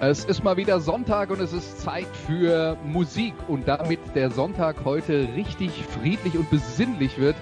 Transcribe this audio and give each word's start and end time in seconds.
Es 0.00 0.24
ist 0.24 0.42
mal 0.42 0.56
wieder 0.56 0.80
Sonntag 0.80 1.30
und 1.30 1.40
es 1.40 1.52
ist 1.52 1.80
Zeit 1.80 2.08
für 2.26 2.76
Musik. 2.84 3.32
Und 3.48 3.68
damit 3.68 4.00
der 4.14 4.30
Sonntag 4.30 4.84
heute 4.84 5.28
richtig 5.36 5.70
friedlich 5.84 6.36
und 6.36 6.50
besinnlich 6.50 7.16
wird, 7.18 7.36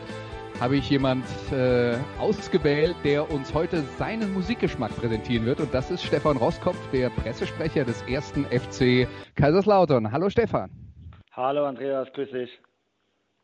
habe 0.60 0.76
ich 0.76 0.88
jemand 0.90 1.24
äh, 1.50 1.96
ausgewählt, 2.18 2.94
der 3.04 3.30
uns 3.30 3.54
heute 3.54 3.82
seinen 3.98 4.34
Musikgeschmack 4.34 4.94
präsentieren 4.94 5.46
wird. 5.46 5.60
Und 5.60 5.72
das 5.72 5.90
ist 5.90 6.04
Stefan 6.04 6.36
Roskopf, 6.36 6.78
der 6.92 7.08
Pressesprecher 7.08 7.84
des 7.84 8.02
ersten 8.02 8.44
FC 8.44 9.08
Kaiserslautern. 9.34 10.12
Hallo 10.12 10.28
Stefan. 10.28 10.70
Hallo 11.32 11.64
Andreas, 11.64 12.08
grüß 12.12 12.30
dich. 12.30 12.50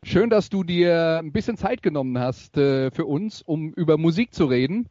Schön, 0.03 0.29
dass 0.29 0.49
du 0.49 0.63
dir 0.63 1.19
ein 1.21 1.33
bisschen 1.33 1.57
Zeit 1.57 1.81
genommen 1.81 2.17
hast 2.19 2.57
äh, 2.57 2.91
für 2.91 3.05
uns, 3.05 3.41
um 3.41 3.73
über 3.73 3.97
Musik 3.97 4.33
zu 4.33 4.45
reden. 4.45 4.87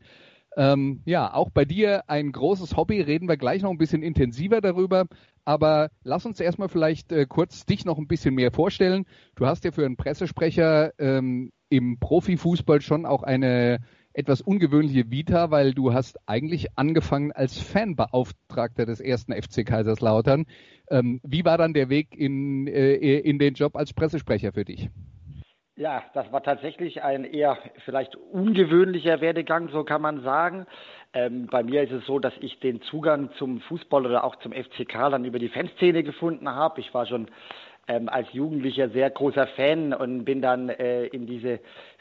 Ähm, 0.59 1.03
ja, 1.05 1.33
auch 1.33 1.51
bei 1.51 1.65
dir 1.65 2.11
ein 2.11 2.33
großes 2.33 2.77
Hobby, 2.77 3.01
reden 3.01 3.29
wir 3.29 3.37
gleich 3.37 3.63
noch 3.63 3.71
ein 3.71 3.79
bisschen 3.79 4.03
intensiver 4.03 4.61
darüber. 4.61 5.07
Aber 5.45 5.91
lass 6.03 6.27
uns 6.27 6.41
erstmal 6.41 6.69
vielleicht 6.69 7.13
äh, 7.13 7.27
kurz 7.27 7.65
dich 7.65 7.85
noch 7.85 7.97
ein 7.97 8.09
bisschen 8.09 8.35
mehr 8.35 8.51
vorstellen. 8.51 9.07
Du 9.37 9.47
hast 9.47 9.65
ja 9.65 9.71
für 9.71 9.87
einen 9.87 9.97
Pressesprecher 9.97 10.99
ähm, 10.99 11.53
im 11.69 12.01
Profifußball 12.01 12.81
schon 12.81 13.07
auch 13.07 13.23
eine 13.23 13.79
etwas 14.13 14.41
ungewöhnliche 14.41 15.13
Vita, 15.13 15.53
weil 15.53 15.75
du 15.75 15.93
hast 15.93 16.19
eigentlich 16.27 16.77
angefangen 16.77 17.31
als 17.31 17.61
Fanbeauftragter 17.61 18.85
des 18.85 18.99
ersten 18.99 19.33
FC 19.33 19.65
Kaiserslautern. 19.65 20.47
Ähm, 20.91 21.21
wie 21.23 21.45
war 21.45 21.57
dann 21.57 21.73
der 21.73 21.89
Weg 21.89 22.17
in, 22.17 22.67
äh, 22.67 22.95
in 22.95 23.39
den 23.39 23.55
Job 23.55 23.77
als 23.77 23.93
Pressesprecher 23.93 24.53
für 24.53 24.65
dich? 24.65 24.91
Ja, 25.79 26.03
das 26.13 26.33
war 26.33 26.43
tatsächlich 26.43 27.05
ein 27.05 27.23
eher 27.23 27.57
vielleicht 27.85 28.17
ungewöhnlicher 28.17 29.21
Werdegang, 29.21 29.69
so 29.69 29.85
kann 29.85 30.03
man 30.03 30.25
sagen. 30.25 30.67
Ähm, 31.13 31.47
bei 31.47 31.63
mir 31.63 31.85
ist 31.85 31.93
es 31.93 32.05
so, 32.05 32.19
dass 32.19 32.33
ich 32.41 32.59
den 32.59 32.83
Zugang 32.83 33.31
zum 33.39 33.61
Fußball 33.61 34.05
oder 34.05 34.25
auch 34.25 34.35
zum 34.41 34.51
FCK 34.53 35.09
dann 35.09 35.25
über 35.25 35.39
die 35.39 35.49
Fanszene 35.49 36.03
gefunden 36.03 36.49
habe. 36.49 36.81
Ich 36.81 36.93
war 36.95 37.07
schon 37.07 37.29
ähm, 37.87 38.09
als 38.09 38.27
Jugendlicher 38.33 38.89
sehr 38.89 39.09
großer 39.09 39.47
Fan 39.55 39.95
und 39.95 40.25
bin 40.25 40.43
dann 40.43 40.69
äh, 40.69 41.07
in 41.07 41.29
diese 41.29 41.61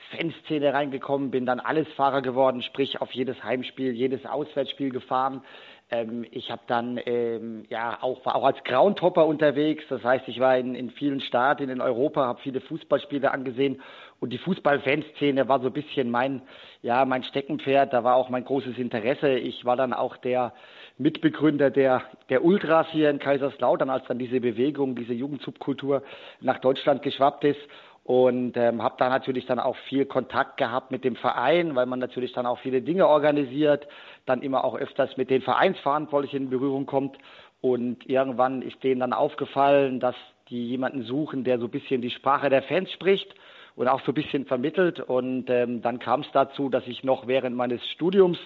Fanszene 0.10 0.74
reingekommen, 0.74 1.30
bin 1.30 1.46
dann 1.46 1.60
Allesfahrer 1.60 2.24
geworden, 2.24 2.64
sprich 2.64 3.00
auf 3.00 3.12
jedes 3.12 3.44
Heimspiel, 3.44 3.92
jedes 3.92 4.26
Auswärtsspiel 4.26 4.90
gefahren, 4.90 5.44
ähm, 5.90 6.26
ich 6.32 6.52
habe 6.52 6.62
dann 6.68 7.00
ähm, 7.06 7.66
ja 7.70 7.98
auch 8.02 8.26
war 8.26 8.36
auch 8.36 8.44
als 8.44 8.62
Groundhopper 8.66 9.26
unterwegs. 9.26 9.84
Das 9.90 10.04
heißt, 10.04 10.28
ich 10.28 10.40
war 10.40 10.58
in, 10.58 10.76
in 10.76 10.92
vielen 10.92 11.22
Staaten 11.22 11.70
in 11.70 11.80
Europa, 11.80 12.26
habe 12.26 12.42
viele 12.42 12.60
Fußballspiele 12.62 13.32
angesehen 13.32 13.82
und 14.20 14.32
die 14.34 14.38
Fußballfanszene 14.38 15.48
war 15.48 15.62
so 15.62 15.68
ein 15.68 15.74
bisschen 15.74 16.12
mein 16.12 16.42
ja 16.82 17.06
mein 17.06 17.24
Steckenpferd. 17.24 17.94
Da 17.94 18.04
war 18.04 18.16
auch 18.16 18.30
mein 18.30 18.44
großes 18.44 18.78
Interesse. 18.78 19.30
Ich 19.38 19.64
war 19.64 19.78
dann 19.78 19.94
auch 19.94 20.18
der 20.18 20.54
Mitbegründer 20.98 21.70
der 21.70 22.04
der 22.30 22.44
Ultras 22.44 22.88
hier 22.92 23.10
in 23.10 23.20
Kaiserslautern, 23.20 23.90
als 23.90 24.06
dann 24.08 24.20
diese 24.20 24.42
Bewegung, 24.42 24.96
diese 24.96 25.14
Jugendsubkultur 25.14 26.04
nach 26.42 26.60
Deutschland 26.60 27.02
geschwappt 27.02 27.46
ist 27.46 27.62
und 28.08 28.56
ähm, 28.56 28.82
habe 28.82 28.96
da 28.98 29.10
natürlich 29.10 29.48
dann 29.48 29.60
auch 29.60 29.76
viel 29.90 30.06
Kontakt 30.06 30.56
gehabt 30.56 30.92
mit 30.92 31.04
dem 31.04 31.18
Verein, 31.18 31.76
weil 31.76 31.88
man 31.88 32.00
natürlich 32.00 32.32
dann 32.32 32.46
auch 32.46 32.58
viele 32.60 32.82
Dinge 32.82 33.06
organisiert, 33.06 33.86
dann 34.26 34.42
immer 34.42 34.64
auch 34.64 34.76
öfters 34.76 35.18
mit 35.18 35.30
den 35.30 35.42
Vereinsverantwortlichen 35.42 36.44
in 36.44 36.50
Berührung 36.50 36.86
kommt. 36.86 37.18
Und 37.60 38.10
irgendwann 38.10 38.62
ist 38.62 38.82
denen 38.82 39.02
dann 39.02 39.12
aufgefallen, 39.12 40.00
dass 40.00 40.16
die 40.50 40.70
jemanden 40.70 41.04
suchen, 41.04 41.44
der 41.44 41.60
so 41.60 41.66
ein 41.66 41.72
bisschen 41.72 42.02
die 42.02 42.10
Sprache 42.10 42.50
der 42.50 42.64
Fans 42.64 42.90
spricht 42.94 43.36
und 43.76 43.90
auch 43.90 44.00
so 44.06 44.14
ein 44.14 44.16
bisschen 44.16 44.46
vermittelt. 44.46 45.02
Und 45.02 45.50
ähm, 45.50 45.82
dann 45.82 46.00
kam 46.00 46.22
es 46.22 46.28
dazu, 46.32 46.70
dass 46.70 46.88
ich 46.88 47.04
noch 47.04 47.28
während 47.28 47.58
meines 47.58 47.86
Studiums 47.90 48.38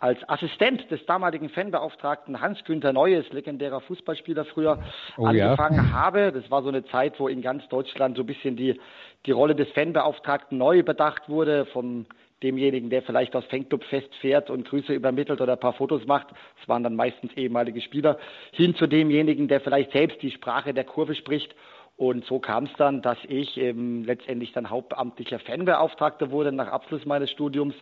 als 0.00 0.18
Assistent 0.28 0.90
des 0.90 1.04
damaligen 1.06 1.48
Fanbeauftragten 1.48 2.40
Hans-Günther 2.40 2.92
Neues, 2.92 3.30
legendärer 3.32 3.80
Fußballspieler 3.80 4.44
früher, 4.44 4.78
oh, 5.16 5.26
angefangen 5.26 5.76
ja. 5.76 5.92
habe. 5.92 6.32
Das 6.32 6.50
war 6.50 6.62
so 6.62 6.68
eine 6.68 6.84
Zeit, 6.86 7.18
wo 7.18 7.28
in 7.28 7.42
ganz 7.42 7.68
Deutschland 7.68 8.16
so 8.16 8.22
ein 8.22 8.26
bisschen 8.26 8.56
die, 8.56 8.80
die 9.26 9.32
Rolle 9.32 9.54
des 9.54 9.68
Fanbeauftragten 9.70 10.56
neu 10.56 10.82
bedacht 10.82 11.28
wurde, 11.28 11.66
von 11.66 12.06
demjenigen, 12.42 12.88
der 12.88 13.02
vielleicht 13.02 13.34
aus 13.34 13.44
Fanclub 13.46 13.82
festfährt 13.84 14.48
und 14.48 14.68
Grüße 14.68 14.92
übermittelt 14.92 15.40
oder 15.40 15.54
ein 15.54 15.60
paar 15.60 15.72
Fotos 15.72 16.06
macht. 16.06 16.28
Das 16.30 16.68
waren 16.68 16.84
dann 16.84 16.94
meistens 16.94 17.32
ehemalige 17.32 17.80
Spieler, 17.80 18.18
hin 18.52 18.76
zu 18.76 18.86
demjenigen, 18.86 19.48
der 19.48 19.60
vielleicht 19.60 19.90
selbst 19.92 20.22
die 20.22 20.30
Sprache 20.30 20.72
der 20.72 20.84
Kurve 20.84 21.16
spricht 21.16 21.54
und 21.98 22.24
so 22.26 22.38
kam 22.38 22.66
es 22.66 22.70
dann, 22.78 23.02
dass 23.02 23.18
ich 23.26 23.56
ähm, 23.56 24.04
letztendlich 24.04 24.52
dann 24.52 24.70
hauptamtlicher 24.70 25.40
Fanbeauftragter 25.40 26.30
wurde 26.30 26.52
nach 26.52 26.68
Abschluss 26.68 27.04
meines 27.04 27.28
Studiums. 27.28 27.74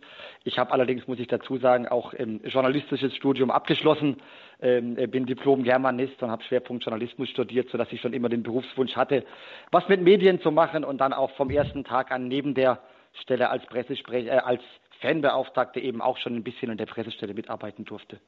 Ich 0.43 0.59
habe 0.59 0.72
allerdings, 0.72 1.06
muss 1.06 1.19
ich 1.19 1.27
dazu 1.27 1.59
sagen, 1.59 1.87
auch 1.87 2.15
ähm, 2.16 2.41
journalistisches 2.43 3.15
Studium 3.15 3.50
abgeschlossen, 3.50 4.16
ähm, 4.62 4.94
bin 4.94 5.27
Diplom-Germanist 5.27 6.22
und 6.22 6.31
habe 6.31 6.43
Schwerpunkt 6.44 6.84
Journalismus 6.84 7.28
studiert, 7.28 7.69
sodass 7.69 7.93
ich 7.93 8.00
schon 8.00 8.15
immer 8.15 8.31
den 8.31 8.43
Berufswunsch 8.43 8.97
hatte, 8.97 9.22
was 9.71 9.87
mit 9.87 10.00
Medien 10.00 10.41
zu 10.41 10.50
machen 10.50 10.83
und 10.83 10.98
dann 11.03 11.12
auch 11.12 11.33
vom 11.33 11.50
ersten 11.50 11.84
Tag 11.84 12.10
an 12.10 12.27
neben 12.27 12.54
der 12.54 12.78
Stelle 13.21 13.50
als 13.50 13.66
Pressesprecher, 13.66 14.33
äh, 14.33 14.38
als 14.38 14.62
Fanbeauftragter 15.03 15.83
eben 15.83 16.00
auch 16.00 16.16
schon 16.16 16.37
ein 16.37 16.43
bisschen 16.43 16.71
in 16.71 16.78
der 16.78 16.87
Pressestelle 16.87 17.34
mitarbeiten 17.34 17.84
durfte. 17.84 18.19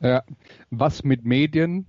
Ja, 0.00 0.24
was 0.70 1.04
mit 1.04 1.24
Medien? 1.24 1.86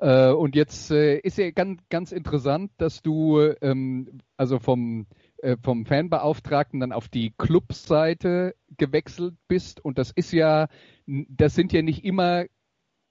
Äh, 0.00 0.30
und 0.30 0.56
jetzt 0.56 0.90
äh, 0.90 1.18
ist 1.18 1.38
ja 1.38 1.50
ganz, 1.50 1.80
ganz 1.88 2.12
interessant, 2.12 2.72
dass 2.78 3.02
du 3.02 3.40
ähm, 3.60 4.20
also 4.36 4.58
vom, 4.58 5.06
äh, 5.38 5.56
vom 5.62 5.86
Fanbeauftragten 5.86 6.80
dann 6.80 6.92
auf 6.92 7.08
die 7.08 7.32
Clubseite 7.36 8.54
gewechselt 8.76 9.34
bist. 9.48 9.84
Und 9.84 9.98
das 9.98 10.10
ist 10.10 10.32
ja, 10.32 10.68
das 11.06 11.54
sind 11.54 11.72
ja 11.72 11.82
nicht 11.82 12.04
immer, 12.04 12.46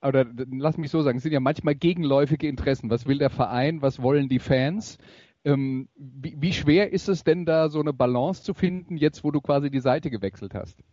oder 0.01 0.25
lass 0.51 0.77
mich 0.77 0.91
so 0.91 1.01
sagen, 1.01 1.17
es 1.17 1.23
sind 1.23 1.31
ja 1.31 1.39
manchmal 1.39 1.75
gegenläufige 1.75 2.47
Interessen. 2.47 2.89
Was 2.89 3.05
will 3.05 3.17
der 3.19 3.29
Verein? 3.29 3.81
Was 3.81 4.01
wollen 4.01 4.27
die 4.27 4.39
Fans? 4.39 4.97
Ähm, 5.45 5.89
wie, 5.95 6.35
wie 6.39 6.53
schwer 6.53 6.91
ist 6.94 7.09
es 7.09 7.23
denn 7.23 7.45
da, 7.45 7.69
so 7.69 7.79
eine 7.79 7.94
Balance 7.94 8.44
zu 8.44 8.53
finden, 8.53 8.97
jetzt 8.97 9.23
wo 9.23 9.31
du 9.31 9.41
quasi 9.41 9.69
die 9.69 9.81
Seite 9.81 10.09
gewechselt 10.09 10.53
hast? 10.53 10.83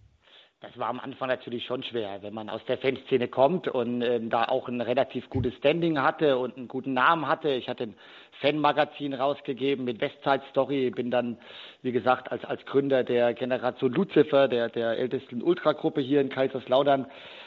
Das 0.63 0.79
war 0.79 0.89
am 0.89 1.01
Anfang 1.01 1.31
natürlich 1.31 1.65
schon 1.65 1.83
schwer, 1.83 2.19
wenn 2.21 2.35
man 2.35 2.51
aus 2.51 2.63
der 2.67 2.77
Fanszene 2.77 3.29
kommt 3.29 3.67
und 3.67 4.03
ähm, 4.03 4.29
da 4.29 4.45
auch 4.45 4.69
ein 4.69 4.83
relativ 4.83 5.31
gutes 5.31 5.55
Standing 5.55 5.99
hatte 6.03 6.37
und 6.37 6.59
einen 6.59 6.69
guten 6.69 6.93
Namen 6.93 7.27
hatte. 7.27 7.49
Ich 7.49 7.67
hatte 7.67 7.85
ein 7.85 7.95
Fanmagazin 8.43 9.15
rausgegeben 9.15 9.87
mit 9.87 10.03
Westside 10.03 10.43
Story, 10.51 10.91
bin 10.91 11.11
dann, 11.11 11.39
wie 11.81 11.93
gesagt, 11.93 12.31
als, 12.31 12.45
als 12.45 12.63
Gründer 12.67 13.05
der 13.05 13.33
Generation 13.33 13.91
Lucifer, 13.91 14.49
der, 14.49 14.69
der 14.69 14.99
ältesten 14.99 15.41
Ultragruppe 15.43 16.03
hier 16.03 16.21
in 16.21 16.29
Kaiserslautern, 16.29 17.07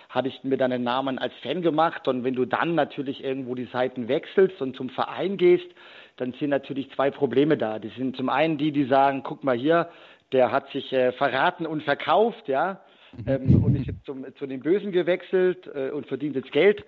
hatte 0.09 0.29
ich 0.29 0.43
mir 0.43 0.57
dann 0.57 0.71
einen 0.71 0.83
Namen 0.83 1.19
als 1.19 1.35
Fan 1.43 1.61
gemacht. 1.61 2.07
Und 2.07 2.23
wenn 2.23 2.33
du 2.33 2.45
dann 2.45 2.73
natürlich 2.73 3.23
irgendwo 3.23 3.53
die 3.53 3.69
Seiten 3.71 4.07
wechselst 4.07 4.59
und 4.59 4.75
zum 4.75 4.89
Verein 4.89 5.37
gehst, 5.37 5.69
dann 6.17 6.33
sind 6.39 6.49
natürlich 6.49 6.89
zwei 6.95 7.11
Probleme 7.11 7.57
da. 7.57 7.77
Die 7.77 7.89
sind 7.89 8.17
zum 8.17 8.29
einen 8.29 8.57
die, 8.57 8.71
die 8.71 8.85
sagen, 8.85 9.21
guck 9.21 9.43
mal 9.43 9.55
hier, 9.55 9.89
der 10.31 10.51
hat 10.51 10.71
sich 10.71 10.91
äh, 10.91 11.11
verraten 11.11 11.67
und 11.67 11.83
verkauft, 11.83 12.47
ja 12.47 12.79
ähm, 13.27 13.63
und 13.63 13.75
ist 13.75 13.87
jetzt 13.87 14.05
zum, 14.05 14.25
zu 14.35 14.47
den 14.47 14.61
Bösen 14.61 14.91
gewechselt 14.91 15.69
äh, 15.73 15.89
und 15.91 16.07
verdient 16.07 16.35
jetzt 16.35 16.51
Geld. 16.51 16.83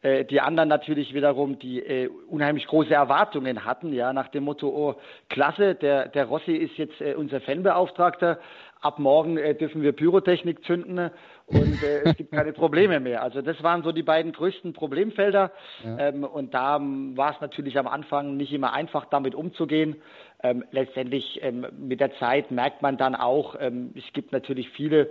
Äh, 0.00 0.24
die 0.24 0.40
anderen 0.40 0.68
natürlich 0.68 1.12
wiederum, 1.12 1.58
die 1.58 1.80
äh, 1.80 2.08
unheimlich 2.28 2.68
große 2.68 2.94
Erwartungen 2.94 3.64
hatten, 3.64 3.92
ja, 3.92 4.12
nach 4.12 4.28
dem 4.28 4.44
Motto, 4.44 4.68
oh, 4.68 4.94
klasse, 5.28 5.74
der, 5.74 6.06
der 6.08 6.26
Rossi 6.26 6.54
ist 6.54 6.76
jetzt 6.76 7.00
äh, 7.00 7.14
unser 7.14 7.40
Fanbeauftragter, 7.40 8.38
ab 8.80 9.00
morgen 9.00 9.38
äh, 9.38 9.56
dürfen 9.56 9.82
wir 9.82 9.90
Pyrotechnik 9.90 10.64
zünden 10.64 11.10
und 11.46 11.82
es 11.82 12.16
gibt 12.16 12.30
keine 12.30 12.52
Probleme 12.52 13.00
mehr. 13.00 13.22
Also 13.22 13.42
das 13.42 13.60
waren 13.64 13.82
so 13.82 13.90
die 13.90 14.04
beiden 14.04 14.30
größten 14.30 14.72
Problemfelder 14.72 15.50
ja. 15.82 15.98
ähm, 15.98 16.22
und 16.22 16.54
da 16.54 16.78
war 16.80 17.34
es 17.34 17.40
natürlich 17.40 17.76
am 17.76 17.88
Anfang 17.88 18.36
nicht 18.36 18.52
immer 18.52 18.74
einfach, 18.74 19.06
damit 19.06 19.34
umzugehen. 19.34 19.96
Ähm, 20.40 20.62
letztendlich 20.70 21.40
ähm, 21.42 21.66
mit 21.76 21.98
der 21.98 22.14
Zeit 22.18 22.52
merkt 22.52 22.82
man 22.82 22.96
dann 22.98 23.16
auch, 23.16 23.56
ähm, 23.58 23.92
es 23.96 24.12
gibt 24.12 24.30
natürlich 24.30 24.68
viele 24.70 25.10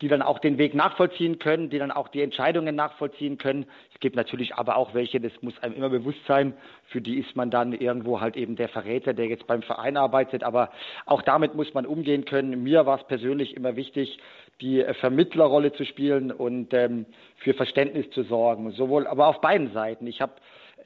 die 0.00 0.08
dann 0.08 0.22
auch 0.22 0.38
den 0.38 0.58
Weg 0.58 0.74
nachvollziehen 0.74 1.38
können, 1.38 1.70
die 1.70 1.78
dann 1.78 1.90
auch 1.90 2.08
die 2.08 2.22
Entscheidungen 2.22 2.76
nachvollziehen 2.76 3.36
können. 3.36 3.66
Es 3.92 4.00
gibt 4.00 4.14
natürlich 4.14 4.54
aber 4.54 4.76
auch 4.76 4.94
welche, 4.94 5.20
das 5.20 5.32
muss 5.40 5.58
einem 5.60 5.74
immer 5.74 5.88
bewusst 5.88 6.24
sein, 6.26 6.54
für 6.86 7.00
die 7.00 7.18
ist 7.18 7.34
man 7.34 7.50
dann 7.50 7.72
irgendwo 7.72 8.20
halt 8.20 8.36
eben 8.36 8.54
der 8.54 8.68
Verräter, 8.68 9.12
der 9.12 9.26
jetzt 9.26 9.46
beim 9.46 9.62
Verein 9.62 9.96
arbeitet. 9.96 10.44
Aber 10.44 10.70
auch 11.04 11.22
damit 11.22 11.54
muss 11.54 11.74
man 11.74 11.84
umgehen 11.84 12.24
können. 12.24 12.62
Mir 12.62 12.86
war 12.86 13.00
es 13.00 13.06
persönlich 13.08 13.56
immer 13.56 13.74
wichtig, 13.74 14.18
die 14.60 14.84
Vermittlerrolle 15.00 15.72
zu 15.72 15.84
spielen 15.84 16.30
und 16.30 16.72
ähm, 16.74 17.06
für 17.36 17.54
Verständnis 17.54 18.10
zu 18.10 18.22
sorgen. 18.22 18.70
Sowohl, 18.72 19.06
aber 19.06 19.26
auf 19.26 19.40
beiden 19.40 19.72
Seiten. 19.72 20.06
Ich 20.06 20.20
habe 20.20 20.32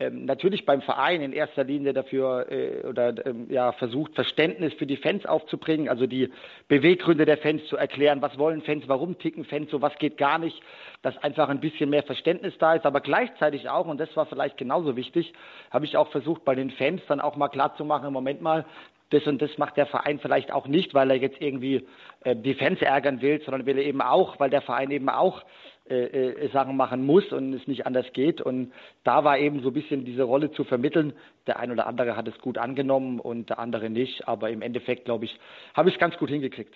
ähm, 0.02 0.24
natürlich 0.24 0.64
beim 0.66 0.82
Verein 0.82 1.22
in 1.22 1.32
erster 1.32 1.64
Linie 1.64 1.92
dafür 1.92 2.50
äh, 2.50 2.86
oder 2.86 3.26
ähm, 3.26 3.46
ja 3.48 3.72
versucht 3.72 4.14
Verständnis 4.14 4.72
für 4.74 4.86
die 4.86 4.96
Fans 4.96 5.24
aufzubringen, 5.26 5.88
also 5.88 6.06
die 6.06 6.30
Beweggründe 6.68 7.24
der 7.24 7.38
Fans 7.38 7.64
zu 7.66 7.76
erklären, 7.76 8.20
was 8.20 8.36
wollen 8.38 8.62
Fans, 8.62 8.84
warum 8.88 9.18
ticken 9.18 9.44
Fans, 9.44 9.70
so? 9.70 9.80
Was 9.80 9.96
geht 9.98 10.18
gar 10.18 10.38
nicht, 10.38 10.60
dass 11.02 11.16
einfach 11.18 11.48
ein 11.48 11.60
bisschen 11.60 11.90
mehr 11.90 12.02
Verständnis 12.02 12.54
da 12.58 12.74
ist, 12.74 12.84
aber 12.84 13.00
gleichzeitig 13.00 13.68
auch 13.68 13.86
und 13.86 14.00
das 14.00 14.14
war 14.16 14.26
vielleicht 14.26 14.56
genauso 14.56 14.96
wichtig, 14.96 15.32
habe 15.70 15.84
ich 15.84 15.96
auch 15.96 16.08
versucht 16.08 16.44
bei 16.44 16.54
den 16.54 16.70
Fans 16.70 17.02
dann 17.06 17.20
auch 17.20 17.36
mal 17.36 17.48
klar 17.48 17.76
zu 17.76 17.84
machen, 17.84 18.08
im 18.08 18.12
Moment 18.12 18.42
mal, 18.42 18.64
das 19.12 19.26
und 19.26 19.42
das 19.42 19.56
macht 19.58 19.76
der 19.76 19.86
Verein 19.86 20.18
vielleicht 20.18 20.52
auch 20.52 20.66
nicht, 20.66 20.94
weil 20.94 21.10
er 21.10 21.16
jetzt 21.16 21.40
irgendwie 21.40 21.86
äh, 22.24 22.34
die 22.36 22.54
Fans 22.54 22.80
ärgern 22.80 23.20
will, 23.20 23.40
sondern 23.44 23.66
will 23.66 23.78
er 23.78 23.84
eben 23.84 24.00
auch, 24.00 24.40
weil 24.40 24.50
der 24.50 24.62
Verein 24.62 24.90
eben 24.90 25.08
auch 25.08 25.42
äh, 25.90 26.04
äh, 26.04 26.48
Sachen 26.52 26.76
machen 26.76 27.04
muss 27.04 27.32
und 27.32 27.52
es 27.54 27.66
nicht 27.66 27.86
anders 27.86 28.06
geht. 28.12 28.40
Und 28.40 28.72
da 29.04 29.24
war 29.24 29.38
eben 29.38 29.62
so 29.62 29.68
ein 29.68 29.74
bisschen 29.74 30.04
diese 30.04 30.22
Rolle 30.22 30.52
zu 30.52 30.64
vermitteln. 30.64 31.12
Der 31.46 31.58
ein 31.58 31.72
oder 31.72 31.86
andere 31.86 32.16
hat 32.16 32.28
es 32.28 32.38
gut 32.38 32.56
angenommen 32.56 33.18
und 33.18 33.50
der 33.50 33.58
andere 33.58 33.90
nicht. 33.90 34.28
Aber 34.28 34.50
im 34.50 34.62
Endeffekt, 34.62 35.06
glaube 35.06 35.24
ich, 35.24 35.38
habe 35.74 35.88
ich 35.88 35.96
es 35.96 36.00
ganz 36.00 36.16
gut 36.16 36.30
hingekriegt. 36.30 36.74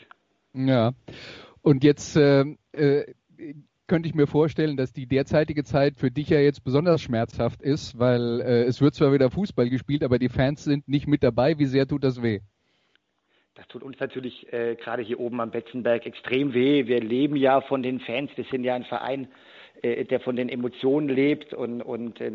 Ja. 0.55 0.93
Und 1.63 1.85
jetzt 1.85 2.17
äh, 2.17 2.45
äh, 2.73 3.15
könnte 3.87 4.09
ich 4.09 4.15
mir 4.15 4.27
vorstellen, 4.27 4.77
dass 4.77 4.93
die 4.93 5.07
derzeitige 5.07 5.65
Zeit 5.65 5.97
für 5.97 6.11
dich 6.11 6.29
ja 6.29 6.39
jetzt 6.39 6.65
besonders 6.65 7.01
schmerzhaft 7.01 7.63
ist, 7.63 7.99
weil 7.99 8.41
äh, 8.41 8.63
es 8.65 8.81
wird 8.81 8.95
zwar 8.95 9.13
wieder 9.13 9.31
Fußball 9.31 9.69
gespielt, 9.71 10.03
aber 10.03 10.19
die 10.19 10.29
Fans 10.29 10.65
sind 10.65 10.89
nicht 10.89 11.07
mit 11.07 11.23
dabei. 11.23 11.59
Wie 11.59 11.67
sehr 11.67 11.87
tut 11.87 12.05
das 12.05 12.23
weh? 12.23 12.41
Das 13.55 13.67
tut 13.69 13.83
uns 13.83 13.99
natürlich 13.99 14.53
äh, 14.53 14.77
gerade 14.77 15.03
hier 15.03 15.19
oben 15.19 15.41
am 15.41 15.51
Betzenberg 15.51 16.05
extrem 16.05 16.53
weh. 16.53 16.87
Wir 16.87 17.01
leben 17.01 17.37
ja 17.37 17.63
von 17.63 17.83
den 17.83 18.01
Fans. 18.01 18.31
Wir 18.37 18.45
sind 18.45 18.65
ja 18.65 18.75
ein 18.75 18.85
Verein, 18.85 19.29
der 19.83 20.21
von 20.21 20.37
den 20.37 20.49
Emotionen 20.49 21.09
lebt 21.09 21.55
und, 21.55 21.83
und 21.83 22.21
äh, 22.21 22.31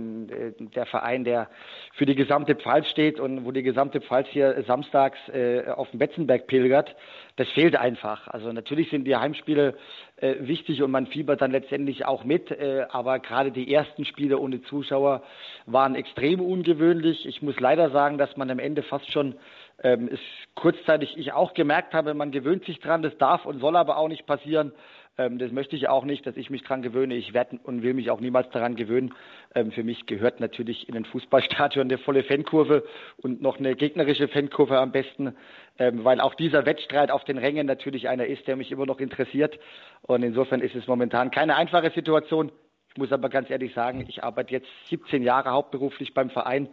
der 0.60 0.86
Verein, 0.86 1.24
der 1.24 1.50
für 1.94 2.06
die 2.06 2.16
gesamte 2.16 2.56
Pfalz 2.56 2.88
steht 2.88 3.20
und 3.20 3.46
wo 3.46 3.52
die 3.52 3.64
gesamte 3.64 4.02
Pfalz 4.02 4.28
hier 4.30 4.64
samstags 4.68 5.18
äh, 5.30 5.64
auf 5.68 5.90
dem 5.92 6.00
Betzenberg 6.00 6.48
pilgert. 6.48 6.96
Das 7.36 7.48
fehlt 7.50 7.76
einfach. 7.76 8.28
Also 8.28 8.52
natürlich 8.52 8.90
sind 8.90 9.06
die 9.06 9.16
Heimspiele 9.16 9.76
äh, 10.18 10.36
wichtig 10.40 10.84
und 10.84 10.92
man 10.92 11.08
fiebert 11.08 11.42
dann 11.42 11.52
letztendlich 11.52 12.06
auch 12.06 12.24
mit. 12.24 12.52
Äh, 12.52 12.86
aber 12.90 13.20
gerade 13.20 13.52
die 13.52 13.74
ersten 13.74 14.06
Spiele 14.06 14.38
ohne 14.38 14.62
Zuschauer 14.64 15.24
waren 15.66 15.96
extrem 15.96 16.40
ungewöhnlich. 16.40 17.26
Ich 17.26 17.42
muss 17.42 17.60
leider 17.60 17.90
sagen, 17.90 18.18
dass 18.18 18.38
man 18.38 18.50
am 18.50 18.60
Ende 18.60 18.84
fast 18.84 19.12
schon 19.12 19.36
ähm, 19.84 20.10
kurzzeitig 20.56 21.18
ich 21.18 21.34
auch 21.34 21.54
gemerkt 21.54 21.94
habe, 21.94 22.14
man 22.14 22.32
gewöhnt 22.32 22.66
sich 22.66 22.80
dran, 22.80 23.02
das 23.02 23.18
darf 23.18 23.46
und 23.46 23.60
soll 23.60 23.76
aber 23.76 23.98
auch 23.98 24.08
nicht 24.08 24.26
passieren. 24.26 24.72
Ähm, 25.18 25.38
das 25.40 25.52
möchte 25.52 25.76
ich 25.76 25.90
auch 25.90 26.06
nicht, 26.06 26.26
dass 26.26 26.38
ich 26.38 26.50
mich 26.50 26.64
dran 26.64 26.82
gewöhne. 26.82 27.16
Ich 27.16 27.34
werde 27.34 27.60
und 27.64 27.84
will 27.84 27.94
mich 27.94 28.10
auch 28.10 28.20
niemals 28.20 28.50
daran 28.52 28.76
gewöhnen. 28.76 29.14
Ähm, 29.56 29.72
für 29.72 29.84
mich 29.84 30.06
gehört 30.06 30.40
natürlich 30.40 30.88
in 30.88 30.96
ein 30.96 31.06
Fußballstadion 31.06 31.88
eine 31.88 31.98
volle 31.98 32.24
Fankurve 32.24 32.84
und 33.18 33.42
noch 33.42 33.60
eine 33.60 33.76
gegnerische 33.76 34.28
Fankurve 34.28 34.78
am 34.78 34.92
besten, 34.92 35.36
ähm, 35.80 36.04
weil 36.04 36.22
auch 36.22 36.36
dieser 36.36 36.66
Wettstreit 36.66 37.12
auf 37.12 37.24
den 37.26 37.38
Rängen 37.38 37.68
natürlich 37.68 38.08
einer 38.08 38.26
ist, 38.26 38.48
der 38.48 38.56
mich 38.56 38.72
immer 38.72 38.86
noch 38.86 39.00
interessiert. 39.00 39.60
Und 40.04 40.24
insofern 40.24 40.62
ist 40.62 40.76
es 40.76 40.88
momentan 40.88 41.32
keine 41.32 41.56
einfache 41.56 41.92
Situation. 41.92 42.52
Ich 42.90 42.98
muss 42.98 43.12
aber 43.12 43.30
ganz 43.30 43.50
ehrlich 43.50 43.74
sagen, 43.74 44.06
ich 44.08 44.24
arbeite 44.24 44.52
jetzt 44.52 44.68
17 44.90 45.24
Jahre 45.24 45.52
hauptberuflich 45.52 46.14
beim 46.14 46.30
Verein 46.30 46.70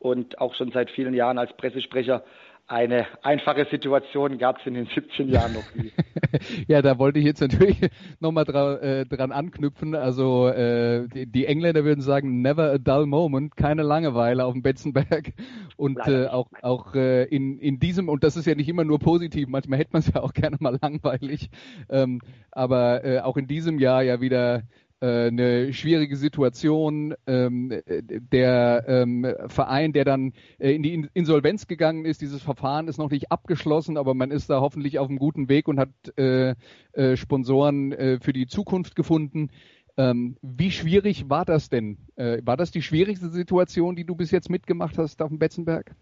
und 0.00 0.40
auch 0.40 0.54
schon 0.54 0.72
seit 0.72 0.90
vielen 0.90 1.14
Jahren 1.14 1.38
als 1.38 1.52
Pressesprecher 1.56 2.24
eine 2.70 3.06
einfache 3.22 3.66
Situation 3.68 4.38
gab 4.38 4.60
es 4.60 4.66
in 4.66 4.74
den 4.74 4.86
17 4.86 5.28
Jahren 5.28 5.54
noch 5.54 5.74
nie. 5.74 5.90
ja, 6.68 6.82
da 6.82 7.00
wollte 7.00 7.18
ich 7.18 7.24
jetzt 7.24 7.40
natürlich 7.40 7.80
nochmal 8.20 8.44
dra 8.44 8.76
äh, 8.76 9.06
dran 9.06 9.32
anknüpfen. 9.32 9.96
Also 9.96 10.46
äh, 10.46 11.08
die, 11.08 11.26
die, 11.26 11.46
Engländer 11.46 11.84
würden 11.84 12.00
sagen, 12.00 12.42
never 12.42 12.70
a 12.70 12.78
dull 12.78 13.06
moment, 13.06 13.56
keine 13.56 13.82
Langeweile 13.82 14.44
auf 14.44 14.52
dem 14.52 14.62
Betzenberg. 14.62 15.32
Und 15.76 15.98
äh, 16.06 16.28
auch, 16.28 16.46
auch 16.62 16.94
äh, 16.94 17.24
in, 17.24 17.58
in 17.58 17.80
diesem, 17.80 18.08
und 18.08 18.22
das 18.22 18.36
ist 18.36 18.46
ja 18.46 18.54
nicht 18.54 18.68
immer 18.68 18.84
nur 18.84 19.00
positiv, 19.00 19.48
manchmal 19.48 19.80
hätte 19.80 19.90
man 19.92 20.00
es 20.00 20.12
ja 20.14 20.22
auch 20.22 20.32
gerne 20.34 20.56
mal 20.60 20.78
langweilig, 20.80 21.50
ähm, 21.88 22.20
aber 22.52 23.04
äh, 23.04 23.18
auch 23.18 23.36
in 23.36 23.48
diesem 23.48 23.80
Jahr 23.80 24.02
ja 24.04 24.20
wieder 24.20 24.62
eine 25.06 25.72
schwierige 25.72 26.16
Situation. 26.16 27.14
Ähm, 27.26 27.80
der 27.86 28.84
ähm, 28.86 29.26
Verein, 29.48 29.92
der 29.92 30.04
dann 30.04 30.32
äh, 30.58 30.72
in 30.72 30.82
die 30.82 31.08
Insolvenz 31.14 31.66
gegangen 31.66 32.04
ist, 32.04 32.20
dieses 32.20 32.42
Verfahren 32.42 32.88
ist 32.88 32.98
noch 32.98 33.10
nicht 33.10 33.32
abgeschlossen, 33.32 33.96
aber 33.96 34.14
man 34.14 34.30
ist 34.30 34.50
da 34.50 34.60
hoffentlich 34.60 34.98
auf 34.98 35.08
einem 35.08 35.18
guten 35.18 35.48
Weg 35.48 35.68
und 35.68 35.78
hat 35.78 35.90
äh, 36.18 36.54
äh, 36.92 37.16
Sponsoren 37.16 37.92
äh, 37.92 38.18
für 38.20 38.32
die 38.32 38.46
Zukunft 38.46 38.96
gefunden. 38.96 39.50
Ähm, 39.96 40.36
wie 40.42 40.70
schwierig 40.70 41.28
war 41.28 41.44
das 41.44 41.68
denn? 41.68 41.98
Äh, 42.16 42.38
war 42.44 42.56
das 42.56 42.70
die 42.70 42.82
schwierigste 42.82 43.28
Situation, 43.30 43.96
die 43.96 44.04
du 44.04 44.14
bis 44.14 44.30
jetzt 44.30 44.50
mitgemacht 44.50 44.98
hast 44.98 45.20
auf 45.22 45.28
dem 45.28 45.38
Betzenberg? 45.38 45.94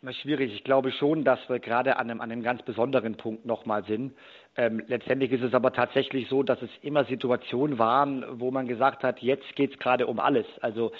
Immer 0.00 0.12
schwierig. 0.12 0.54
Ich 0.54 0.62
glaube 0.62 0.92
schon, 0.92 1.24
dass 1.24 1.40
wir 1.48 1.58
gerade 1.58 1.96
an 1.96 2.08
einem, 2.08 2.20
an 2.20 2.30
einem 2.30 2.44
ganz 2.44 2.62
besonderen 2.62 3.16
Punkt 3.16 3.44
nochmal 3.44 3.82
sind. 3.84 4.12
Ähm, 4.56 4.82
letztendlich 4.88 5.30
ist 5.32 5.42
es 5.42 5.54
aber 5.54 5.72
tatsächlich 5.72 6.28
so, 6.28 6.42
dass 6.42 6.60
es 6.62 6.70
immer 6.82 7.04
Situationen 7.04 7.78
waren, 7.78 8.24
wo 8.40 8.50
man 8.50 8.66
gesagt 8.66 9.04
hat, 9.04 9.20
jetzt 9.20 9.54
geht 9.54 9.72
es 9.72 9.78
gerade 9.78 10.06
um 10.06 10.18
alles. 10.18 10.46
Also 10.60 10.90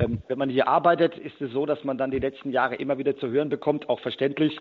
ähm, 0.00 0.22
wenn 0.28 0.38
man 0.38 0.50
hier 0.50 0.68
arbeitet, 0.68 1.16
ist 1.16 1.40
es 1.40 1.52
so, 1.52 1.64
dass 1.64 1.82
man 1.84 1.96
dann 1.96 2.10
die 2.10 2.18
letzten 2.18 2.50
Jahre 2.50 2.74
immer 2.74 2.98
wieder 2.98 3.16
zu 3.16 3.28
hören 3.28 3.48
bekommt, 3.50 3.88
auch 3.88 4.00
verständlich, 4.00 4.58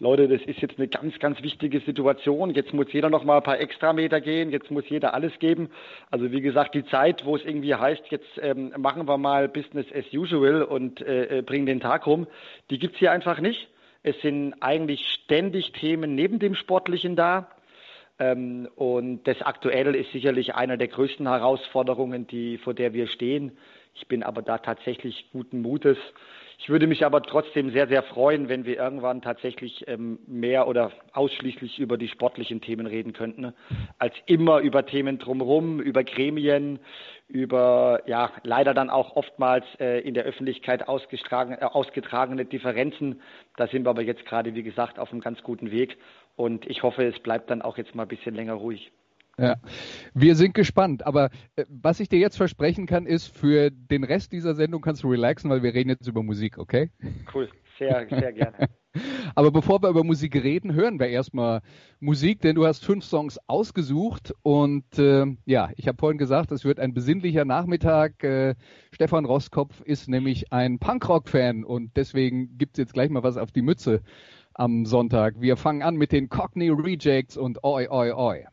Leute, 0.00 0.28
das 0.28 0.40
ist 0.42 0.60
jetzt 0.60 0.78
eine 0.78 0.86
ganz, 0.86 1.18
ganz 1.18 1.42
wichtige 1.42 1.80
Situation. 1.80 2.50
Jetzt 2.50 2.72
muss 2.72 2.86
jeder 2.92 3.10
noch 3.10 3.24
mal 3.24 3.38
ein 3.38 3.42
paar 3.42 3.58
Extrameter 3.58 4.20
gehen, 4.20 4.50
jetzt 4.50 4.70
muss 4.70 4.88
jeder 4.88 5.12
alles 5.12 5.36
geben. 5.40 5.70
Also 6.12 6.30
wie 6.30 6.40
gesagt, 6.40 6.76
die 6.76 6.84
Zeit, 6.86 7.24
wo 7.24 7.34
es 7.34 7.44
irgendwie 7.44 7.74
heißt, 7.74 8.04
jetzt 8.10 8.38
ähm, 8.40 8.72
machen 8.78 9.08
wir 9.08 9.18
mal 9.18 9.48
Business 9.48 9.86
as 9.92 10.04
usual 10.12 10.62
und 10.62 11.00
äh, 11.00 11.38
äh 11.38 11.42
bringen 11.42 11.66
den 11.66 11.80
Tag 11.80 12.06
rum, 12.06 12.28
die 12.70 12.78
gibt's 12.78 12.98
hier 12.98 13.10
einfach 13.10 13.27
nicht. 13.36 13.68
Es 14.02 14.18
sind 14.22 14.54
eigentlich 14.60 15.06
ständig 15.24 15.72
Themen 15.72 16.14
neben 16.14 16.38
dem 16.38 16.54
Sportlichen 16.54 17.16
da. 17.16 17.50
Ähm, 18.18 18.68
und 18.76 19.24
das 19.24 19.42
aktuell 19.42 19.94
ist 19.94 20.12
sicherlich 20.12 20.54
eine 20.54 20.78
der 20.78 20.88
größten 20.88 21.28
Herausforderungen, 21.28 22.26
die, 22.26 22.58
vor 22.58 22.74
der 22.74 22.92
wir 22.92 23.06
stehen. 23.08 23.58
Ich 23.94 24.06
bin 24.08 24.22
aber 24.22 24.42
da 24.42 24.58
tatsächlich 24.58 25.26
guten 25.32 25.60
Mutes. 25.60 25.98
Ich 26.60 26.68
würde 26.68 26.88
mich 26.88 27.06
aber 27.06 27.22
trotzdem 27.22 27.70
sehr, 27.70 27.86
sehr 27.86 28.02
freuen, 28.02 28.48
wenn 28.48 28.64
wir 28.64 28.76
irgendwann 28.76 29.22
tatsächlich 29.22 29.86
ähm, 29.86 30.18
mehr 30.26 30.66
oder 30.66 30.90
ausschließlich 31.12 31.78
über 31.78 31.96
die 31.96 32.08
sportlichen 32.08 32.60
Themen 32.60 32.86
reden 32.86 33.12
könnten, 33.12 33.54
als 33.98 34.12
immer 34.26 34.58
über 34.58 34.84
Themen 34.84 35.20
drumherum, 35.20 35.80
über 35.80 36.02
Gremien, 36.02 36.80
über 37.28 38.02
ja 38.06 38.32
leider 38.42 38.74
dann 38.74 38.90
auch 38.90 39.14
oftmals 39.14 39.64
äh, 39.78 40.00
in 40.00 40.14
der 40.14 40.24
Öffentlichkeit 40.24 40.88
ausgetragene, 40.88 41.60
äh, 41.60 41.64
ausgetragene 41.64 42.44
Differenzen. 42.44 43.22
Da 43.56 43.68
sind 43.68 43.86
wir 43.86 43.90
aber 43.90 44.02
jetzt 44.02 44.26
gerade, 44.26 44.56
wie 44.56 44.64
gesagt, 44.64 44.98
auf 44.98 45.12
einem 45.12 45.20
ganz 45.20 45.40
guten 45.44 45.70
Weg. 45.70 45.96
Und 46.34 46.66
ich 46.66 46.82
hoffe, 46.82 47.04
es 47.04 47.20
bleibt 47.20 47.50
dann 47.50 47.62
auch 47.62 47.78
jetzt 47.78 47.94
mal 47.94 48.02
ein 48.02 48.08
bisschen 48.08 48.34
länger 48.34 48.54
ruhig. 48.54 48.90
Ja, 49.38 49.56
wir 50.14 50.34
sind 50.34 50.54
gespannt. 50.54 51.06
Aber 51.06 51.30
äh, 51.56 51.64
was 51.68 52.00
ich 52.00 52.08
dir 52.08 52.18
jetzt 52.18 52.36
versprechen 52.36 52.86
kann, 52.86 53.06
ist, 53.06 53.28
für 53.28 53.70
den 53.70 54.04
Rest 54.04 54.32
dieser 54.32 54.54
Sendung 54.54 54.82
kannst 54.82 55.04
du 55.04 55.10
relaxen, 55.10 55.48
weil 55.48 55.62
wir 55.62 55.74
reden 55.74 55.90
jetzt 55.90 56.08
über 56.08 56.22
Musik, 56.22 56.58
okay? 56.58 56.90
Cool, 57.32 57.48
sehr, 57.78 58.06
sehr 58.08 58.32
gerne. 58.32 58.68
Aber 59.36 59.52
bevor 59.52 59.80
wir 59.80 59.90
über 59.90 60.02
Musik 60.02 60.34
reden, 60.34 60.72
hören 60.72 60.98
wir 60.98 61.06
erstmal 61.08 61.60
Musik, 62.00 62.40
denn 62.40 62.56
du 62.56 62.66
hast 62.66 62.84
fünf 62.84 63.04
Songs 63.04 63.38
ausgesucht 63.46 64.34
und 64.42 64.98
äh, 64.98 65.26
ja, 65.44 65.70
ich 65.76 65.86
habe 65.86 65.98
vorhin 65.98 66.18
gesagt, 66.18 66.50
es 66.50 66.64
wird 66.64 66.80
ein 66.80 66.94
besinnlicher 66.94 67.44
Nachmittag. 67.44 68.24
Äh, 68.24 68.56
Stefan 68.90 69.24
Rostkopf 69.24 69.82
ist 69.82 70.08
nämlich 70.08 70.52
ein 70.52 70.80
Punkrock-Fan 70.80 71.62
und 71.62 71.96
deswegen 71.96 72.58
gibt 72.58 72.76
es 72.76 72.78
jetzt 72.78 72.94
gleich 72.94 73.10
mal 73.10 73.22
was 73.22 73.36
auf 73.36 73.52
die 73.52 73.62
Mütze 73.62 74.02
am 74.54 74.84
Sonntag. 74.84 75.40
Wir 75.40 75.56
fangen 75.56 75.82
an 75.82 75.94
mit 75.94 76.10
den 76.10 76.28
Cockney 76.28 76.70
Rejects 76.70 77.36
und 77.36 77.62
Oi 77.62 77.86
Oi 77.88 78.12
Oi. 78.12 78.46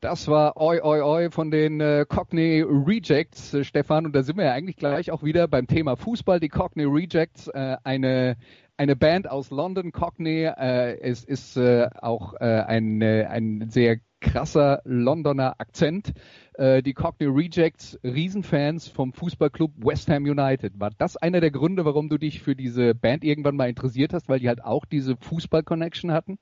Das 0.00 0.28
war 0.28 0.56
Oi 0.56 0.80
Oi 0.80 1.02
Oi 1.02 1.30
von 1.30 1.50
den 1.50 1.78
äh, 1.82 2.06
Cockney 2.08 2.62
Rejects, 2.66 3.52
äh, 3.52 3.64
Stefan. 3.64 4.06
Und 4.06 4.16
da 4.16 4.22
sind 4.22 4.38
wir 4.38 4.46
ja 4.46 4.52
eigentlich 4.54 4.76
gleich 4.76 5.10
auch 5.10 5.22
wieder 5.22 5.46
beim 5.46 5.66
Thema 5.66 5.94
Fußball. 5.94 6.40
Die 6.40 6.48
Cockney 6.48 6.84
Rejects, 6.84 7.48
äh, 7.48 7.76
eine, 7.84 8.38
eine 8.78 8.96
Band 8.96 9.28
aus 9.28 9.50
London. 9.50 9.92
Cockney 9.92 10.44
äh, 10.44 10.98
es 11.02 11.22
ist 11.22 11.58
äh, 11.58 11.90
auch 12.00 12.32
äh, 12.40 12.62
ein, 12.62 13.02
äh, 13.02 13.26
ein 13.26 13.68
sehr 13.68 13.98
krasser 14.22 14.80
Londoner 14.84 15.60
Akzent. 15.60 16.14
Äh, 16.54 16.82
die 16.82 16.94
Cockney 16.94 17.26
Rejects, 17.26 18.00
Riesenfans 18.02 18.88
vom 18.88 19.12
Fußballclub 19.12 19.84
West 19.84 20.08
Ham 20.08 20.24
United. 20.24 20.80
War 20.80 20.92
das 20.96 21.18
einer 21.18 21.40
der 21.40 21.50
Gründe, 21.50 21.84
warum 21.84 22.08
du 22.08 22.16
dich 22.16 22.40
für 22.40 22.56
diese 22.56 22.94
Band 22.94 23.22
irgendwann 23.22 23.56
mal 23.56 23.68
interessiert 23.68 24.14
hast, 24.14 24.30
weil 24.30 24.40
die 24.40 24.48
halt 24.48 24.64
auch 24.64 24.86
diese 24.86 25.18
Fußball-Connection 25.18 26.10
hatten? 26.10 26.38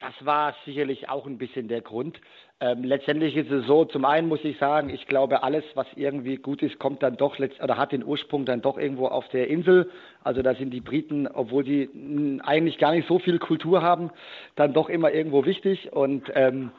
Das 0.00 0.14
war 0.24 0.54
sicherlich 0.64 1.08
auch 1.08 1.26
ein 1.26 1.38
bisschen 1.38 1.66
der 1.66 1.80
Grund. 1.80 2.20
Ähm, 2.60 2.84
letztendlich 2.84 3.36
ist 3.36 3.50
es 3.50 3.66
so, 3.66 3.84
zum 3.84 4.04
einen 4.04 4.28
muss 4.28 4.44
ich 4.44 4.56
sagen, 4.58 4.90
ich 4.90 5.06
glaube, 5.06 5.42
alles, 5.42 5.64
was 5.74 5.88
irgendwie 5.96 6.36
gut 6.36 6.62
ist, 6.62 6.78
kommt 6.78 7.02
dann 7.02 7.16
doch 7.16 7.36
oder 7.40 7.76
hat 7.76 7.90
den 7.90 8.04
Ursprung 8.04 8.44
dann 8.44 8.62
doch 8.62 8.78
irgendwo 8.78 9.08
auf 9.08 9.28
der 9.30 9.48
Insel. 9.48 9.90
Also 10.22 10.42
da 10.42 10.54
sind 10.54 10.70
die 10.70 10.80
Briten, 10.80 11.26
obwohl 11.26 11.64
sie 11.64 11.90
mh, 11.92 12.44
eigentlich 12.44 12.78
gar 12.78 12.92
nicht 12.92 13.08
so 13.08 13.18
viel 13.18 13.40
Kultur 13.40 13.82
haben, 13.82 14.10
dann 14.54 14.72
doch 14.72 14.88
immer 14.88 15.10
irgendwo 15.10 15.44
wichtig. 15.44 15.92
Und 15.92 16.30
ähm, 16.36 16.70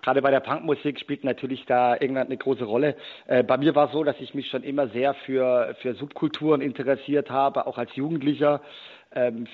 gerade 0.00 0.22
bei 0.22 0.30
der 0.30 0.40
Punkmusik 0.40 1.00
spielt 1.00 1.24
natürlich 1.24 1.66
da 1.66 1.96
England 1.96 2.30
eine 2.30 2.38
große 2.38 2.64
Rolle. 2.64 2.94
Äh, 3.26 3.42
bei 3.42 3.56
mir 3.56 3.74
war 3.74 3.86
es 3.86 3.92
so, 3.92 4.04
dass 4.04 4.20
ich 4.20 4.34
mich 4.34 4.48
schon 4.50 4.62
immer 4.62 4.86
sehr 4.88 5.14
für, 5.14 5.74
für 5.80 5.94
Subkulturen 5.94 6.60
interessiert 6.60 7.28
habe, 7.28 7.66
auch 7.66 7.76
als 7.76 7.94
Jugendlicher 7.96 8.60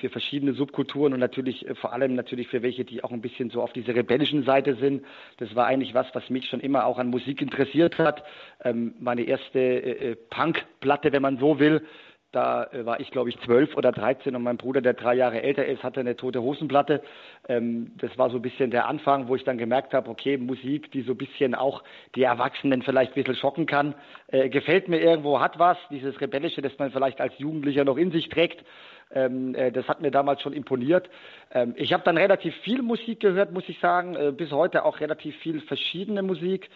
für 0.01 0.11
verschiedene 0.11 0.53
Subkulturen 0.55 1.13
und 1.13 1.21
natürlich 1.21 1.69
äh, 1.69 1.75
vor 1.77 1.93
allem 1.93 2.15
natürlich 2.15 2.49
für 2.49 2.63
welche, 2.63 2.85
die 2.85 3.05
auch 3.05 3.13
ein 3.13 3.21
bisschen 3.21 3.51
so 3.51 3.63
auf 3.63 3.73
dieser 3.73 3.95
rebellischen 3.95 4.43
Seite 4.43 4.75
sind. 4.75 5.05
Das 5.37 5.55
war 5.55 5.67
eigentlich 5.67 5.95
was, 5.95 6.07
was 6.13 6.29
mich 6.29 6.49
schon 6.49 6.61
immer 6.61 6.87
auch 6.87 6.99
an 6.99 7.09
Musik 7.09 7.41
interessiert 7.41 7.99
hat. 7.99 8.25
Ähm, 8.65 8.95
meine 8.99 9.23
erste 9.23 9.61
äh, 9.61 10.11
äh 10.11 10.17
Punk-Platte, 10.17 11.13
wenn 11.13 11.23
man 11.23 11.39
so 11.39 11.61
will, 11.61 11.83
da 12.35 12.65
äh, 12.65 12.85
war 12.85 13.01
ich, 13.01 13.11
glaube 13.11 13.31
ich, 13.31 13.39
zwölf 13.41 13.77
oder 13.77 13.93
dreizehn 13.93 14.35
und 14.35 14.43
mein 14.43 14.57
Bruder, 14.57 14.81
der 14.81 14.95
drei 14.95 15.15
Jahre 15.15 15.43
älter 15.43 15.65
ist, 15.65 15.83
hatte 15.83 16.01
eine 16.01 16.17
tote 16.17 16.43
Hosenplatte. 16.43 17.03
Ähm, 17.49 17.93
das 17.99 18.17
war 18.19 18.31
so 18.31 18.37
ein 18.37 18.43
bisschen 18.43 18.71
der 18.71 18.89
Anfang, 18.89 19.29
wo 19.29 19.37
ich 19.37 19.45
dann 19.45 19.59
gemerkt 19.59 19.95
habe, 19.95 20.11
okay, 20.11 20.37
Musik, 20.37 20.91
die 20.93 21.03
so 21.03 21.13
ein 21.13 21.19
bisschen 21.19 21.55
auch 21.55 21.83
die 22.15 22.23
Erwachsenen 22.23 22.83
vielleicht 22.83 23.13
ein 23.13 23.23
bisschen 23.23 23.37
schocken 23.37 23.67
kann, 23.67 23.95
äh, 24.29 24.49
gefällt 24.49 24.89
mir 24.89 25.01
irgendwo, 25.01 25.41
hat 25.41 25.59
was, 25.59 25.79
dieses 25.91 26.21
Rebellische, 26.21 26.63
das 26.63 26.79
man 26.79 26.91
vielleicht 26.91 27.21
als 27.21 27.39
Jugendlicher 27.39 27.85
noch 27.85 27.97
in 27.97 28.11
sich 28.11 28.29
trägt. 28.29 28.65
Ähm, 29.13 29.55
äh, 29.55 29.71
das 29.71 29.87
hat 29.87 30.01
mir 30.01 30.11
damals 30.11 30.43
schon 30.43 30.53
imponiert. 30.53 31.09
Ähm, 31.53 31.75
ich 31.77 31.93
habe 31.93 32.03
dann 32.05 32.17
relativ 32.17 32.55
viel 32.63 32.83
Musik 32.83 33.21
gehört, 33.21 33.53
muss 33.53 33.69
ich 33.69 33.79
sagen, 33.79 34.37
bis 34.37 34.51
heute 34.51 34.85
auch 34.85 35.01
relativ 35.01 35.37
viel 35.37 35.61
verschiedene 35.61 36.23
Musik. 36.23 36.69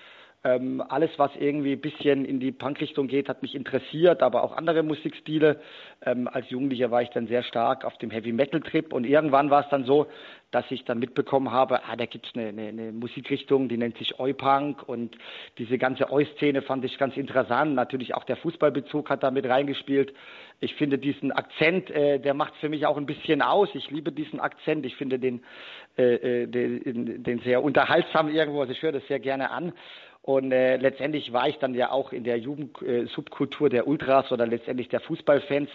Ähm, 0.44 0.80
alles, 0.88 1.10
was 1.16 1.32
irgendwie 1.36 1.72
ein 1.72 1.80
bisschen 1.80 2.24
in 2.24 2.38
die 2.38 2.52
Punk-Richtung 2.52 3.08
geht, 3.08 3.28
hat 3.28 3.42
mich 3.42 3.56
interessiert, 3.56 4.22
aber 4.22 4.44
auch 4.44 4.56
andere 4.56 4.84
Musikstile. 4.84 5.60
Ähm, 6.06 6.28
als 6.28 6.48
Jugendlicher 6.48 6.92
war 6.92 7.02
ich 7.02 7.10
dann 7.10 7.26
sehr 7.26 7.42
stark 7.42 7.84
auf 7.84 7.98
dem 7.98 8.10
Heavy-Metal-Trip 8.10 8.92
und 8.92 9.04
irgendwann 9.04 9.50
war 9.50 9.64
es 9.64 9.68
dann 9.70 9.84
so, 9.84 10.06
dass 10.52 10.64
ich 10.70 10.84
dann 10.84 11.00
mitbekommen 11.00 11.50
habe, 11.50 11.82
ah, 11.84 11.96
da 11.96 12.06
gibt's 12.06 12.30
eine, 12.34 12.48
eine, 12.48 12.68
eine 12.68 12.92
Musikrichtung, 12.92 13.68
die 13.68 13.76
nennt 13.76 13.98
sich 13.98 14.18
Oi-Punk 14.18 14.88
und 14.88 15.18
diese 15.58 15.76
ganze 15.76 16.10
Oi-Szene 16.10 16.62
fand 16.62 16.84
ich 16.84 16.96
ganz 16.98 17.16
interessant. 17.16 17.74
Natürlich 17.74 18.14
auch 18.14 18.24
der 18.24 18.36
Fußballbezug 18.36 19.10
hat 19.10 19.24
da 19.24 19.30
mit 19.30 19.44
reingespielt. 19.44 20.14
Ich 20.60 20.74
finde 20.76 20.98
diesen 20.98 21.32
Akzent, 21.32 21.90
äh, 21.90 22.18
der 22.18 22.34
macht 22.34 22.54
für 22.56 22.68
mich 22.68 22.86
auch 22.86 22.96
ein 22.96 23.06
bisschen 23.06 23.42
aus. 23.42 23.68
Ich 23.74 23.90
liebe 23.90 24.10
diesen 24.12 24.40
Akzent. 24.40 24.86
Ich 24.86 24.96
finde 24.96 25.18
den, 25.18 25.42
äh, 25.96 26.42
äh 26.42 26.46
den, 26.46 27.22
den 27.22 27.40
sehr 27.40 27.62
unterhaltsam 27.62 28.28
irgendwo. 28.28 28.60
Also 28.60 28.72
ich 28.72 28.82
höre 28.82 28.92
das 28.92 29.06
sehr 29.06 29.20
gerne 29.20 29.50
an. 29.50 29.72
Und 30.28 30.52
äh, 30.52 30.76
letztendlich 30.76 31.32
war 31.32 31.48
ich 31.48 31.56
dann 31.56 31.72
ja 31.72 31.90
auch 31.90 32.12
in 32.12 32.22
der 32.22 32.38
Jugendsubkultur 32.38 33.68
äh, 33.68 33.70
der 33.70 33.88
Ultras 33.88 34.30
oder 34.30 34.46
letztendlich 34.46 34.90
der 34.90 35.00
Fußballfans, 35.00 35.70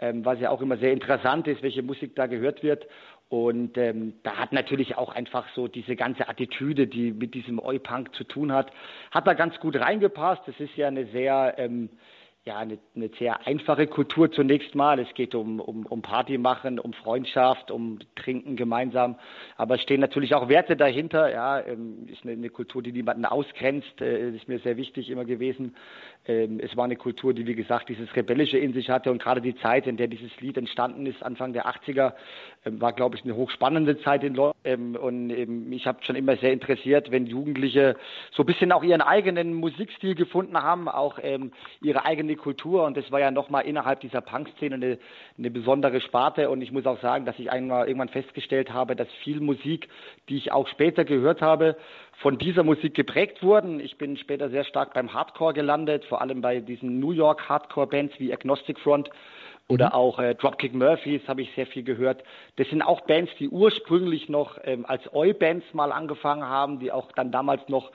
ähm, 0.00 0.22
was 0.22 0.38
ja 0.38 0.50
auch 0.50 0.60
immer 0.60 0.76
sehr 0.76 0.92
interessant 0.92 1.48
ist, 1.48 1.62
welche 1.62 1.82
Musik 1.82 2.14
da 2.14 2.26
gehört 2.26 2.62
wird. 2.62 2.86
Und 3.30 3.78
ähm, 3.78 4.12
da 4.22 4.36
hat 4.36 4.52
natürlich 4.52 4.98
auch 4.98 5.14
einfach 5.14 5.46
so 5.54 5.66
diese 5.66 5.96
ganze 5.96 6.28
Attitüde, 6.28 6.86
die 6.86 7.10
mit 7.10 7.32
diesem 7.32 7.58
Oi-Punk 7.58 8.14
zu 8.14 8.24
tun 8.24 8.52
hat, 8.52 8.70
hat 9.12 9.26
da 9.26 9.32
ganz 9.32 9.58
gut 9.60 9.80
reingepasst. 9.80 10.42
Das 10.44 10.60
ist 10.60 10.76
ja 10.76 10.88
eine 10.88 11.06
sehr 11.06 11.54
ähm, 11.56 11.88
ja, 12.46 12.58
eine, 12.58 12.78
eine 12.94 13.10
sehr 13.18 13.44
einfache 13.44 13.88
Kultur 13.88 14.30
zunächst 14.30 14.76
mal. 14.76 15.00
Es 15.00 15.12
geht 15.14 15.34
um, 15.34 15.58
um, 15.58 15.84
um 15.84 16.00
Party 16.00 16.38
machen, 16.38 16.78
um 16.78 16.92
Freundschaft, 16.92 17.72
um 17.72 17.98
Trinken 18.14 18.54
gemeinsam. 18.54 19.16
Aber 19.56 19.74
es 19.74 19.82
stehen 19.82 20.00
natürlich 20.00 20.32
auch 20.32 20.48
Werte 20.48 20.76
dahinter. 20.76 21.28
Ja, 21.32 21.58
ähm, 21.58 22.06
ist 22.06 22.22
eine, 22.22 22.34
eine 22.34 22.48
Kultur, 22.48 22.82
die 22.82 22.92
niemanden 22.92 23.24
ausgrenzt. 23.24 24.00
Äh, 24.00 24.30
ist 24.30 24.46
mir 24.46 24.60
sehr 24.60 24.76
wichtig 24.76 25.10
immer 25.10 25.24
gewesen. 25.24 25.74
Ähm, 26.28 26.60
es 26.60 26.76
war 26.76 26.84
eine 26.84 26.94
Kultur, 26.94 27.34
die, 27.34 27.48
wie 27.48 27.56
gesagt, 27.56 27.88
dieses 27.88 28.14
Rebellische 28.14 28.58
in 28.58 28.72
sich 28.74 28.90
hatte. 28.90 29.10
Und 29.10 29.20
gerade 29.20 29.40
die 29.40 29.56
Zeit, 29.56 29.88
in 29.88 29.96
der 29.96 30.06
dieses 30.06 30.40
Lied 30.40 30.56
entstanden 30.56 31.04
ist, 31.06 31.24
Anfang 31.24 31.52
der 31.52 31.66
80er, 31.66 32.12
ähm, 32.64 32.80
war, 32.80 32.92
glaube 32.92 33.16
ich, 33.16 33.24
eine 33.24 33.34
hochspannende 33.34 33.98
Zeit 34.02 34.22
in 34.22 34.34
London. 34.34 34.96
Und 34.96 35.28
mich 35.68 35.86
habe 35.86 36.04
schon 36.04 36.16
immer 36.16 36.36
sehr 36.36 36.52
interessiert, 36.52 37.10
wenn 37.10 37.26
Jugendliche 37.26 37.96
so 38.32 38.42
ein 38.42 38.46
bisschen 38.46 38.72
auch 38.72 38.82
ihren 38.82 39.00
eigenen 39.00 39.54
Musikstil 39.54 40.14
gefunden 40.14 40.60
haben, 40.60 40.88
auch 40.88 41.18
ihre 41.80 42.04
eigene 42.04 42.35
Kultur. 42.36 42.84
Und 42.84 42.96
das 42.96 43.10
war 43.10 43.20
ja 43.20 43.30
nochmal 43.30 43.64
innerhalb 43.64 44.00
dieser 44.00 44.20
Punk-Szene 44.20 44.76
eine, 44.76 44.98
eine 45.38 45.50
besondere 45.50 46.00
Sparte. 46.00 46.50
Und 46.50 46.62
ich 46.62 46.72
muss 46.72 46.86
auch 46.86 47.00
sagen, 47.00 47.24
dass 47.24 47.38
ich 47.38 47.50
einmal 47.50 47.86
irgendwann 47.86 48.08
festgestellt 48.08 48.72
habe, 48.72 48.96
dass 48.96 49.08
viel 49.24 49.40
Musik, 49.40 49.88
die 50.28 50.36
ich 50.36 50.52
auch 50.52 50.68
später 50.68 51.04
gehört 51.04 51.42
habe, 51.42 51.76
von 52.22 52.38
dieser 52.38 52.62
Musik 52.62 52.94
geprägt 52.94 53.42
wurden. 53.42 53.80
Ich 53.80 53.98
bin 53.98 54.16
später 54.16 54.48
sehr 54.48 54.64
stark 54.64 54.94
beim 54.94 55.12
Hardcore 55.12 55.54
gelandet, 55.54 56.04
vor 56.06 56.20
allem 56.20 56.40
bei 56.40 56.60
diesen 56.60 56.98
New 57.00 57.12
York 57.12 57.48
Hardcore-Bands 57.48 58.14
wie 58.18 58.32
Agnostic 58.32 58.78
Front 58.80 59.10
oder 59.68 59.86
mhm. 59.86 59.92
auch 59.92 60.18
äh, 60.20 60.34
Dropkick 60.34 60.74
Murphys 60.74 61.22
habe 61.26 61.42
ich 61.42 61.52
sehr 61.56 61.66
viel 61.66 61.82
gehört. 61.82 62.22
Das 62.54 62.68
sind 62.68 62.82
auch 62.82 63.00
Bands, 63.02 63.32
die 63.40 63.48
ursprünglich 63.48 64.28
noch 64.28 64.58
ähm, 64.62 64.86
als 64.86 65.12
Oi-Bands 65.12 65.66
mal 65.74 65.90
angefangen 65.90 66.44
haben, 66.44 66.78
die 66.78 66.92
auch 66.92 67.10
dann 67.12 67.32
damals 67.32 67.68
noch 67.68 67.90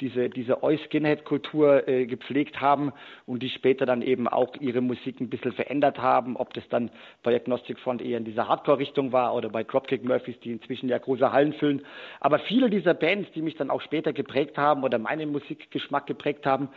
diese, 0.00 0.28
diese 0.28 0.62
Oi-Skinhead-Kultur 0.62 1.88
äh, 1.88 2.06
gepflegt 2.06 2.60
haben 2.60 2.92
und 3.24 3.42
die 3.42 3.48
später 3.48 3.86
dann 3.86 4.02
eben 4.02 4.28
auch 4.28 4.54
ihre 4.60 4.82
Musik 4.82 5.20
ein 5.20 5.30
bisschen 5.30 5.52
verändert 5.52 5.98
haben, 5.98 6.36
ob 6.36 6.52
das 6.52 6.68
dann 6.68 6.90
bei 7.22 7.34
Agnostic 7.34 7.78
Front 7.78 8.02
eher 8.02 8.18
in 8.18 8.24
dieser 8.24 8.46
Hardcore-Richtung 8.46 9.12
war 9.12 9.34
oder 9.34 9.48
bei 9.48 9.64
Dropkick 9.64 10.04
Murphys, 10.04 10.38
die 10.40 10.52
inzwischen 10.52 10.90
ja 10.90 10.98
große 10.98 11.32
Hallen 11.32 11.54
füllen. 11.54 11.86
Aber 12.20 12.38
viele 12.40 12.68
dieser 12.68 12.92
Bands, 12.92 13.30
die 13.34 13.40
mich 13.40 13.56
dann 13.56 13.70
auch 13.70 13.80
später 13.80 14.12
geprägt 14.12 14.58
haben 14.58 14.84
oder 14.84 14.98
meinen 14.98 15.32
Musikgeschmack 15.32 16.06
geprägt 16.06 16.44
haben, 16.44 16.68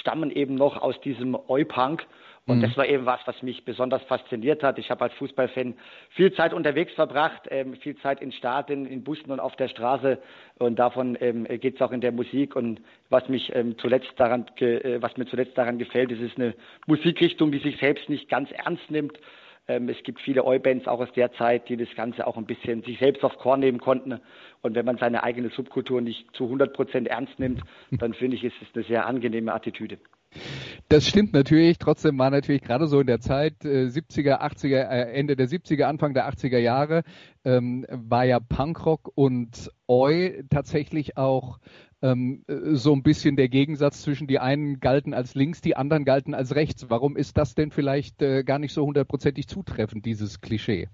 stammen 0.00 0.30
eben 0.30 0.54
noch 0.54 0.80
aus 0.80 1.00
diesem 1.00 1.36
Oi-Punk. 1.48 2.06
Und 2.48 2.58
mhm. 2.58 2.62
das 2.62 2.76
war 2.76 2.86
eben 2.86 3.06
was, 3.06 3.20
was 3.26 3.42
mich 3.42 3.64
besonders 3.64 4.02
fasziniert 4.04 4.62
hat. 4.62 4.78
Ich 4.78 4.90
habe 4.90 5.02
als 5.02 5.14
Fußballfan 5.14 5.74
viel 6.10 6.32
Zeit 6.32 6.54
unterwegs 6.54 6.92
verbracht, 6.92 7.42
ähm, 7.50 7.74
viel 7.74 7.96
Zeit 7.96 8.22
in 8.22 8.30
Stadien, 8.30 8.86
in 8.86 9.02
Bussen 9.02 9.32
und 9.32 9.40
auf 9.40 9.56
der 9.56 9.68
Straße. 9.68 10.18
Und 10.58 10.78
davon 10.78 11.18
ähm, 11.20 11.44
geht 11.44 11.74
es 11.74 11.80
auch 11.80 11.90
in 11.90 12.00
der 12.00 12.12
Musik. 12.12 12.54
Und 12.54 12.80
was 13.10 13.28
mich 13.28 13.54
ähm, 13.54 13.76
zuletzt 13.78 14.12
daran, 14.16 14.46
äh, 14.60 15.02
was 15.02 15.16
mir 15.16 15.26
zuletzt 15.26 15.58
daran 15.58 15.78
gefällt, 15.78 16.12
ist, 16.12 16.20
ist 16.20 16.38
eine 16.38 16.54
Musikrichtung, 16.86 17.50
die 17.50 17.58
sich 17.58 17.78
selbst 17.78 18.08
nicht 18.08 18.28
ganz 18.28 18.48
ernst 18.52 18.90
nimmt. 18.92 19.18
Ähm, 19.66 19.88
es 19.88 20.00
gibt 20.04 20.20
viele 20.20 20.44
Oi-Bands 20.44 20.86
auch 20.86 21.00
aus 21.00 21.12
der 21.16 21.32
Zeit, 21.32 21.68
die 21.68 21.76
das 21.76 21.92
Ganze 21.96 22.28
auch 22.28 22.36
ein 22.36 22.46
bisschen 22.46 22.84
sich 22.84 23.00
selbst 23.00 23.24
auf 23.24 23.36
Korn 23.38 23.58
nehmen 23.58 23.80
konnten. 23.80 24.20
Und 24.62 24.76
wenn 24.76 24.86
man 24.86 24.98
seine 24.98 25.24
eigene 25.24 25.48
Subkultur 25.48 26.00
nicht 26.00 26.32
zu 26.36 26.44
100 26.44 26.72
Prozent 26.72 27.08
ernst 27.08 27.40
nimmt, 27.40 27.62
dann 27.90 28.14
finde 28.14 28.36
ich, 28.36 28.44
ist 28.44 28.54
es 28.62 28.68
eine 28.74 28.84
sehr 28.84 29.06
angenehme 29.06 29.52
Attitüde. 29.52 29.98
Das 30.88 31.06
stimmt 31.06 31.32
natürlich. 31.32 31.78
Trotzdem 31.78 32.18
war 32.18 32.30
natürlich 32.30 32.62
gerade 32.62 32.86
so 32.86 33.00
in 33.00 33.06
der 33.06 33.20
Zeit 33.20 33.64
äh, 33.64 33.86
70er, 33.86 34.40
80er, 34.40 34.88
äh, 34.88 35.12
Ende 35.12 35.34
der 35.34 35.48
70er, 35.48 35.84
Anfang 35.84 36.14
der 36.14 36.28
80er 36.30 36.58
Jahre 36.58 37.02
ähm, 37.44 37.86
war 37.90 38.24
ja 38.24 38.38
Punkrock 38.38 39.10
und 39.14 39.70
Oi 39.88 40.44
tatsächlich 40.48 41.16
auch 41.16 41.58
ähm, 42.02 42.44
so 42.46 42.92
ein 42.92 43.02
bisschen 43.02 43.36
der 43.36 43.48
Gegensatz 43.48 44.02
zwischen 44.02 44.26
die 44.26 44.38
einen 44.38 44.80
galten 44.80 45.14
als 45.14 45.34
links, 45.34 45.60
die 45.60 45.76
anderen 45.76 46.04
galten 46.04 46.34
als 46.34 46.54
rechts. 46.54 46.88
Warum 46.88 47.16
ist 47.16 47.36
das 47.36 47.54
denn 47.54 47.70
vielleicht 47.70 48.22
äh, 48.22 48.44
gar 48.44 48.58
nicht 48.58 48.72
so 48.72 48.84
hundertprozentig 48.84 49.48
zutreffend, 49.48 50.04
dieses 50.04 50.40
Klischee? 50.40 50.88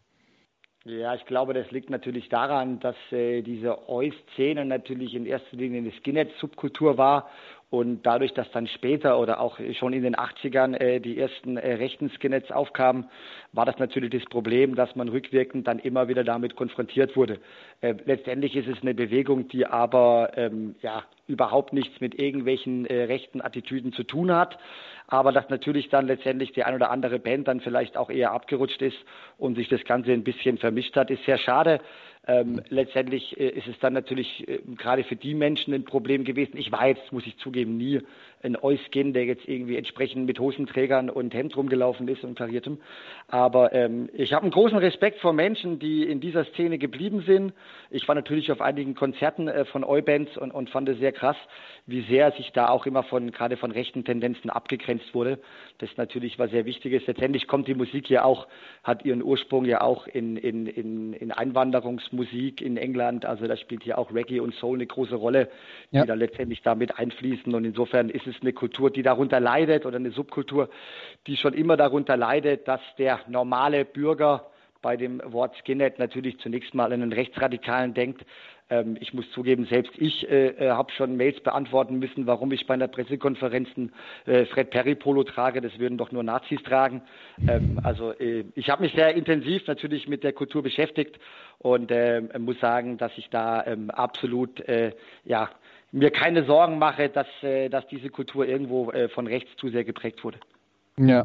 Ja, 0.84 1.14
ich 1.14 1.24
glaube, 1.26 1.54
das 1.54 1.70
liegt 1.70 1.90
natürlich 1.90 2.28
daran, 2.28 2.80
dass 2.80 2.96
äh, 3.12 3.42
diese 3.42 3.88
Oi-Szene 3.88 4.64
natürlich 4.64 5.14
in 5.14 5.26
erster 5.26 5.56
Linie 5.56 5.78
eine 5.78 5.92
Skinhead-Subkultur 5.92 6.98
war 6.98 7.28
und 7.72 8.02
dadurch, 8.02 8.34
dass 8.34 8.50
dann 8.50 8.66
später 8.66 9.18
oder 9.18 9.40
auch 9.40 9.58
schon 9.78 9.94
in 9.94 10.02
den 10.02 10.14
80ern 10.14 10.78
äh, 10.78 11.00
die 11.00 11.16
ersten 11.18 11.56
äh, 11.56 11.72
rechten 11.76 12.10
Skinheads 12.10 12.52
aufkamen, 12.52 13.06
war 13.52 13.64
das 13.64 13.78
natürlich 13.78 14.10
das 14.10 14.24
Problem, 14.26 14.74
dass 14.74 14.94
man 14.94 15.08
rückwirkend 15.08 15.66
dann 15.66 15.78
immer 15.78 16.06
wieder 16.06 16.22
damit 16.22 16.54
konfrontiert 16.54 17.16
wurde. 17.16 17.38
Äh, 17.82 17.96
letztendlich 18.04 18.54
ist 18.54 18.68
es 18.68 18.80
eine 18.80 18.94
Bewegung, 18.94 19.48
die 19.48 19.66
aber 19.66 20.30
ähm, 20.36 20.76
ja 20.82 21.02
überhaupt 21.26 21.72
nichts 21.72 22.00
mit 22.00 22.14
irgendwelchen 22.18 22.86
äh, 22.86 23.04
rechten 23.04 23.40
Attitüden 23.40 23.92
zu 23.92 24.04
tun 24.04 24.32
hat, 24.32 24.56
aber 25.08 25.32
dass 25.32 25.48
natürlich 25.50 25.88
dann 25.88 26.06
letztendlich 26.06 26.52
die 26.52 26.62
ein 26.62 26.76
oder 26.76 26.90
andere 26.90 27.18
Band 27.18 27.48
dann 27.48 27.60
vielleicht 27.60 27.96
auch 27.96 28.08
eher 28.08 28.30
abgerutscht 28.30 28.80
ist 28.82 28.96
und 29.36 29.56
sich 29.56 29.68
das 29.68 29.82
Ganze 29.84 30.12
ein 30.12 30.22
bisschen 30.22 30.58
vermischt 30.58 30.96
hat, 30.96 31.10
ist 31.10 31.24
sehr 31.24 31.38
schade. 31.38 31.80
Ähm, 32.24 32.62
letztendlich 32.68 33.36
äh, 33.40 33.48
ist 33.48 33.66
es 33.66 33.76
dann 33.80 33.94
natürlich 33.94 34.46
äh, 34.46 34.60
gerade 34.76 35.02
für 35.02 35.16
die 35.16 35.34
Menschen 35.34 35.74
ein 35.74 35.84
Problem 35.84 36.22
gewesen. 36.22 36.56
Ich 36.56 36.70
war 36.70 36.86
jetzt, 36.86 37.10
muss 37.10 37.26
ich 37.26 37.36
zugeben, 37.38 37.76
nie 37.76 38.00
ein 38.42 38.56
Euskin, 38.56 39.12
der 39.12 39.24
jetzt 39.24 39.46
irgendwie 39.48 39.76
entsprechend 39.76 40.26
mit 40.26 40.38
Hosenträgern 40.38 41.10
und 41.10 41.34
Hemd 41.34 41.56
rumgelaufen 41.56 42.08
ist 42.08 42.24
und 42.24 42.36
kariertem. 42.36 42.78
Aber 43.28 43.72
ähm, 43.72 44.08
ich 44.12 44.32
habe 44.32 44.42
einen 44.42 44.50
großen 44.50 44.78
Respekt 44.78 45.20
vor 45.20 45.32
Menschen, 45.32 45.78
die 45.78 46.04
in 46.04 46.20
dieser 46.20 46.44
Szene 46.46 46.78
geblieben 46.78 47.22
sind. 47.26 47.52
Ich 47.90 48.06
war 48.08 48.14
natürlich 48.14 48.50
auf 48.50 48.60
einigen 48.60 48.94
Konzerten 48.94 49.48
äh, 49.48 49.64
von 49.64 49.84
Oi-Bands 49.84 50.36
und, 50.36 50.50
und 50.50 50.70
fand 50.70 50.88
es 50.88 50.98
sehr 50.98 51.12
krass, 51.12 51.36
wie 51.86 52.02
sehr 52.02 52.32
sich 52.32 52.52
da 52.52 52.68
auch 52.68 52.86
immer 52.86 53.02
von 53.02 53.30
gerade 53.30 53.56
von 53.56 53.70
rechten 53.70 54.04
Tendenzen 54.04 54.50
abgegrenzt 54.50 55.14
wurde. 55.14 55.38
Das 55.78 55.90
natürlich 55.96 56.38
war 56.38 56.48
sehr 56.48 56.64
wichtig. 56.64 57.06
Letztendlich 57.06 57.46
kommt 57.46 57.68
die 57.68 57.74
Musik 57.74 58.10
ja 58.10 58.24
auch, 58.24 58.46
hat 58.82 59.04
ihren 59.04 59.22
Ursprung 59.22 59.64
ja 59.64 59.80
auch 59.80 60.06
in, 60.06 60.36
in, 60.36 60.66
in, 60.66 61.12
in 61.12 61.32
Einwanderungsmusik 61.32 62.60
in 62.60 62.76
England. 62.76 63.24
Also 63.24 63.46
da 63.46 63.56
spielt 63.56 63.84
ja 63.84 63.98
auch 63.98 64.12
Reggae 64.12 64.40
und 64.40 64.54
Soul 64.54 64.78
eine 64.78 64.86
große 64.86 65.14
Rolle, 65.14 65.48
die 65.92 65.96
ja. 65.96 66.06
da 66.06 66.14
letztendlich 66.14 66.62
damit 66.62 66.98
einfließen. 66.98 67.54
Und 67.54 67.64
insofern 67.64 68.10
ist 68.10 68.26
es 68.26 68.31
eine 68.40 68.52
Kultur, 68.52 68.90
die 68.90 69.02
darunter 69.02 69.40
leidet 69.40 69.84
oder 69.86 69.96
eine 69.96 70.10
Subkultur, 70.10 70.68
die 71.26 71.36
schon 71.36 71.54
immer 71.54 71.76
darunter 71.76 72.16
leidet, 72.16 72.66
dass 72.66 72.80
der 72.98 73.20
normale 73.28 73.84
Bürger 73.84 74.46
bei 74.82 74.96
dem 74.96 75.22
Wort 75.24 75.56
Skinhead 75.56 75.98
natürlich 75.98 76.38
zunächst 76.40 76.74
mal 76.74 76.92
an 76.92 77.02
einen 77.02 77.12
Rechtsradikalen 77.12 77.94
denkt. 77.94 78.24
Ähm, 78.68 78.96
ich 79.00 79.14
muss 79.14 79.30
zugeben, 79.30 79.64
selbst 79.66 79.92
ich 79.96 80.28
äh, 80.28 80.48
äh 80.48 80.70
habe 80.70 80.90
schon 80.92 81.16
Mails 81.16 81.40
beantworten 81.40 81.98
müssen, 81.98 82.26
warum 82.26 82.52
ich 82.52 82.66
bei 82.66 82.74
einer 82.74 82.88
Pressekonferenz 82.88 83.68
ein 83.76 83.92
äh, 84.26 84.44
Fred 84.46 84.70
Perry 84.70 84.94
Polo 84.96 85.22
trage. 85.22 85.60
Das 85.60 85.78
würden 85.78 85.98
doch 85.98 86.10
nur 86.10 86.22
Nazis 86.22 86.62
tragen. 86.62 87.02
Ähm, 87.48 87.80
also 87.82 88.12
äh, 88.12 88.44
ich 88.54 88.70
habe 88.70 88.82
mich 88.82 88.92
sehr 88.92 89.14
intensiv 89.14 89.66
natürlich 89.66 90.08
mit 90.08 90.24
der 90.24 90.32
Kultur 90.32 90.62
beschäftigt 90.62 91.18
und 91.58 91.90
ähm, 91.92 92.30
muss 92.38 92.58
sagen, 92.60 92.98
dass 92.98 93.12
ich 93.16 93.30
da 93.30 93.64
ähm, 93.64 93.90
absolut 93.90 94.60
äh, 94.60 94.92
ja 95.24 95.48
mir 95.92 96.10
keine 96.10 96.44
Sorgen 96.44 96.78
mache, 96.78 97.08
dass, 97.08 97.26
äh, 97.42 97.68
dass 97.68 97.86
diese 97.88 98.08
Kultur 98.08 98.46
irgendwo 98.46 98.90
äh, 98.90 99.08
von 99.10 99.26
rechts 99.26 99.50
zu 99.56 99.68
sehr 99.68 99.84
geprägt 99.84 100.24
wurde. 100.24 100.40
Ja. 100.98 101.24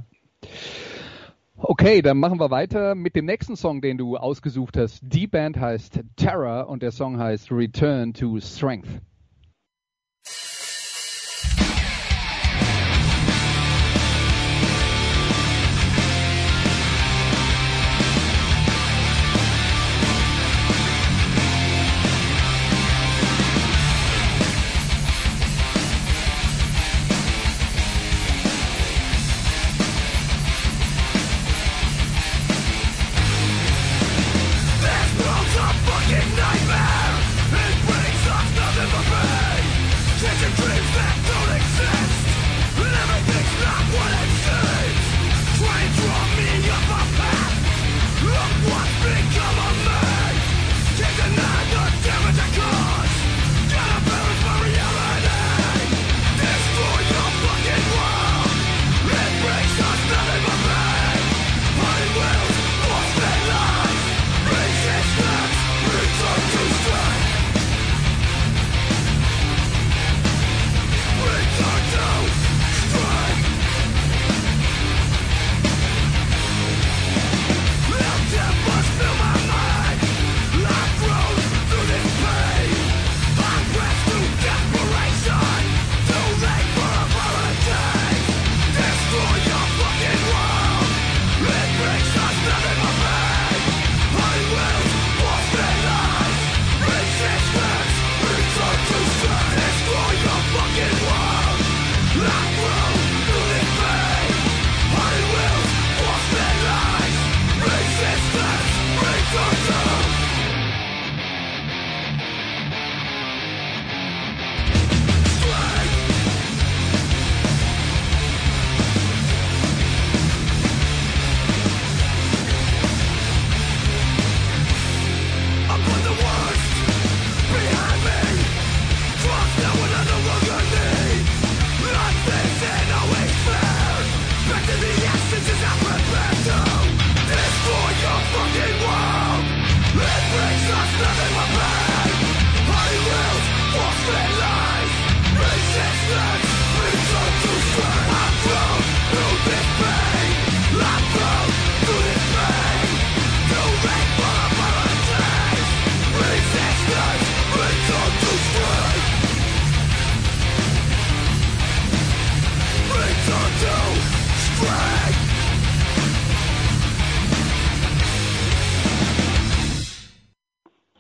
Okay, 1.58 2.04
dann 2.04 2.20
machen 2.20 2.40
wir 2.40 2.52
weiter 2.52 2.94
mit 2.94 3.16
dem 3.16 3.26
nächsten 3.26 3.56
Song, 3.56 3.82
den 3.82 3.98
du 3.98 4.16
ausgesucht 4.18 4.78
hast. 4.78 5.02
Die 5.02 5.26
Band 5.26 5.60
heißt 5.60 6.02
Terror 6.16 6.68
und 6.70 6.84
der 6.84 6.92
Song 6.92 7.18
heißt 7.18 7.52
Return 7.52 8.14
to 8.14 8.40
Strength. 8.40 9.02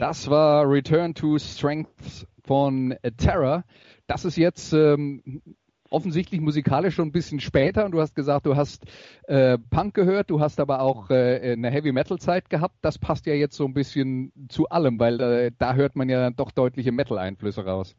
Das 0.07 0.29
war 0.29 0.63
Return 0.71 1.13
to 1.13 1.37
Strength 1.37 2.25
von 2.45 2.95
Terror. 3.17 3.65
Das 4.07 4.23
ist 4.23 4.37
jetzt 4.37 4.71
ähm, 4.71 5.41
offensichtlich 5.89 6.39
musikalisch 6.39 6.95
schon 6.95 7.09
ein 7.09 7.11
bisschen 7.11 7.41
später 7.41 7.83
und 7.83 7.91
du 7.91 7.99
hast 7.99 8.15
gesagt, 8.15 8.45
du 8.45 8.55
hast 8.55 8.85
äh, 9.23 9.57
Punk 9.57 9.93
gehört, 9.95 10.29
du 10.29 10.39
hast 10.39 10.61
aber 10.61 10.79
auch 10.79 11.09
äh, 11.09 11.51
eine 11.51 11.69
Heavy 11.71 11.91
Metal 11.91 12.17
Zeit 12.19 12.49
gehabt. 12.49 12.75
Das 12.83 12.97
passt 12.97 13.25
ja 13.25 13.33
jetzt 13.33 13.57
so 13.57 13.65
ein 13.65 13.73
bisschen 13.73 14.31
zu 14.47 14.69
allem, 14.69 14.97
weil 14.97 15.19
äh, 15.19 15.51
da 15.57 15.73
hört 15.73 15.97
man 15.97 16.07
ja 16.07 16.29
doch 16.29 16.51
deutliche 16.51 16.93
Metal 16.93 17.17
Einflüsse 17.17 17.65
raus. 17.65 17.93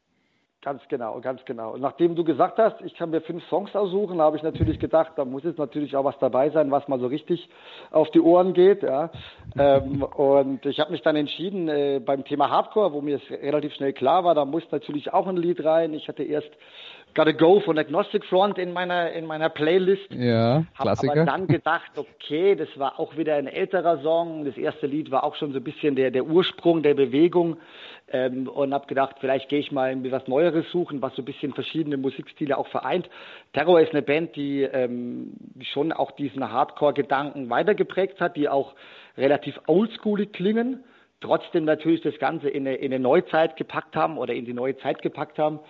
Ganz 0.61 0.83
genau, 0.89 1.21
ganz 1.21 1.45
genau. 1.45 1.75
Und 1.75 1.83
nachdem 1.83 2.17
du 2.17 2.25
gesagt 2.25 2.59
hast, 2.59 2.81
ich 2.81 2.93
kann 2.95 3.11
mir 3.11 3.21
fünf 3.21 3.47
Songs 3.49 3.77
aussuchen, 3.77 4.21
habe 4.21 4.37
ich 4.37 4.43
natürlich 4.43 4.81
gedacht, 4.81 5.13
da 5.15 5.25
muss 5.25 5.45
jetzt 5.45 5.59
natürlich 5.59 5.95
auch 5.95 6.03
was 6.03 6.19
dabei 6.19 6.51
sein, 6.51 6.69
was 6.73 6.89
mal 6.89 6.99
so 6.99 7.07
richtig 7.07 7.49
auf 7.93 8.11
die 8.11 8.21
Ohren 8.21 8.55
geht. 8.55 8.83
Ja. 8.83 9.11
ähm, 9.57 10.03
und 10.03 10.67
ich 10.67 10.81
habe 10.81 10.91
mich 10.91 11.03
dann 11.03 11.15
entschieden, 11.15 11.69
äh, 11.69 12.01
beim 12.05 12.25
Thema 12.25 12.51
Hardcore, 12.51 12.93
wo 12.93 13.01
mir 13.01 13.21
es 13.23 13.31
relativ 13.31 13.73
schnell 13.75 13.93
klar 13.93 14.25
war, 14.25 14.35
da 14.35 14.45
muss 14.45 14.65
natürlich 14.73 15.13
auch 15.13 15.29
ein 15.29 15.37
Lied 15.37 15.65
rein. 15.65 15.95
Ich 15.95 16.09
hatte 16.09 16.25
erst 16.25 16.51
Gotta 17.15 17.33
Go 17.33 17.61
von 17.61 17.79
Agnostic 17.79 18.25
Front 18.25 18.59
in 18.59 18.73
meiner 18.73 19.11
in 19.13 19.27
meiner 19.27 19.49
Playlist. 19.49 20.11
Ja, 20.11 20.65
Klassiker. 20.79 21.13
Hab 21.13 21.19
aber 21.19 21.27
dann 21.27 21.47
gedacht, 21.47 21.91
okay, 21.97 22.55
das 22.55 22.69
war 22.77 23.01
auch 23.01 23.17
wieder 23.17 23.37
ein 23.37 23.47
älterer 23.47 24.01
Song. 24.03 24.45
Das 24.45 24.57
erste 24.57 24.87
Lied 24.87 25.11
war 25.11 25.25
auch 25.25 25.35
schon 25.35 25.53
so 25.53 25.59
ein 25.59 25.65
bisschen 25.65 25.97
der 25.97 26.11
der 26.11 26.25
Ursprung 26.25 26.83
der 26.83 26.95
Bewegung 26.95 27.57
ähm, 28.13 28.49
und 28.49 28.73
habe 28.73 28.87
gedacht, 28.87 29.17
vielleicht 29.21 29.49
gehe 29.49 29.59
ich 29.59 29.73
mal 29.73 29.91
irgendwie 29.91 30.13
was 30.13 30.27
Neueres 30.29 30.71
suchen, 30.71 31.03
was 31.03 31.15
so 31.17 31.23
ein 31.23 31.25
bisschen 31.25 31.53
verschiedene 31.55 31.97
Musikstile 31.97 32.57
auch 32.57 32.69
vereint. 32.69 33.09
Terror 33.53 33.81
ist 33.81 33.93
eine 33.93 34.03
Band, 34.03 34.37
die 34.37 34.63
ähm, 34.63 35.33
schon 35.61 35.93
auch 35.93 36.13
diesen 36.13 36.51
Hardcore-Gedanken 36.51 37.51
weitergeprägt 37.51 38.21
hat, 38.21 38.37
die 38.37 38.49
auch 38.49 38.75
relativ 39.17 39.61
oldschoolig 39.67 40.33
klingen 40.33 40.85
trotzdem 41.21 41.65
natürlich 41.65 42.01
das 42.03 42.19
Ganze 42.19 42.49
in 42.49 42.67
eine, 42.67 42.77
in 42.77 42.93
eine 42.93 43.03
Neuzeit 43.03 43.57
gepackt 43.57 43.97
haben 43.97 44.19
oder 44.19 44.35
in 44.35 44.45
die 44.45 44.53
neue 44.53 44.77
Zeit 44.79 45.03
gepackt 45.03 45.39
haben 45.39 45.61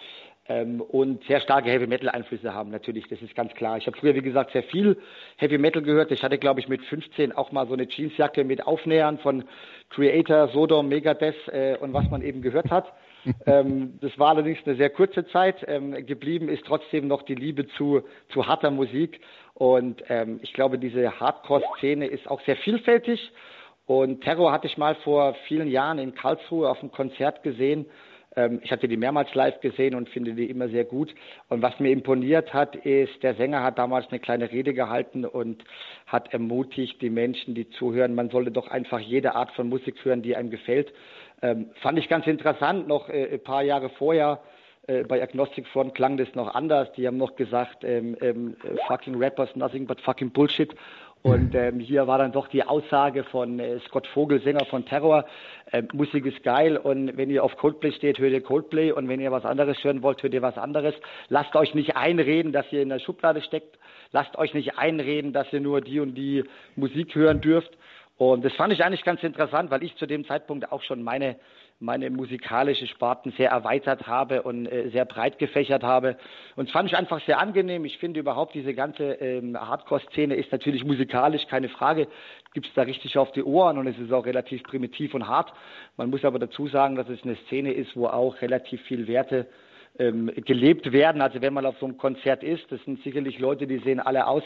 ähm, 0.49 0.81
und 0.81 1.23
sehr 1.25 1.41
starke 1.41 1.71
Heavy 1.71 1.87
Metal 1.87 2.09
Einflüsse 2.09 2.55
haben 2.55 2.71
natürlich, 2.71 3.07
das 3.09 3.21
ist 3.21 3.35
ganz 3.35 3.53
klar. 3.55 3.77
Ich 3.77 3.87
habe 3.87 3.97
früher, 3.99 4.15
wie 4.15 4.23
gesagt, 4.23 4.53
sehr 4.53 4.63
viel 4.63 4.97
Heavy 5.37 5.59
Metal 5.59 5.83
gehört. 5.83 6.11
Ich 6.11 6.23
hatte, 6.23 6.39
glaube 6.39 6.61
ich, 6.61 6.69
mit 6.69 6.83
15 6.87 7.33
auch 7.33 7.53
mal 7.53 7.67
so 7.67 7.75
eine 7.75 7.87
Jeansjacke 7.87 8.45
mit 8.45 8.67
Aufnähern 8.67 9.19
von 9.19 9.45
Creator, 9.91 10.49
Sodom, 10.49 10.89
Megadeth 10.89 11.37
äh, 11.49 11.77
und 11.79 11.93
was 11.93 12.09
man 12.11 12.23
eben 12.23 12.41
gehört 12.41 12.71
hat. 12.71 12.93
ähm, 13.47 13.99
das 14.01 14.19
war 14.19 14.31
allerdings 14.31 14.59
eine 14.65 14.77
sehr 14.77 14.91
kurze 14.91 15.27
Zeit. 15.29 15.65
Ähm, 15.69 16.07
geblieben 16.07 16.49
ist 16.49 16.65
trotzdem 16.65 17.09
noch 17.09 17.23
die 17.23 17.35
Liebe 17.35 17.67
zu, 17.77 18.03
zu 18.33 18.47
harter 18.47 18.71
Musik. 18.71 19.21
Und 19.53 20.03
ähm, 20.09 20.41
ich 20.43 20.55
glaube, 20.55 20.79
diese 20.79 21.21
Hardcore-Szene 21.21 22.07
ist 22.07 22.31
auch 22.31 22.41
sehr 22.47 22.57
vielfältig. 22.57 23.33
Und 23.87 24.23
Terror 24.23 24.53
hatte 24.53 24.67
ich 24.67 24.79
mal 24.79 24.95
vor 24.97 25.35
vielen 25.47 25.69
Jahren 25.69 25.99
in 25.99 26.15
Karlsruhe 26.15 26.69
auf 26.71 26.81
einem 26.81 26.93
Konzert 26.93 27.43
gesehen. 27.43 27.87
Ähm, 28.39 28.61
ich 28.63 28.71
hatte 28.71 28.87
die 28.87 28.97
mehrmals 28.97 29.35
live 29.35 29.61
gesehen 29.61 29.97
und 29.97 30.09
finde 30.09 30.35
die 30.35 30.49
immer 30.49 30.69
sehr 30.69 30.85
gut. 30.85 31.13
Und 31.49 31.61
was 31.61 31.79
mir 31.81 31.91
imponiert 31.91 32.55
hat, 32.55 32.77
ist, 32.77 33.23
der 33.23 33.35
Sänger 33.35 33.63
hat 33.65 33.79
damals 33.79 34.07
eine 34.11 34.21
kleine 34.21 34.51
Rede 34.53 34.73
gehalten 34.73 35.25
und 35.25 35.65
hat 36.07 36.33
ermutigt 36.33 37.03
die 37.03 37.11
Menschen, 37.11 37.55
die 37.55 37.69
zuhören, 37.69 38.15
man 38.15 38.31
solle 38.31 38.53
doch 38.53 38.69
einfach 38.69 39.01
jede 39.01 39.35
Art 39.35 39.51
von 39.53 39.69
Musik 39.69 40.05
hören, 40.05 40.23
die 40.23 40.37
einem 40.37 40.51
gefällt. 40.51 40.93
Ähm, 41.43 41.71
fand 41.83 41.99
ich 41.99 42.09
ganz 42.09 42.27
interessant, 42.27 42.87
noch 42.87 43.09
äh, 43.09 43.35
ein 43.35 43.43
paar 43.43 43.63
Jahre 43.63 43.91
vorher 43.91 44.41
äh, 44.89 45.05
bei 45.05 45.23
Agnostic 45.23 45.67
Front 45.69 45.95
klang 45.95 46.17
das 46.17 46.35
noch 46.35 46.55
anders. 46.55 46.91
Die 46.93 47.07
haben 47.07 47.19
noch 47.19 47.37
gesagt, 47.37 47.85
ähm, 47.85 48.17
ähm, 48.21 48.57
fucking 48.87 49.17
Rappers, 49.17 49.55
nothing 49.55 49.87
but 49.87 50.01
fucking 50.01 50.31
Bullshit. 50.31 50.75
Und 51.29 51.55
ähm, 51.55 51.79
hier 51.79 52.07
war 52.07 52.17
dann 52.17 52.33
doch 52.33 52.49
die 52.49 52.65
Aussage 52.65 53.23
von 53.23 53.61
äh, 53.61 53.79
Scott 53.81 54.07
Vogel, 54.07 54.41
Sänger 54.41 54.65
von 54.65 54.87
Terror, 54.87 55.27
äh, 55.73 55.83
Musik 55.93 56.25
ist 56.25 56.43
geil 56.43 56.79
und 56.79 57.19
wenn 57.19 57.29
ihr 57.29 57.45
auf 57.45 57.55
Coldplay 57.59 57.93
steht, 57.93 58.19
hört 58.19 58.33
ihr 58.33 58.41
Coldplay 58.41 58.93
und 58.93 59.09
wenn 59.09 59.21
ihr 59.21 59.31
was 59.31 59.45
anderes 59.45 59.77
hören 59.85 60.03
wollt, 60.03 60.23
hört 60.23 60.33
ihr 60.33 60.41
was 60.41 60.57
anderes. 60.57 60.95
Lasst 61.29 61.55
euch 61.55 61.75
nicht 61.75 61.99
einreden, 61.99 62.53
dass 62.53 62.73
ihr 62.73 62.81
in 62.81 62.89
der 62.89 62.99
Schublade 62.99 63.43
steckt. 63.43 63.79
Lasst 64.11 64.39
euch 64.39 64.55
nicht 64.55 64.79
einreden, 64.79 65.35
dass 65.35 65.53
ihr 65.53 65.61
nur 65.61 65.83
die 65.83 66.01
und 66.01 66.15
die 66.15 66.45
Musik 66.77 67.15
hören 67.15 67.43
dürft. 67.43 67.77
Und 68.17 68.43
das 68.43 68.55
fand 68.55 68.73
ich 68.73 68.83
eigentlich 68.83 69.05
ganz 69.05 69.23
interessant, 69.23 69.71
weil 69.71 69.83
ich 69.83 69.95
zu 69.97 70.07
dem 70.07 70.25
Zeitpunkt 70.27 70.73
auch 70.73 70.83
schon 70.83 71.03
meine 71.03 71.37
meine 71.81 72.11
musikalische 72.11 72.89
Sparten 72.89 73.33
sehr 73.37 73.51
erweitert 73.51 74.07
habe 74.07 74.43
und 74.43 74.67
äh, 74.67 74.91
sehr 74.91 75.05
breit 75.05 75.39
gefächert 75.39 75.85
habe. 75.85 76.17
Und 76.57 76.71
fand 76.71 76.89
ich 76.91 76.97
einfach 76.97 77.25
sehr 77.25 77.39
angenehm. 77.39 77.85
Ich 77.85 77.99
finde 77.99 78.19
überhaupt 78.19 78.55
diese 78.55 78.75
ganze 78.75 79.13
ähm, 79.15 79.59
Hardcore-Szene 79.59 80.35
ist 80.35 80.51
natürlich 80.51 80.85
musikalisch, 80.85 81.47
keine 81.47 81.69
Frage. 81.69 82.09
Gibt 82.53 82.67
es 82.67 82.75
da 82.75 82.83
richtig 82.83 83.17
auf 83.17 83.31
die 83.33 83.45
Ohren 83.45 83.79
und 83.79 83.87
es 83.87 83.99
ist 83.99 84.13
auch 84.13 84.27
relativ 84.27 84.65
primitiv 84.65 85.15
und 85.15 85.29
hart. 85.29 85.53
Man 85.97 86.11
muss 86.11 86.25
aber 86.25 86.41
dazu 86.41 86.67
sagen, 86.67 86.97
dass 86.97 87.09
es 87.09 87.23
eine 87.23 87.37
Szene 87.47 87.73
ist, 87.73 87.97
wo 87.97 88.07
auch 88.07 88.41
relativ 88.43 88.83
viel 88.83 89.07
Werte 89.07 89.47
ähm, 89.99 90.31
gelebt 90.45 90.93
werden. 90.93 91.21
Also 91.21 91.41
wenn 91.41 91.55
man 91.55 91.67
auf 91.67 91.77
so 91.79 91.87
einem 91.87 91.99
Konzert 91.99 92.43
ist, 92.43 92.71
das 92.71 92.83
sind 92.85 93.03
sicherlich 93.03 93.39
Leute, 93.39 93.67
die 93.67 93.79
sehen 93.79 94.01
alle 94.01 94.27
aus. 94.27 94.43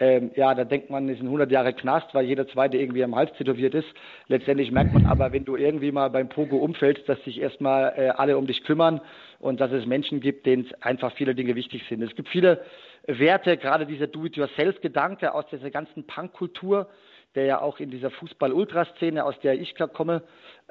Ähm, 0.00 0.30
ja, 0.36 0.54
da 0.54 0.64
denkt 0.64 0.90
man, 0.90 1.08
es 1.08 1.18
sind 1.18 1.26
100 1.26 1.50
Jahre 1.50 1.72
Knast, 1.72 2.14
weil 2.14 2.24
jeder 2.24 2.46
Zweite 2.48 2.76
irgendwie 2.76 3.02
am 3.02 3.16
Hals 3.16 3.32
tätowiert 3.36 3.74
ist. 3.74 3.88
Letztendlich 4.28 4.70
merkt 4.70 4.94
man 4.94 5.06
aber, 5.06 5.32
wenn 5.32 5.44
du 5.44 5.56
irgendwie 5.56 5.90
mal 5.90 6.08
beim 6.08 6.28
Pogo 6.28 6.58
umfällst, 6.58 7.08
dass 7.08 7.22
sich 7.24 7.40
erstmal 7.40 7.94
äh, 7.96 8.08
alle 8.10 8.38
um 8.38 8.46
dich 8.46 8.62
kümmern 8.62 9.00
und 9.40 9.60
dass 9.60 9.72
es 9.72 9.86
Menschen 9.86 10.20
gibt, 10.20 10.46
denen 10.46 10.68
einfach 10.80 11.12
viele 11.14 11.34
Dinge 11.34 11.56
wichtig 11.56 11.82
sind. 11.88 12.02
Es 12.02 12.14
gibt 12.14 12.28
viele 12.28 12.60
Werte, 13.06 13.56
gerade 13.56 13.86
dieser 13.86 14.06
Do-it-yourself-Gedanke 14.06 15.34
aus 15.34 15.46
dieser 15.50 15.70
ganzen 15.70 16.06
Punk-Kultur, 16.06 16.88
der 17.34 17.44
ja 17.44 17.60
auch 17.60 17.78
in 17.78 17.90
dieser 17.90 18.10
Fußball-Ultraszene, 18.10 19.24
aus 19.24 19.38
der 19.40 19.54
ich 19.54 19.74
komme, 19.92 20.22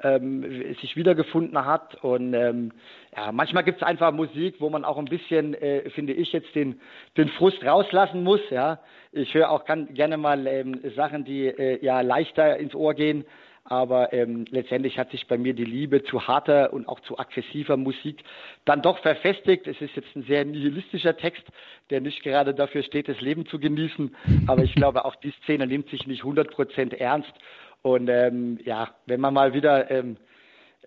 ähm, 0.02 0.74
sich 0.80 0.96
wiedergefunden 0.96 1.64
hat. 1.64 1.96
Und 2.02 2.34
ähm, 2.34 2.72
ja, 3.16 3.32
manchmal 3.32 3.64
gibt 3.64 3.80
es 3.80 3.86
einfach 3.86 4.12
Musik, 4.12 4.56
wo 4.60 4.68
man 4.68 4.84
auch 4.84 4.98
ein 4.98 5.06
bisschen, 5.06 5.54
äh, 5.54 5.88
finde 5.90 6.12
ich, 6.12 6.32
jetzt 6.32 6.54
den, 6.54 6.80
den 7.16 7.28
Frust 7.30 7.64
rauslassen 7.64 8.22
muss. 8.22 8.40
Ja, 8.50 8.80
ich 9.12 9.32
höre 9.34 9.50
auch 9.50 9.64
ganz, 9.64 9.92
gerne 9.94 10.16
mal 10.16 10.46
ähm, 10.46 10.80
Sachen, 10.94 11.24
die 11.24 11.46
äh, 11.46 11.84
ja 11.84 12.00
leichter 12.00 12.56
ins 12.58 12.74
Ohr 12.74 12.94
gehen. 12.94 13.24
Aber 13.70 14.14
ähm, 14.14 14.46
letztendlich 14.48 14.98
hat 14.98 15.10
sich 15.10 15.26
bei 15.26 15.36
mir 15.36 15.52
die 15.52 15.66
Liebe 15.66 16.02
zu 16.02 16.26
harter 16.26 16.72
und 16.72 16.88
auch 16.88 17.00
zu 17.00 17.18
aggressiver 17.18 17.76
Musik 17.76 18.24
dann 18.64 18.80
doch 18.80 18.98
verfestigt. 19.00 19.66
Es 19.66 19.78
ist 19.82 19.94
jetzt 19.94 20.16
ein 20.16 20.22
sehr 20.22 20.46
nihilistischer 20.46 21.18
Text, 21.18 21.44
der 21.90 22.00
nicht 22.00 22.22
gerade 22.22 22.54
dafür 22.54 22.82
steht, 22.82 23.08
das 23.08 23.20
Leben 23.20 23.44
zu 23.44 23.58
genießen. 23.58 24.16
Aber 24.46 24.62
ich 24.62 24.74
glaube, 24.74 25.04
auch 25.04 25.16
die 25.16 25.34
Szene 25.42 25.66
nimmt 25.66 25.90
sich 25.90 26.06
nicht 26.06 26.20
100 26.20 26.50
Prozent 26.50 26.94
ernst. 26.94 27.32
Und 27.82 28.08
ähm, 28.08 28.58
ja, 28.64 28.88
wenn 29.04 29.20
man 29.20 29.34
mal 29.34 29.52
wieder 29.52 29.90
ähm, 29.90 30.16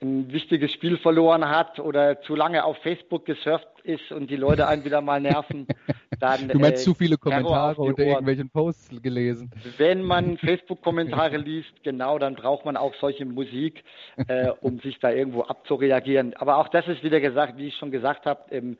ein 0.01 0.31
wichtiges 0.33 0.73
Spiel 0.73 0.97
verloren 0.97 1.47
hat 1.47 1.79
oder 1.79 2.19
zu 2.21 2.35
lange 2.35 2.63
auf 2.63 2.77
Facebook 2.77 3.25
gesurft 3.25 3.67
ist 3.83 4.11
und 4.11 4.31
die 4.31 4.37
Leute 4.37 4.67
einen 4.67 4.83
wieder 4.85 5.01
mal 5.01 5.21
nerven, 5.21 5.67
dann. 6.21 6.47
Du 6.47 6.59
meinst 6.59 6.81
äh, 6.81 6.85
zu 6.85 6.93
viele 6.93 7.17
Kommentare 7.17 7.81
unter 7.81 8.03
irgendwelchen 8.03 8.49
Posts 8.49 9.01
gelesen. 9.01 9.51
Wenn 9.77 10.03
man 10.03 10.37
Facebook-Kommentare 10.37 11.37
liest, 11.37 11.71
genau, 11.83 12.19
dann 12.19 12.35
braucht 12.35 12.65
man 12.65 12.77
auch 12.77 12.93
solche 13.01 13.25
Musik, 13.25 13.83
äh, 14.27 14.49
um 14.61 14.79
sich 14.79 14.99
da 14.99 15.11
irgendwo 15.11 15.43
abzureagieren. 15.43 16.33
Aber 16.35 16.57
auch 16.57 16.69
das 16.69 16.87
ist 16.87 17.03
wieder 17.03 17.19
gesagt, 17.19 17.57
wie 17.57 17.67
ich 17.67 17.75
schon 17.75 17.91
gesagt 17.91 18.25
habe, 18.25 18.41
ähm, 18.51 18.77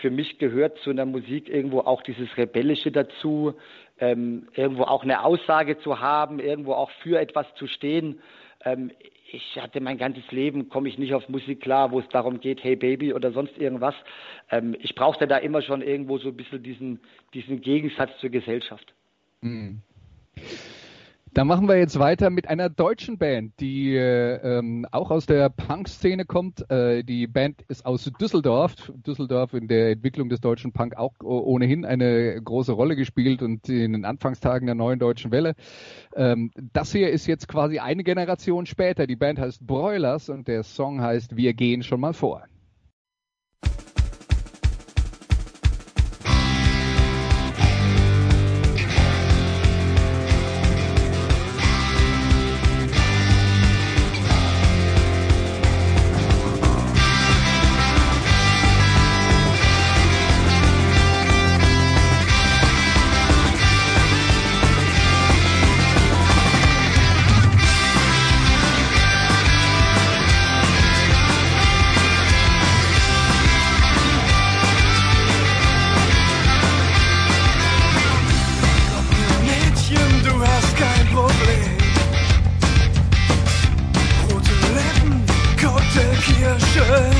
für 0.00 0.10
mich 0.10 0.38
gehört 0.38 0.78
zu 0.78 0.90
einer 0.90 1.04
Musik 1.04 1.48
irgendwo 1.48 1.80
auch 1.80 2.02
dieses 2.02 2.36
Rebellische 2.36 2.92
dazu, 2.92 3.54
ähm, 3.98 4.48
irgendwo 4.54 4.84
auch 4.84 5.02
eine 5.02 5.24
Aussage 5.24 5.78
zu 5.78 6.00
haben, 6.00 6.38
irgendwo 6.38 6.74
auch 6.74 6.90
für 7.02 7.18
etwas 7.18 7.46
zu 7.56 7.66
stehen. 7.66 8.20
Ähm, 8.64 8.92
ich 9.32 9.58
hatte 9.60 9.80
mein 9.80 9.98
ganzes 9.98 10.30
Leben, 10.30 10.68
komme 10.68 10.88
ich 10.88 10.98
nicht 10.98 11.14
auf 11.14 11.28
Musik 11.28 11.60
klar, 11.60 11.90
wo 11.92 12.00
es 12.00 12.08
darum 12.08 12.40
geht, 12.40 12.62
hey 12.62 12.76
Baby 12.76 13.12
oder 13.14 13.32
sonst 13.32 13.56
irgendwas. 13.58 13.94
Ähm, 14.50 14.76
ich 14.80 14.94
brauchte 14.94 15.26
da 15.26 15.38
immer 15.38 15.62
schon 15.62 15.82
irgendwo 15.82 16.18
so 16.18 16.28
ein 16.28 16.36
bisschen 16.36 16.62
diesen, 16.62 17.00
diesen 17.34 17.60
Gegensatz 17.60 18.10
zur 18.20 18.30
Gesellschaft. 18.30 18.92
Mhm. 19.40 19.82
Da 21.32 21.44
machen 21.44 21.68
wir 21.68 21.78
jetzt 21.78 21.96
weiter 22.00 22.28
mit 22.28 22.48
einer 22.48 22.68
deutschen 22.68 23.16
Band, 23.16 23.52
die 23.60 23.94
äh, 23.94 24.58
ähm, 24.58 24.84
auch 24.90 25.12
aus 25.12 25.26
der 25.26 25.48
Punk-Szene 25.48 26.24
kommt. 26.24 26.68
Äh, 26.68 27.04
die 27.04 27.28
Band 27.28 27.62
ist 27.68 27.86
aus 27.86 28.10
Düsseldorf. 28.20 28.74
Düsseldorf 29.06 29.54
in 29.54 29.68
der 29.68 29.92
Entwicklung 29.92 30.28
des 30.28 30.40
deutschen 30.40 30.72
Punk 30.72 30.96
auch 30.96 31.14
ohnehin 31.20 31.84
eine 31.84 32.42
große 32.42 32.72
Rolle 32.72 32.96
gespielt 32.96 33.42
und 33.42 33.68
in 33.68 33.92
den 33.92 34.04
Anfangstagen 34.04 34.66
der 34.66 34.74
neuen 34.74 34.98
deutschen 34.98 35.30
Welle. 35.30 35.54
Ähm, 36.16 36.50
das 36.72 36.90
hier 36.90 37.10
ist 37.10 37.28
jetzt 37.28 37.46
quasi 37.46 37.78
eine 37.78 38.02
Generation 38.02 38.66
später. 38.66 39.06
Die 39.06 39.14
Band 39.16 39.38
heißt 39.38 39.64
Broilers 39.64 40.30
und 40.30 40.48
der 40.48 40.64
Song 40.64 41.00
heißt 41.00 41.36
Wir 41.36 41.54
gehen 41.54 41.84
schon 41.84 42.00
mal 42.00 42.12
vor. 42.12 42.42
schön. 86.72 87.14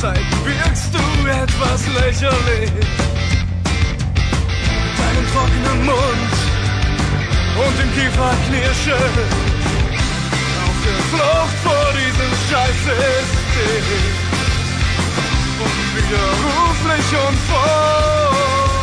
Zeit 0.00 0.30
wirkst 0.44 0.94
du 0.94 1.04
etwas 1.26 1.80
lächerlich. 1.98 2.70
Deinen 4.98 5.26
trockenen 5.32 5.80
Mund 5.86 6.34
und 7.64 7.74
dem 7.78 7.90
Kieferknirschen. 7.94 9.12
Auf 10.66 10.78
der 10.86 11.00
Flucht 11.10 11.56
vor 11.64 11.88
diesem 12.00 12.32
Scheißsystem. 12.48 13.84
Unwiderruflich 15.64 17.08
und 17.26 17.38
vorbei. 17.50 18.76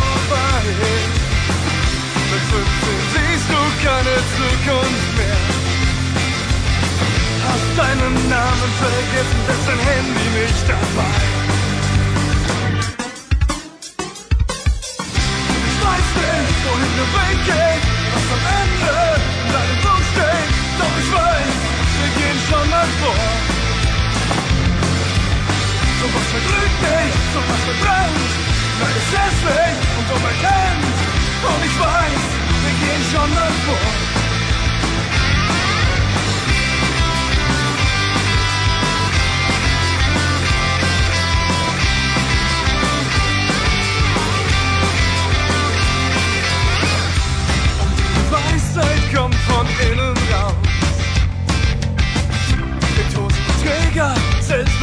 Mit 2.31 2.43
15 2.49 2.63
siehst 3.13 3.47
du 3.49 3.59
keine 3.85 4.15
Zukunft 4.35 5.09
mehr. 5.17 5.62
Hast 7.47 7.71
deinen 7.77 8.15
Namen 8.29 8.71
vergessen, 8.79 9.39
ist 9.53 9.65
dein 9.67 9.81
Handy 9.89 10.27
nicht 10.39 10.65
dabei. 10.67 11.17
Ich 15.69 15.77
weiß 15.83 16.09
nicht, 16.23 16.57
wohin 16.65 16.93
der 16.99 17.09
Weg 17.15 17.39
geht, 17.51 17.83
was 18.13 18.27
am 18.35 18.43
Ende 18.61 18.95
in 19.43 19.49
deinem 19.53 19.79
Buch 19.83 20.03
steht, 20.11 20.49
doch 20.79 20.95
ich 21.03 21.09
weiß, 21.17 21.57
wir 21.99 22.11
gehen 22.19 22.39
schon 22.47 22.67
mal 22.69 22.89
vor. 23.01 23.25
So 25.99 26.05
was 26.15 26.27
verglüht 26.33 26.75
dich, 26.83 27.13
so 27.33 27.39
was 27.49 27.61
verbrennt, 27.67 28.31
nein, 28.79 28.95
ist 29.01 29.11
hässlich 29.17 29.77
und 29.97 30.07
unerkannt. 30.15 30.95
Und 31.43 31.61
ich 31.67 31.75
weiß, 31.79 32.23
wir 32.63 32.75
gehen 32.83 33.03
schon 33.11 33.29
mal 33.35 33.51
vor. 33.65 34.12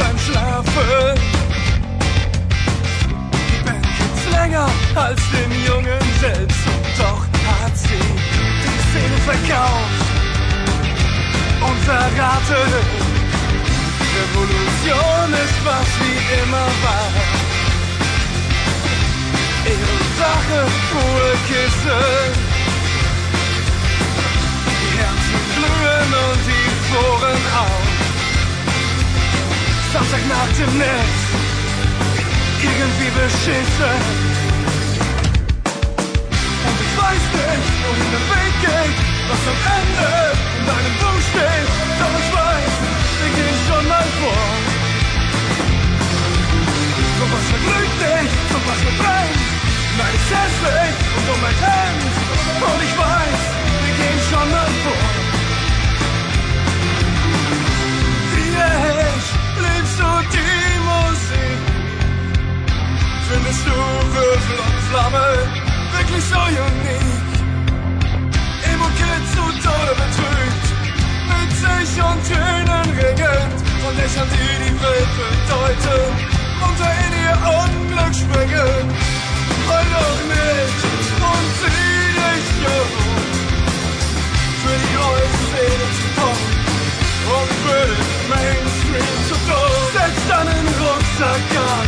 Beim 0.01 0.17
Schlafen. 0.17 1.15
Die 3.49 3.65
Band 3.65 3.87
gibt's 3.97 4.25
länger 4.31 4.67
als 4.95 5.21
den 5.31 5.51
Jungen 5.67 6.03
selbst. 6.19 6.61
Und 6.67 6.85
doch 6.99 7.23
hat 7.47 7.77
sie 7.77 8.05
die 8.63 8.79
Szene 8.89 9.17
verkauft 9.29 10.05
und 11.67 11.77
verraten. 11.89 13.11
Revolution 14.19 15.27
ist 15.45 15.59
was 15.65 15.89
wie 16.01 16.19
immer 16.41 16.69
war. 16.85 17.11
Ihre 19.65 19.99
Sache, 20.19 20.59
Ruhe, 20.93 21.31
Kissen. 21.47 22.50
Nach 30.31 30.51
dem 30.59 30.77
Netz, 30.77 31.19
irgendwie 32.63 33.11
beschissen. 33.19 33.97
Und 36.67 36.77
ich 36.85 36.93
weiß 37.01 37.25
nicht, 37.39 37.69
wohin 37.83 38.09
der 38.15 38.25
Weg 38.31 38.53
geht, 38.65 38.97
was 39.29 39.41
am 39.51 39.59
Ende 39.79 40.09
in 40.57 40.63
deinem 40.71 40.95
Buch 41.01 41.21
steht. 41.29 41.69
Doch 41.99 42.15
ich 42.23 42.31
weiß, 42.39 42.73
wir 43.19 43.31
gehen 43.37 43.59
schon 43.67 43.85
mal 43.91 44.07
vor. 44.21 44.47
So 47.17 47.23
was 47.33 47.45
verglüht 47.53 47.95
dich, 48.05 48.31
so 48.51 48.57
was 48.67 48.79
verbrennt. 48.87 49.39
Nein, 49.97 50.13
ist 50.19 50.29
hässlich 50.37 50.95
und 51.17 51.25
unerkannt. 51.35 52.03
Und 52.67 52.81
ich 52.87 52.95
weiß, 53.03 53.41
wir 53.83 53.93
gehen 53.99 54.21
schon 54.29 54.47
mal 54.55 54.71
vor. 54.83 55.07
Wie 58.33 58.49
liebst 58.59 59.50
du 60.01 60.11
die 60.33 60.79
Musik? 60.89 61.59
Findest 63.29 63.63
du 63.67 63.75
Würfel 64.15 64.59
und 64.67 64.79
Flamme 64.89 65.27
wirklich 65.95 66.23
so 66.31 66.41
unique? 66.67 67.31
Emo-Kids 68.71 69.29
zu 69.35 69.43
Tode 69.65 69.93
betrügt, 70.01 70.65
mit 71.31 71.51
sich 71.63 71.91
und 72.09 72.19
Tönen 72.29 72.87
ringend, 72.99 73.57
von 73.81 73.93
Dächern, 73.97 74.29
die 74.33 74.53
die 74.63 74.75
Welt 74.83 75.11
bedeuten, 75.19 76.11
unter 76.67 76.91
in 77.05 77.13
ihr 77.25 77.37
Unglück 77.61 78.15
springen. 78.23 78.83
Heul 79.67 79.87
doch 79.95 80.19
nicht 80.33 80.79
und 81.29 81.47
zieh 81.59 82.07
dich 82.19 82.47
jung, 82.63 82.93
für 84.61 84.77
die 84.83 84.95
Rollszene 85.03 85.87
zu 85.97 86.05
kommen 86.17 86.51
und 87.37 87.51
den 87.65 88.20
Mainstream 88.31 89.15
zu 89.27 89.35
tun. 89.47 89.81
Setz 89.95 90.19
deinen 90.27 90.67
Rucksack 90.79 91.49
an, 91.75 91.87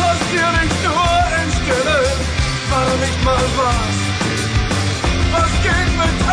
passier 0.00 0.48
nicht 0.60 0.78
nur 0.86 1.14
in 1.38 1.48
Stille, 1.58 2.00
war 2.70 2.90
nicht 3.04 3.20
mal 3.24 3.46
was. 3.58 3.96
Was 5.32 5.52
geht 5.62 5.92
mit 6.02 6.27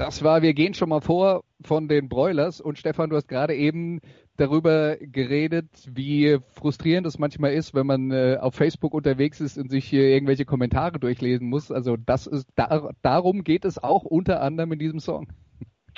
Das 0.00 0.24
war, 0.24 0.40
wir 0.40 0.54
gehen 0.54 0.72
schon 0.72 0.88
mal 0.88 1.02
vor 1.02 1.44
von 1.62 1.86
den 1.86 2.08
Broilers 2.08 2.62
und 2.62 2.78
Stefan, 2.78 3.10
du 3.10 3.16
hast 3.16 3.28
gerade 3.28 3.54
eben 3.54 4.00
darüber 4.38 4.96
geredet, 4.96 5.66
wie 5.90 6.38
frustrierend 6.54 7.06
es 7.06 7.18
manchmal 7.18 7.52
ist, 7.52 7.74
wenn 7.74 7.86
man 7.86 8.10
äh, 8.10 8.38
auf 8.40 8.54
Facebook 8.54 8.94
unterwegs 8.94 9.42
ist 9.42 9.58
und 9.58 9.68
sich 9.68 9.84
hier 9.84 10.04
irgendwelche 10.04 10.46
Kommentare 10.46 10.98
durchlesen 10.98 11.50
muss. 11.50 11.70
Also 11.70 11.98
das 11.98 12.26
ist 12.26 12.48
da, 12.56 12.88
darum 13.02 13.44
geht 13.44 13.66
es 13.66 13.76
auch 13.76 14.04
unter 14.04 14.40
anderem 14.40 14.72
in 14.72 14.78
diesem 14.78 15.00
Song. 15.00 15.28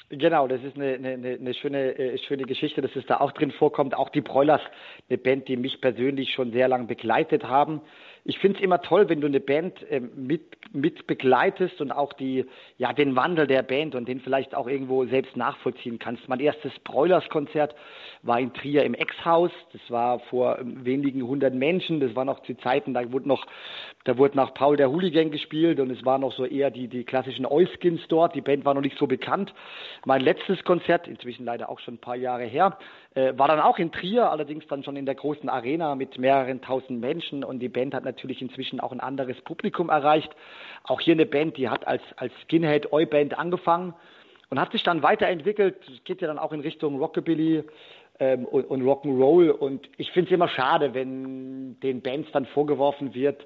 Genau, 0.08 0.48
das 0.48 0.64
ist 0.64 0.74
eine, 0.74 0.94
eine, 0.94 1.38
eine 1.40 1.54
schöne, 1.54 1.96
äh, 1.96 2.18
schöne 2.18 2.42
Geschichte, 2.42 2.82
dass 2.82 2.96
es 2.96 3.06
da 3.06 3.20
auch 3.20 3.30
drin 3.30 3.52
vorkommt. 3.52 3.94
Auch 3.96 4.10
die 4.10 4.20
Broilers, 4.20 4.60
eine 5.08 5.16
Band, 5.16 5.46
die 5.46 5.56
mich 5.56 5.80
persönlich 5.80 6.32
schon 6.34 6.50
sehr 6.50 6.66
lange 6.66 6.86
begleitet 6.86 7.44
haben. 7.44 7.80
Ich 8.24 8.38
finde 8.38 8.58
es 8.58 8.62
immer 8.62 8.80
toll, 8.80 9.08
wenn 9.08 9.20
du 9.20 9.26
eine 9.26 9.40
Band 9.40 9.84
ähm, 9.90 10.10
mit, 10.14 10.42
mit 10.72 11.08
begleitest 11.08 11.80
und 11.80 11.90
auch 11.90 12.12
die, 12.12 12.44
ja, 12.78 12.92
den 12.92 13.16
Wandel 13.16 13.48
der 13.48 13.64
Band 13.64 13.96
und 13.96 14.06
den 14.06 14.20
vielleicht 14.20 14.54
auch 14.54 14.68
irgendwo 14.68 15.04
selbst 15.06 15.36
nachvollziehen 15.36 15.98
kannst. 15.98 16.28
Mein 16.28 16.38
erstes 16.38 16.72
Broilers-Konzert 16.84 17.74
war 18.22 18.38
in 18.38 18.54
Trier 18.54 18.84
im 18.84 18.94
Ex-Haus. 18.94 19.50
Das 19.72 19.80
war 19.88 20.20
vor 20.20 20.60
ähm, 20.60 20.84
wenigen 20.84 21.26
hundert 21.26 21.54
Menschen. 21.54 21.98
Das 21.98 22.14
war 22.14 22.24
noch 22.24 22.42
zu 22.44 22.54
Zeiten, 22.58 22.94
da 22.94 23.10
wurde 23.10 23.26
noch, 23.26 23.44
da 24.04 24.16
wurde 24.16 24.36
nach 24.36 24.54
Paul 24.54 24.76
der 24.76 24.92
Hooligan 24.92 25.32
gespielt 25.32 25.80
und 25.80 25.90
es 25.90 26.04
waren 26.04 26.20
noch 26.20 26.32
so 26.32 26.44
eher 26.44 26.70
die, 26.70 26.86
die 26.86 27.02
klassischen 27.02 27.44
Euskins 27.44 28.00
dort. 28.06 28.36
Die 28.36 28.40
Band 28.40 28.64
war 28.64 28.74
noch 28.74 28.82
nicht 28.82 28.98
so 28.98 29.08
bekannt. 29.08 29.52
Mein 30.04 30.20
letztes 30.20 30.62
Konzert, 30.62 31.08
inzwischen 31.08 31.44
leider 31.44 31.68
auch 31.68 31.80
schon 31.80 31.94
ein 31.94 31.98
paar 31.98 32.16
Jahre 32.16 32.44
her, 32.44 32.78
äh, 33.14 33.36
war 33.36 33.48
dann 33.48 33.60
auch 33.60 33.78
in 33.78 33.92
Trier, 33.92 34.30
allerdings 34.30 34.66
dann 34.68 34.82
schon 34.82 34.96
in 34.96 35.06
der 35.06 35.14
großen 35.14 35.48
Arena 35.48 35.94
mit 35.94 36.18
mehreren 36.18 36.62
tausend 36.62 37.00
Menschen 37.00 37.44
und 37.44 37.60
die 37.60 37.68
Band 37.68 37.94
hat 37.94 38.04
natürlich 38.04 38.40
inzwischen 38.40 38.80
auch 38.80 38.92
ein 38.92 39.00
anderes 39.00 39.40
Publikum 39.42 39.90
erreicht. 39.90 40.34
Auch 40.84 41.00
hier 41.00 41.14
eine 41.14 41.26
Band, 41.26 41.56
die 41.56 41.68
hat 41.68 41.86
als, 41.86 42.02
als 42.16 42.32
Skinhead 42.44 42.92
Oi 42.92 43.04
Band 43.04 43.38
angefangen 43.38 43.94
und 44.50 44.60
hat 44.60 44.72
sich 44.72 44.82
dann 44.82 45.02
weiterentwickelt. 45.02 45.76
Geht 46.04 46.22
ja 46.22 46.28
dann 46.28 46.38
auch 46.38 46.52
in 46.52 46.60
Richtung 46.60 46.98
Rockabilly 46.98 47.64
ähm, 48.18 48.44
und, 48.46 48.64
und 48.64 48.82
Rock'n'Roll 48.82 49.50
und 49.50 49.88
ich 49.98 50.10
finde 50.12 50.30
es 50.30 50.34
immer 50.34 50.48
schade, 50.48 50.94
wenn 50.94 51.78
den 51.80 52.00
Bands 52.00 52.30
dann 52.32 52.46
vorgeworfen 52.46 53.14
wird, 53.14 53.44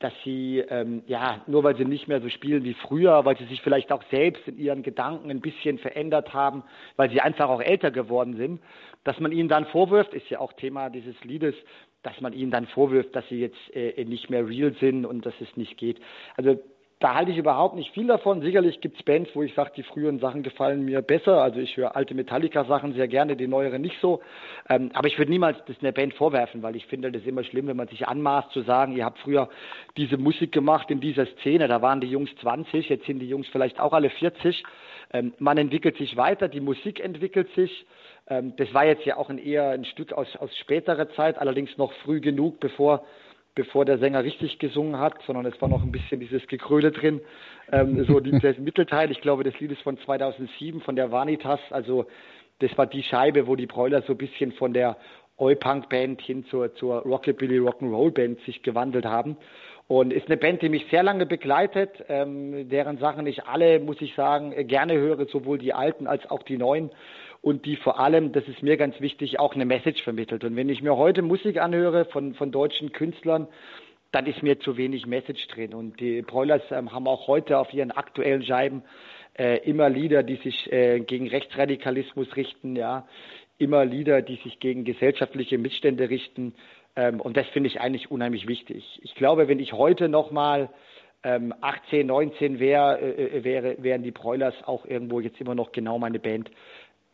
dass 0.00 0.12
sie, 0.24 0.60
ähm, 0.70 1.02
ja, 1.06 1.42
nur 1.46 1.64
weil 1.64 1.76
sie 1.76 1.84
nicht 1.84 2.06
mehr 2.06 2.20
so 2.20 2.28
spielen 2.28 2.62
wie 2.62 2.74
früher, 2.74 3.24
weil 3.24 3.36
sie 3.36 3.46
sich 3.46 3.60
vielleicht 3.62 3.90
auch 3.90 4.02
selbst 4.10 4.46
in 4.46 4.56
ihren 4.56 4.82
Gedanken 4.82 5.30
ein 5.30 5.40
bisschen 5.40 5.78
verändert 5.78 6.32
haben, 6.32 6.62
weil 6.96 7.10
sie 7.10 7.20
einfach 7.20 7.48
auch 7.48 7.60
älter 7.60 7.90
geworden 7.90 8.36
sind, 8.36 8.60
dass 9.04 9.18
man 9.20 9.32
ihnen 9.32 9.48
dann 9.48 9.66
vorwirft, 9.66 10.14
ist 10.14 10.28
ja 10.30 10.40
auch 10.40 10.52
Thema 10.52 10.90
dieses 10.90 11.16
Liedes, 11.24 11.54
dass 12.02 12.20
man 12.20 12.32
ihnen 12.32 12.50
dann 12.50 12.66
vorwirft, 12.66 13.14
dass 13.14 13.28
sie 13.28 13.40
jetzt 13.40 13.74
äh, 13.74 14.04
nicht 14.04 14.30
mehr 14.30 14.46
real 14.46 14.74
sind 14.80 15.04
und 15.04 15.26
dass 15.26 15.34
es 15.40 15.56
nicht 15.56 15.76
geht. 15.76 16.00
Also 16.36 16.58
da 17.00 17.14
halte 17.14 17.30
ich 17.30 17.38
überhaupt 17.38 17.76
nicht 17.76 17.92
viel 17.92 18.08
davon. 18.08 18.42
Sicherlich 18.42 18.80
gibt 18.80 18.98
es 18.98 19.04
Bands, 19.04 19.30
wo 19.34 19.42
ich 19.44 19.54
sage, 19.54 19.70
die 19.76 19.84
früheren 19.84 20.18
Sachen 20.18 20.42
gefallen 20.42 20.84
mir 20.84 21.00
besser. 21.00 21.40
Also 21.40 21.60
ich 21.60 21.76
höre 21.76 21.94
alte 21.94 22.14
Metallica-Sachen 22.14 22.94
sehr 22.94 23.06
gerne, 23.06 23.36
die 23.36 23.46
neueren 23.46 23.82
nicht 23.82 24.00
so. 24.00 24.20
Ähm, 24.68 24.90
aber 24.94 25.06
ich 25.06 25.16
würde 25.16 25.30
niemals 25.30 25.58
das 25.66 25.76
einer 25.80 25.92
Band 25.92 26.14
vorwerfen, 26.14 26.62
weil 26.62 26.74
ich 26.74 26.86
finde 26.86 27.12
das 27.12 27.22
immer 27.22 27.44
schlimm, 27.44 27.68
wenn 27.68 27.76
man 27.76 27.86
sich 27.86 28.08
anmaßt 28.08 28.50
zu 28.50 28.62
sagen, 28.62 28.96
ihr 28.96 29.04
habt 29.04 29.20
früher 29.20 29.48
diese 29.96 30.16
Musik 30.16 30.50
gemacht 30.50 30.90
in 30.90 31.00
dieser 31.00 31.26
Szene, 31.26 31.68
da 31.68 31.82
waren 31.82 32.00
die 32.00 32.10
Jungs 32.10 32.30
20, 32.40 32.88
jetzt 32.88 33.06
sind 33.06 33.20
die 33.20 33.28
Jungs 33.28 33.46
vielleicht 33.52 33.78
auch 33.78 33.92
alle 33.92 34.10
40. 34.10 34.64
Ähm, 35.12 35.32
man 35.38 35.56
entwickelt 35.56 35.96
sich 35.98 36.16
weiter, 36.16 36.48
die 36.48 36.60
Musik 36.60 36.98
entwickelt 36.98 37.48
sich. 37.54 37.86
Ähm, 38.28 38.54
das 38.56 38.74
war 38.74 38.84
jetzt 38.84 39.04
ja 39.04 39.16
auch 39.16 39.30
ein 39.30 39.38
eher 39.38 39.70
ein 39.70 39.84
Stück 39.84 40.12
aus, 40.12 40.34
aus 40.36 40.50
späterer 40.56 41.08
Zeit, 41.10 41.38
allerdings 41.38 41.76
noch 41.78 41.92
früh 42.04 42.20
genug, 42.20 42.58
bevor 42.58 43.04
bevor 43.58 43.84
der 43.84 43.98
Sänger 43.98 44.22
richtig 44.22 44.60
gesungen 44.60 45.00
hat, 45.00 45.14
sondern 45.26 45.44
es 45.44 45.60
war 45.60 45.68
noch 45.68 45.82
ein 45.82 45.90
bisschen 45.90 46.20
dieses 46.20 46.46
Gekröle 46.46 46.92
drin. 46.92 47.20
Ähm, 47.72 48.04
so 48.04 48.20
der 48.20 48.54
Mittelteil, 48.60 49.10
ich 49.10 49.20
glaube, 49.20 49.42
das 49.42 49.58
Lied 49.58 49.72
ist 49.72 49.82
von 49.82 49.98
2007, 49.98 50.80
von 50.80 50.94
der 50.94 51.10
Vanitas. 51.10 51.58
Also 51.70 52.06
das 52.60 52.78
war 52.78 52.86
die 52.86 53.02
Scheibe, 53.02 53.48
wo 53.48 53.56
die 53.56 53.66
Broiler 53.66 54.02
so 54.02 54.12
ein 54.12 54.16
bisschen 54.16 54.52
von 54.52 54.72
der 54.72 54.96
Oi-Punk-Band 55.38 56.22
hin 56.22 56.44
zur, 56.46 56.72
zur 56.76 57.00
Rockabilly 57.02 57.58
Rock'n'Roll-Band 57.58 58.38
sich 58.42 58.62
gewandelt 58.62 59.06
haben. 59.06 59.36
Und 59.88 60.12
ist 60.12 60.28
eine 60.28 60.36
Band, 60.36 60.62
die 60.62 60.68
mich 60.68 60.86
sehr 60.88 61.02
lange 61.02 61.26
begleitet, 61.26 62.04
ähm, 62.08 62.68
deren 62.68 62.98
Sachen 62.98 63.26
ich 63.26 63.44
alle, 63.46 63.80
muss 63.80 64.00
ich 64.00 64.14
sagen, 64.14 64.54
gerne 64.68 64.94
höre, 64.94 65.26
sowohl 65.26 65.58
die 65.58 65.74
alten 65.74 66.06
als 66.06 66.30
auch 66.30 66.44
die 66.44 66.58
neuen 66.58 66.90
und 67.40 67.66
die 67.66 67.76
vor 67.76 68.00
allem, 68.00 68.32
das 68.32 68.46
ist 68.48 68.62
mir 68.62 68.76
ganz 68.76 69.00
wichtig, 69.00 69.38
auch 69.38 69.54
eine 69.54 69.64
Message 69.64 70.02
vermittelt. 70.02 70.44
Und 70.44 70.56
wenn 70.56 70.68
ich 70.68 70.82
mir 70.82 70.96
heute 70.96 71.22
Musik 71.22 71.58
anhöre 71.60 72.04
von, 72.06 72.34
von 72.34 72.50
deutschen 72.50 72.92
Künstlern, 72.92 73.48
dann 74.10 74.26
ist 74.26 74.42
mir 74.42 74.58
zu 74.60 74.76
wenig 74.76 75.06
Message 75.06 75.46
drin. 75.48 75.74
Und 75.74 76.00
die 76.00 76.22
Broilers 76.22 76.62
ähm, 76.70 76.92
haben 76.92 77.06
auch 77.06 77.26
heute 77.26 77.58
auf 77.58 77.72
ihren 77.72 77.90
aktuellen 77.90 78.42
Scheiben 78.42 78.82
äh, 79.38 79.58
immer 79.68 79.88
Lieder, 79.88 80.22
die 80.22 80.36
sich 80.36 80.72
äh, 80.72 81.00
gegen 81.00 81.28
Rechtsradikalismus 81.28 82.34
richten, 82.34 82.74
ja, 82.74 83.06
immer 83.58 83.84
Lieder, 83.84 84.22
die 84.22 84.36
sich 84.36 84.60
gegen 84.60 84.84
gesellschaftliche 84.84 85.58
Missstände 85.58 86.08
richten. 86.08 86.54
Ähm, 86.96 87.20
und 87.20 87.36
das 87.36 87.46
finde 87.48 87.68
ich 87.68 87.80
eigentlich 87.80 88.10
unheimlich 88.10 88.48
wichtig. 88.48 88.98
Ich 89.02 89.14
glaube, 89.14 89.46
wenn 89.48 89.60
ich 89.60 89.72
heute 89.72 90.08
nochmal 90.08 90.70
ähm, 91.22 91.52
18, 91.60 92.06
19 92.06 92.60
wär, 92.60 93.00
äh, 93.02 93.44
wäre, 93.44 93.76
wären 93.82 94.02
die 94.02 94.10
Broilers 94.10 94.54
auch 94.64 94.86
irgendwo 94.86 95.20
jetzt 95.20 95.40
immer 95.40 95.54
noch 95.54 95.72
genau 95.72 95.98
meine 95.98 96.18
Band 96.18 96.50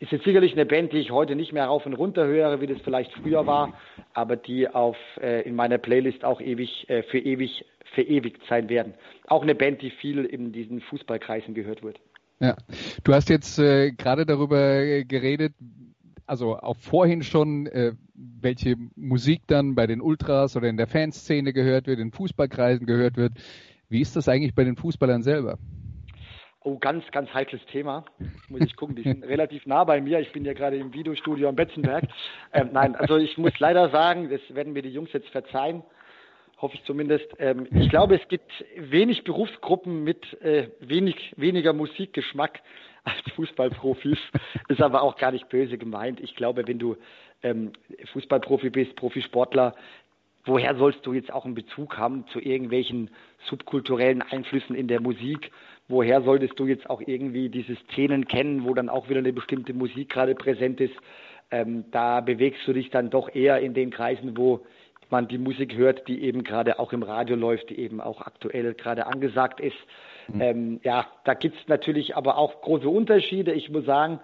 ist 0.00 0.12
jetzt 0.12 0.24
sicherlich 0.24 0.52
eine 0.52 0.66
Band, 0.66 0.92
die 0.92 0.98
ich 0.98 1.10
heute 1.10 1.36
nicht 1.36 1.52
mehr 1.52 1.66
rauf 1.66 1.86
und 1.86 1.94
runter 1.94 2.26
höre, 2.26 2.60
wie 2.60 2.66
das 2.66 2.80
vielleicht 2.82 3.12
früher 3.12 3.46
war, 3.46 3.74
aber 4.12 4.36
die 4.36 4.68
auf 4.68 4.96
äh, 5.20 5.42
in 5.42 5.54
meiner 5.54 5.78
Playlist 5.78 6.24
auch 6.24 6.40
ewig 6.40 6.88
äh, 6.88 7.02
für 7.04 7.18
ewig 7.18 7.64
verewigt 7.94 8.42
sein 8.48 8.68
werden. 8.68 8.94
Auch 9.26 9.42
eine 9.42 9.54
Band, 9.54 9.82
die 9.82 9.90
viel 9.90 10.24
in 10.24 10.52
diesen 10.52 10.80
Fußballkreisen 10.80 11.54
gehört 11.54 11.82
wird. 11.82 12.00
Ja, 12.40 12.56
du 13.04 13.14
hast 13.14 13.30
jetzt 13.30 13.58
äh, 13.58 13.92
gerade 13.92 14.26
darüber 14.26 14.60
äh, 14.60 15.04
geredet, 15.04 15.54
also 16.26 16.56
auch 16.56 16.76
vorhin 16.76 17.22
schon, 17.22 17.66
äh, 17.66 17.92
welche 18.14 18.74
Musik 18.96 19.42
dann 19.46 19.74
bei 19.74 19.86
den 19.86 20.00
Ultras 20.00 20.56
oder 20.56 20.68
in 20.68 20.76
der 20.76 20.86
Fanszene 20.86 21.52
gehört 21.52 21.86
wird, 21.86 22.00
in 22.00 22.10
Fußballkreisen 22.10 22.86
gehört 22.86 23.16
wird. 23.16 23.32
Wie 23.88 24.00
ist 24.00 24.16
das 24.16 24.28
eigentlich 24.28 24.54
bei 24.54 24.64
den 24.64 24.76
Fußballern 24.76 25.22
selber? 25.22 25.58
Oh, 26.66 26.78
ganz, 26.78 27.04
ganz 27.10 27.32
heikles 27.34 27.60
Thema. 27.66 28.06
Muss 28.48 28.62
ich 28.62 28.74
gucken. 28.74 28.96
Die 28.96 29.02
sind 29.02 29.22
relativ 29.28 29.66
nah 29.66 29.84
bei 29.84 30.00
mir. 30.00 30.20
Ich 30.20 30.32
bin 30.32 30.46
ja 30.46 30.54
gerade 30.54 30.78
im 30.78 30.94
Videostudio 30.94 31.50
am 31.50 31.56
Betzenberg. 31.56 32.04
Ähm, 32.54 32.70
nein, 32.72 32.96
also 32.96 33.18
ich 33.18 33.36
muss 33.36 33.52
leider 33.58 33.90
sagen, 33.90 34.30
das 34.30 34.40
werden 34.48 34.72
mir 34.72 34.80
die 34.80 34.88
Jungs 34.88 35.12
jetzt 35.12 35.28
verzeihen. 35.28 35.82
Hoffe 36.56 36.76
ich 36.76 36.84
zumindest. 36.84 37.26
Ähm, 37.38 37.66
ich 37.70 37.90
glaube, 37.90 38.16
es 38.16 38.26
gibt 38.28 38.50
wenig 38.78 39.24
Berufsgruppen 39.24 40.04
mit 40.04 40.40
äh, 40.40 40.68
wenig, 40.80 41.34
weniger 41.36 41.74
Musikgeschmack 41.74 42.62
als 43.04 43.20
Fußballprofis. 43.36 44.18
Ist 44.68 44.80
aber 44.80 45.02
auch 45.02 45.16
gar 45.16 45.32
nicht 45.32 45.50
böse 45.50 45.76
gemeint. 45.76 46.18
Ich 46.20 46.34
glaube, 46.34 46.66
wenn 46.66 46.78
du 46.78 46.96
ähm, 47.42 47.72
Fußballprofi 48.14 48.70
bist, 48.70 48.96
Profisportler, 48.96 49.74
woher 50.46 50.74
sollst 50.76 51.04
du 51.04 51.12
jetzt 51.12 51.30
auch 51.30 51.44
einen 51.44 51.54
Bezug 51.54 51.98
haben 51.98 52.26
zu 52.28 52.40
irgendwelchen 52.40 53.10
subkulturellen 53.50 54.22
Einflüssen 54.22 54.74
in 54.74 54.88
der 54.88 55.02
Musik? 55.02 55.50
Woher 55.88 56.22
solltest 56.22 56.58
du 56.58 56.66
jetzt 56.66 56.88
auch 56.88 57.02
irgendwie 57.04 57.48
diese 57.48 57.76
Szenen 57.76 58.26
kennen, 58.26 58.64
wo 58.64 58.74
dann 58.74 58.88
auch 58.88 59.08
wieder 59.08 59.18
eine 59.18 59.32
bestimmte 59.32 59.74
Musik 59.74 60.10
gerade 60.10 60.34
präsent 60.34 60.80
ist. 60.80 60.94
Ähm, 61.50 61.84
da 61.90 62.20
bewegst 62.20 62.66
du 62.66 62.72
dich 62.72 62.90
dann 62.90 63.10
doch 63.10 63.34
eher 63.34 63.60
in 63.60 63.74
den 63.74 63.90
Kreisen, 63.90 64.36
wo 64.36 64.60
man 65.10 65.28
die 65.28 65.38
Musik 65.38 65.76
hört, 65.76 66.08
die 66.08 66.22
eben 66.22 66.42
gerade 66.42 66.78
auch 66.78 66.92
im 66.92 67.02
Radio 67.02 67.36
läuft, 67.36 67.70
die 67.70 67.78
eben 67.78 68.00
auch 68.00 68.22
aktuell 68.22 68.74
gerade 68.74 69.06
angesagt 69.06 69.60
ist. 69.60 69.76
Mhm. 70.28 70.40
Ähm, 70.40 70.80
ja, 70.82 71.06
da 71.24 71.34
gibt 71.34 71.56
es 71.56 71.68
natürlich 71.68 72.16
aber 72.16 72.38
auch 72.38 72.62
große 72.62 72.88
Unterschiede. 72.88 73.52
Ich 73.52 73.70
muss 73.70 73.84
sagen, 73.84 74.20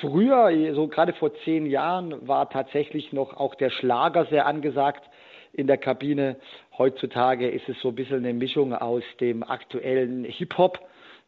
früher, 0.00 0.74
so 0.74 0.88
gerade 0.88 1.12
vor 1.12 1.34
zehn 1.44 1.66
Jahren, 1.66 2.26
war 2.26 2.48
tatsächlich 2.48 3.12
noch 3.12 3.36
auch 3.36 3.54
der 3.54 3.70
Schlager 3.70 4.24
sehr 4.26 4.46
angesagt 4.46 5.08
in 5.52 5.66
der 5.66 5.76
Kabine. 5.76 6.36
Heutzutage 6.78 7.48
ist 7.48 7.68
es 7.68 7.78
so 7.80 7.90
ein 7.90 7.94
bisschen 7.94 8.18
eine 8.18 8.32
Mischung 8.32 8.72
aus 8.74 9.04
dem 9.20 9.42
aktuellen 9.42 10.24
Hip-Hop 10.24 10.80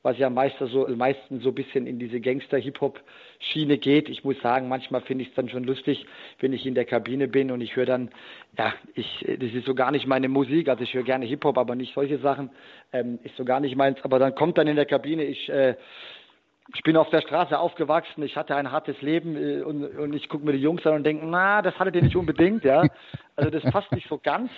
was 0.06 0.18
ja 0.18 0.30
meistens 0.30 0.70
so, 0.70 0.86
meistens 0.86 1.42
so 1.42 1.48
ein 1.48 1.54
bisschen 1.56 1.88
in 1.88 1.98
diese 1.98 2.20
Gangster-Hip-Hop-Schiene 2.20 3.76
geht. 3.76 4.08
Ich 4.08 4.22
muss 4.22 4.40
sagen, 4.40 4.68
manchmal 4.68 5.00
finde 5.00 5.24
ich 5.24 5.30
es 5.30 5.34
dann 5.34 5.48
schon 5.48 5.64
lustig, 5.64 6.06
wenn 6.38 6.52
ich 6.52 6.64
in 6.64 6.76
der 6.76 6.84
Kabine 6.84 7.26
bin 7.26 7.50
und 7.50 7.60
ich 7.60 7.74
höre 7.74 7.86
dann, 7.86 8.10
ja, 8.56 8.72
ich, 8.94 9.26
das 9.26 9.52
ist 9.52 9.66
so 9.66 9.74
gar 9.74 9.90
nicht 9.90 10.06
meine 10.06 10.28
Musik, 10.28 10.68
also 10.68 10.84
ich 10.84 10.94
höre 10.94 11.02
gerne 11.02 11.26
Hip-Hop, 11.26 11.58
aber 11.58 11.74
nicht 11.74 11.92
solche 11.92 12.18
Sachen, 12.18 12.50
ähm, 12.92 13.18
ist 13.24 13.36
so 13.36 13.44
gar 13.44 13.58
nicht 13.58 13.74
meins, 13.74 13.98
aber 14.04 14.20
dann 14.20 14.36
kommt 14.36 14.58
dann 14.58 14.68
in 14.68 14.76
der 14.76 14.86
Kabine, 14.86 15.24
ich, 15.24 15.48
äh, 15.48 15.74
ich 16.72 16.84
bin 16.84 16.96
auf 16.96 17.10
der 17.10 17.22
Straße 17.22 17.58
aufgewachsen, 17.58 18.22
ich 18.22 18.36
hatte 18.36 18.54
ein 18.54 18.70
hartes 18.70 19.02
Leben 19.02 19.36
äh, 19.36 19.62
und, 19.62 19.84
und 19.86 20.14
ich 20.14 20.28
gucke 20.28 20.46
mir 20.46 20.52
die 20.52 20.62
Jungs 20.62 20.86
an 20.86 20.94
und 20.94 21.04
denke, 21.04 21.26
na, 21.26 21.62
das 21.62 21.76
hattet 21.80 21.96
ihr 21.96 22.02
nicht 22.02 22.14
unbedingt, 22.14 22.62
ja. 22.62 22.84
Also 23.34 23.50
das 23.50 23.64
passt 23.72 23.90
nicht 23.90 24.08
so 24.08 24.18
ganz 24.18 24.52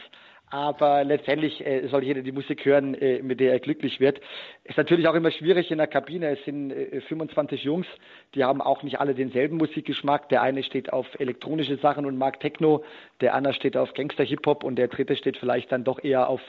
aber 0.51 1.05
letztendlich 1.05 1.65
äh, 1.65 1.89
soll 1.89 2.05
jeder 2.05 2.23
die 2.23 2.33
Musik 2.33 2.65
hören, 2.65 2.95
äh, 2.95 3.23
mit 3.23 3.41
der 3.41 3.53
er 3.53 3.61
glücklich 3.61 4.01
wird. 4.01 4.21
Ist 4.65 4.79
natürlich 4.79 5.07
auch 5.09 5.15
immer 5.15 5.31
schwierig 5.31 5.71
in 5.71 5.79
der 5.79 5.87
Kabine. 5.87 6.31
Es 6.31 6.45
sind 6.45 6.71
äh, 6.71 7.01
25 7.03 7.65
Jungs, 7.65 7.87
die 8.35 8.45
haben 8.45 8.61
auch 8.61 8.83
nicht 8.83 9.01
alle 9.01 9.15
denselben 9.15 9.57
Musikgeschmack. 9.59 10.29
Der 10.29 10.43
eine 10.43 10.63
steht 10.63 10.93
auf 10.93 11.07
elektronische 11.19 11.77
Sachen 11.77 12.07
und 12.07 12.17
mag 12.17 12.41
Techno, 12.41 12.85
der 13.21 13.35
andere 13.35 13.55
steht 13.55 13.77
auf 13.77 13.93
Gangster-Hip-Hop 13.95 14.65
und 14.65 14.77
der 14.77 14.89
dritte 14.89 15.17
steht 15.17 15.37
vielleicht 15.37 15.71
dann 15.73 15.85
doch 15.85 16.03
eher 16.03 16.29
auf, 16.29 16.41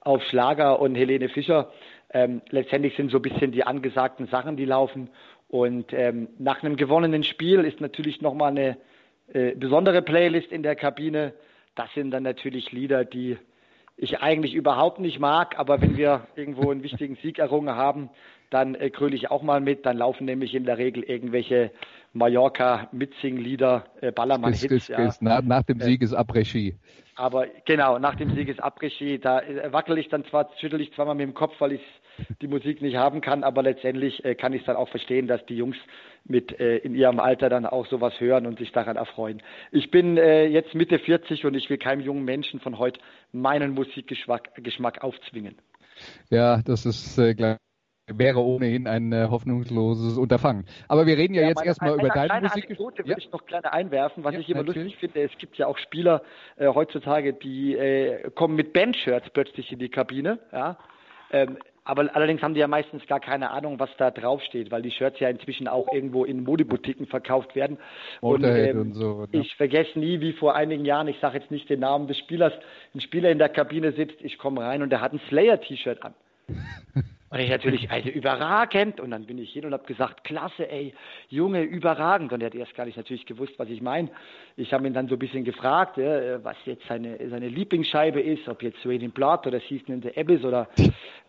auf 0.00 0.22
Schlager 0.24 0.80
und 0.80 0.94
Helene 0.94 1.28
Fischer. 1.28 1.72
Ähm, 2.12 2.42
letztendlich 2.50 2.94
sind 2.96 3.10
so 3.10 3.18
ein 3.18 3.22
bisschen 3.22 3.52
die 3.52 3.64
angesagten 3.64 4.26
Sachen, 4.26 4.56
die 4.56 4.64
laufen. 4.64 5.10
Und 5.48 5.92
ähm, 5.92 6.28
nach 6.38 6.62
einem 6.62 6.76
gewonnenen 6.76 7.24
Spiel 7.24 7.60
ist 7.64 7.80
natürlich 7.80 8.20
nochmal 8.20 8.50
eine 8.50 8.76
äh, 9.32 9.54
besondere 9.54 10.02
Playlist 10.02 10.52
in 10.52 10.62
der 10.62 10.76
Kabine 10.76 11.32
das 11.76 11.92
sind 11.94 12.10
dann 12.10 12.24
natürlich 12.24 12.72
Lieder, 12.72 13.04
die 13.04 13.38
ich 13.96 14.20
eigentlich 14.20 14.54
überhaupt 14.54 14.98
nicht 14.98 15.20
mag, 15.20 15.58
aber 15.58 15.80
wenn 15.80 15.96
wir 15.96 16.26
irgendwo 16.34 16.70
einen 16.70 16.82
wichtigen 16.82 17.16
Sieg 17.16 17.38
errungen 17.38 17.74
haben, 17.74 18.10
dann 18.50 18.74
äh, 18.74 18.90
kröle 18.90 19.16
ich 19.16 19.30
auch 19.30 19.42
mal 19.42 19.60
mit. 19.60 19.86
Dann 19.86 19.96
laufen 19.96 20.24
nämlich 20.24 20.54
in 20.54 20.64
der 20.64 20.78
Regel 20.78 21.02
irgendwelche 21.02 21.70
Mallorca-Mitsing-Lieder, 22.12 23.84
äh, 24.00 24.12
Ballermann-Hits. 24.12 24.88
Ja. 24.88 25.12
Nach, 25.20 25.42
nach, 25.42 25.62
dem 25.62 25.80
Sieg 25.80 26.02
ist 26.02 26.14
Après-Ski. 26.14 26.76
Aber 27.14 27.46
genau, 27.64 27.98
nach 27.98 28.14
dem 28.16 28.34
Sieg 28.34 28.48
ist 28.48 28.62
Après-Ski. 28.62 29.18
Da 29.18 29.40
äh, 29.40 29.72
wackel 29.72 29.98
ich 29.98 30.08
dann 30.08 30.24
zwar, 30.26 30.50
schüttel 30.58 30.80
ich 30.80 30.92
zweimal 30.94 31.14
mit 31.14 31.26
dem 31.26 31.34
Kopf, 31.34 31.54
weil 31.60 31.72
ich 31.72 31.82
die 32.40 32.48
Musik 32.48 32.80
nicht 32.80 32.96
haben 32.96 33.20
kann, 33.20 33.44
aber 33.44 33.62
letztendlich 33.62 34.24
äh, 34.24 34.34
kann 34.34 34.54
ich 34.54 34.64
dann 34.64 34.76
auch 34.76 34.88
verstehen, 34.88 35.26
dass 35.26 35.44
die 35.46 35.56
Jungs 35.56 35.76
mit 36.24 36.58
äh, 36.58 36.78
in 36.78 36.94
ihrem 36.94 37.20
Alter 37.20 37.48
dann 37.50 37.66
auch 37.66 37.86
sowas 37.86 38.14
hören 38.18 38.46
und 38.46 38.58
sich 38.58 38.72
daran 38.72 38.96
erfreuen. 38.96 39.42
Ich 39.70 39.90
bin 39.90 40.16
äh, 40.16 40.46
jetzt 40.46 40.74
Mitte 40.74 40.98
40 40.98 41.44
und 41.44 41.54
ich 41.54 41.68
will 41.68 41.78
keinem 41.78 42.00
jungen 42.00 42.24
Menschen 42.24 42.60
von 42.60 42.78
heute 42.78 43.00
meinen 43.32 43.74
Musikgeschmack 43.74 44.54
Geschmack 44.56 45.04
aufzwingen. 45.04 45.56
Ja, 46.30 46.62
das 46.62 46.86
ist 46.86 47.18
äh, 47.18 47.34
klar 47.34 47.58
wäre 48.08 48.40
ohnehin 48.40 48.86
ein 48.86 49.12
äh, 49.12 49.26
hoffnungsloses 49.30 50.16
Unterfangen. 50.16 50.64
Aber 50.88 51.06
wir 51.06 51.16
reden 51.16 51.34
ja, 51.34 51.42
ja 51.42 51.48
jetzt 51.48 51.64
erstmal 51.64 51.94
über 51.94 52.08
deine 52.08 52.40
Musik. 52.40 52.66
Anekdote 52.66 53.02
ja. 53.02 53.08
würde 53.08 53.20
ich 53.20 53.32
noch 53.32 53.44
kleine 53.46 53.72
einwerfen, 53.72 54.22
was 54.24 54.34
ja, 54.34 54.40
ich 54.40 54.48
immer 54.48 54.62
natürlich. 54.62 54.92
lustig 54.92 55.00
finde. 55.00 55.22
Es 55.22 55.36
gibt 55.38 55.56
ja 55.58 55.66
auch 55.66 55.78
Spieler 55.78 56.22
äh, 56.56 56.68
heutzutage, 56.68 57.32
die 57.32 57.74
äh, 57.74 58.30
kommen 58.30 58.54
mit 58.54 58.72
Bandshirts 58.72 59.30
plötzlich 59.30 59.72
in 59.72 59.80
die 59.80 59.88
Kabine. 59.88 60.38
Ja? 60.52 60.78
Ähm, 61.32 61.58
aber 61.82 62.14
allerdings 62.14 62.42
haben 62.42 62.54
die 62.54 62.60
ja 62.60 62.68
meistens 62.68 63.06
gar 63.06 63.20
keine 63.20 63.50
Ahnung, 63.50 63.78
was 63.78 63.90
da 63.96 64.10
draufsteht, 64.10 64.72
weil 64.72 64.82
die 64.82 64.90
Shirts 64.90 65.20
ja 65.20 65.28
inzwischen 65.28 65.68
auch 65.68 65.86
irgendwo 65.92 66.24
in 66.24 66.42
Modeboutiquen 66.42 67.06
verkauft 67.06 67.54
werden. 67.54 67.78
Und, 68.20 68.42
ähm, 68.44 68.80
und 68.80 68.94
so, 68.94 69.20
ne? 69.20 69.28
ich 69.40 69.54
vergesse 69.54 69.98
nie, 69.98 70.20
wie 70.20 70.32
vor 70.32 70.56
einigen 70.56 70.84
Jahren, 70.84 71.06
ich 71.06 71.18
sage 71.20 71.38
jetzt 71.38 71.52
nicht 71.52 71.70
den 71.70 71.80
Namen 71.80 72.08
des 72.08 72.18
Spielers, 72.18 72.52
ein 72.94 73.00
Spieler 73.00 73.30
in 73.30 73.38
der 73.38 73.48
Kabine 73.48 73.92
sitzt, 73.92 74.20
ich 74.20 74.36
komme 74.38 74.62
rein 74.62 74.82
und 74.82 74.90
der 74.90 75.00
hat 75.00 75.12
ein 75.12 75.20
Slayer-T-Shirt 75.28 76.02
an. 76.02 76.14
Und 77.28 77.40
ich 77.40 77.50
natürlich, 77.50 77.90
also 77.90 78.08
überragend. 78.08 79.00
Und 79.00 79.10
dann 79.10 79.26
bin 79.26 79.38
ich 79.38 79.52
hin 79.52 79.64
und 79.64 79.72
habe 79.72 79.84
gesagt, 79.84 80.22
klasse, 80.24 80.70
ey, 80.70 80.94
Junge, 81.28 81.62
überragend. 81.62 82.32
Und 82.32 82.40
er 82.40 82.46
hat 82.46 82.54
erst 82.54 82.74
gar 82.74 82.86
nicht 82.86 82.96
natürlich 82.96 83.26
gewusst, 83.26 83.54
was 83.58 83.68
ich 83.68 83.82
meine. 83.82 84.10
Ich 84.56 84.72
habe 84.72 84.86
ihn 84.86 84.94
dann 84.94 85.08
so 85.08 85.16
ein 85.16 85.18
bisschen 85.18 85.44
gefragt, 85.44 85.96
ja, 85.96 86.42
was 86.44 86.56
jetzt 86.64 86.86
seine, 86.86 87.18
seine 87.28 87.48
Lieblingsscheibe 87.48 88.20
ist, 88.20 88.48
ob 88.48 88.62
jetzt 88.62 88.78
Raining 88.86 89.10
Blood 89.10 89.46
oder 89.46 89.60
Season 89.60 89.94
in 89.94 90.02
the 90.02 90.16
Abyss 90.16 90.44
oder 90.44 90.68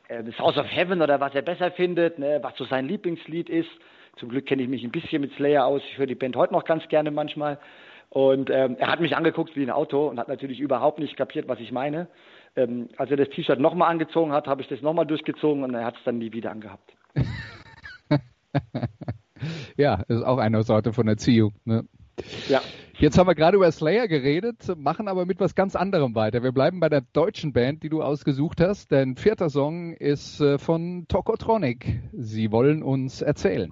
äh, 0.10 0.24
House 0.38 0.58
of 0.58 0.68
Heaven 0.70 1.02
oder 1.02 1.20
was 1.20 1.34
er 1.34 1.42
besser 1.42 1.72
findet, 1.72 2.20
ne, 2.20 2.40
was 2.42 2.56
so 2.58 2.66
sein 2.66 2.88
Lieblingslied 2.88 3.50
ist. 3.50 3.70
Zum 4.18 4.30
Glück 4.30 4.46
kenne 4.46 4.64
ich 4.64 4.70
mich 4.70 4.84
ein 4.84 4.92
bisschen 4.92 5.22
mit 5.22 5.34
Slayer 5.34 5.66
aus. 5.66 5.82
Ich 5.90 5.98
höre 5.98 6.08
die 6.08 6.16
Band 6.16 6.36
heute 6.36 6.54
noch 6.54 6.66
ganz 6.66 6.88
gerne 6.90 7.12
manchmal. 7.12 7.60
Und 8.10 8.50
ähm, 8.50 8.78
er 8.80 8.88
hat 8.88 9.00
mich 9.00 9.16
angeguckt 9.16 9.56
wie 9.56 9.64
ein 9.64 9.70
Auto 9.70 10.08
und 10.08 10.20
hat 10.20 10.28
natürlich 10.28 10.60
überhaupt 10.60 11.00
nicht 11.00 11.18
kapiert, 11.18 11.48
was 11.48 11.60
ich 11.60 11.72
meine. 11.72 12.08
Ähm, 12.58 12.90
als 12.98 13.12
er 13.12 13.18
das 13.18 13.30
T-Shirt 13.30 13.60
nochmal 13.60 13.92
angezogen 13.92 14.32
hat, 14.32 14.48
habe 14.48 14.64
ich 14.64 14.68
das 14.68 14.82
nochmal 14.82 15.06
durchgezogen 15.06 15.64
und 15.64 15.76
er 15.76 15.86
hat 15.86 15.96
es 15.96 16.04
dann 16.04 16.18
nie 16.18 16.34
wieder 16.34 16.52
angehabt. 16.52 16.92
ja, 19.78 20.02
ist 20.08 20.24
auch 20.24 20.40
eine 20.40 20.64
Sorte 20.64 20.92
von 20.92 21.08
Erziehung. 21.08 21.54
Ne? 21.66 21.86
Ja. 22.50 22.62
Jetzt 22.98 23.20
haben 23.20 23.28
wir 23.28 23.36
gerade 23.36 23.58
über 23.58 23.72
Slayer 23.72 24.08
geredet, 24.08 24.76
machen 24.76 25.08
aber 25.08 25.28
mit 25.28 25.40
was 25.40 25.54
ganz 25.54 25.76
anderem 25.76 26.16
weiter. 26.16 26.42
Wir 26.42 26.52
bleiben 26.52 26.80
bei 26.80 26.90
der 26.90 27.02
deutschen 27.14 27.54
Band, 27.54 27.84
die 27.84 27.90
du 27.90 28.02
ausgesucht 28.02 28.60
hast. 28.60 28.92
Dein 28.92 29.16
vierter 29.18 29.52
Song 29.52 29.94
ist 29.94 30.42
äh, 30.42 30.58
von 30.58 31.06
Tokotronic. 31.08 32.02
Sie 32.12 32.52
wollen 32.52 32.82
uns 32.82 33.22
erzählen. 33.22 33.72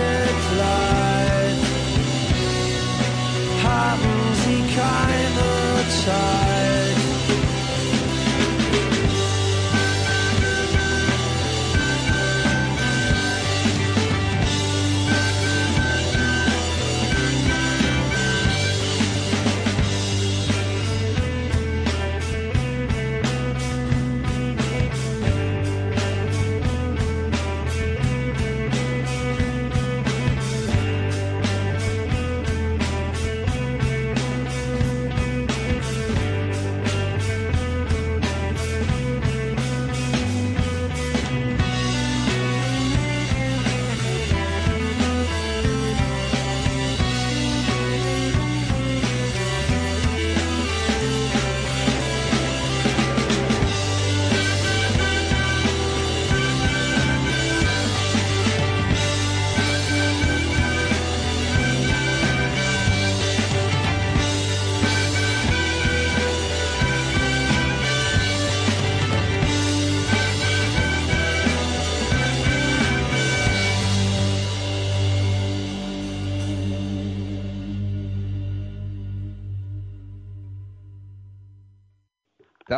midnight. 0.00 1.58
Happens 3.62 4.44
he. 4.46 5.19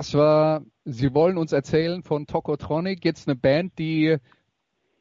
Das 0.02 0.14
war, 0.14 0.64
Sie 0.84 1.14
wollen 1.14 1.38
uns 1.38 1.52
erzählen 1.52 2.02
von 2.02 2.26
Tokotronic, 2.26 3.04
jetzt 3.04 3.28
eine 3.28 3.36
Band, 3.36 3.78
die, 3.78 4.16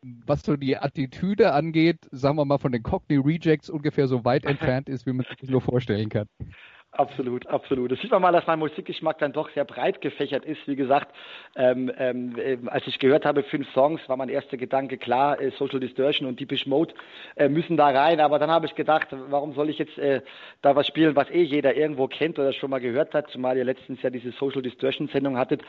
was 0.04 0.44
so 0.44 0.56
die 0.56 0.78
Attitüde 0.78 1.54
angeht, 1.54 2.08
sagen 2.12 2.36
wir 2.36 2.46
mal 2.46 2.60
von 2.60 2.72
den 2.72 2.84
Cockney 2.84 3.18
Rejects 3.18 3.72
ungefähr 3.72 4.08
so 4.08 4.24
weit 4.26 4.46
entfernt 4.46 4.90
ist, 4.90 5.08
wie 5.08 5.14
man 5.14 5.26
sich 5.26 5.38
das 5.38 5.50
nur 5.50 5.62
vorstellen 5.62 6.10
kann. 6.10 6.28
Absolut, 6.94 7.48
absolut. 7.48 7.90
Das 7.90 8.00
sieht 8.02 8.12
man 8.12 8.22
mal, 8.22 8.34
dass 8.34 8.46
mein 8.48 8.60
Musikgeschmack 8.60 9.18
dann 9.20 9.32
doch 9.32 9.50
sehr 9.52 9.64
breit 9.64 10.02
gefächert 10.02 10.44
ist. 10.44 10.68
Wie 10.68 10.76
gesagt, 10.76 11.16
ähm, 11.56 11.90
ähm, 11.98 12.36
äh, 12.38 12.58
als 12.68 12.86
ich 12.86 13.00
gehört 13.00 13.26
habe, 13.26 13.44
fünf 13.44 13.72
Songs, 13.72 14.02
war 14.10 14.18
mein 14.18 14.28
erster 14.28 14.58
Gedanke 14.58 14.98
klar, 14.98 15.40
äh, 15.40 15.52
Social 15.52 15.80
Distortion 15.80 16.28
und 16.28 16.42
Deepish 16.42 16.66
Mode 16.66 16.94
äh, 17.38 17.48
müssen 17.48 17.78
da 17.78 17.88
rein. 17.88 18.20
Aber 18.20 18.40
dann 18.40 18.52
habe 18.52 18.66
ich 18.66 18.76
gedacht, 18.76 19.08
warum 19.30 19.54
soll 19.54 19.70
ich 19.70 19.78
jetzt 19.78 19.98
äh, 19.98 20.22
da 20.62 20.76
was 20.76 20.86
spielen, 20.86 21.16
was 21.16 21.30
eh 21.30 21.44
jeder 21.44 21.78
irgendwo 21.78 22.08
kennt 22.10 22.38
oder 22.38 22.52
schon 22.52 22.70
mal 22.70 22.82
gehört 22.82 23.14
hat, 23.14 23.30
zumal 23.30 23.56
ihr 23.56 23.64
letztens 23.64 24.02
ja 24.02 24.10
diese 24.10 24.32
Social 24.34 24.62
Distortion 24.62 25.08
Sendung 25.08 25.38
hattet. 25.38 25.62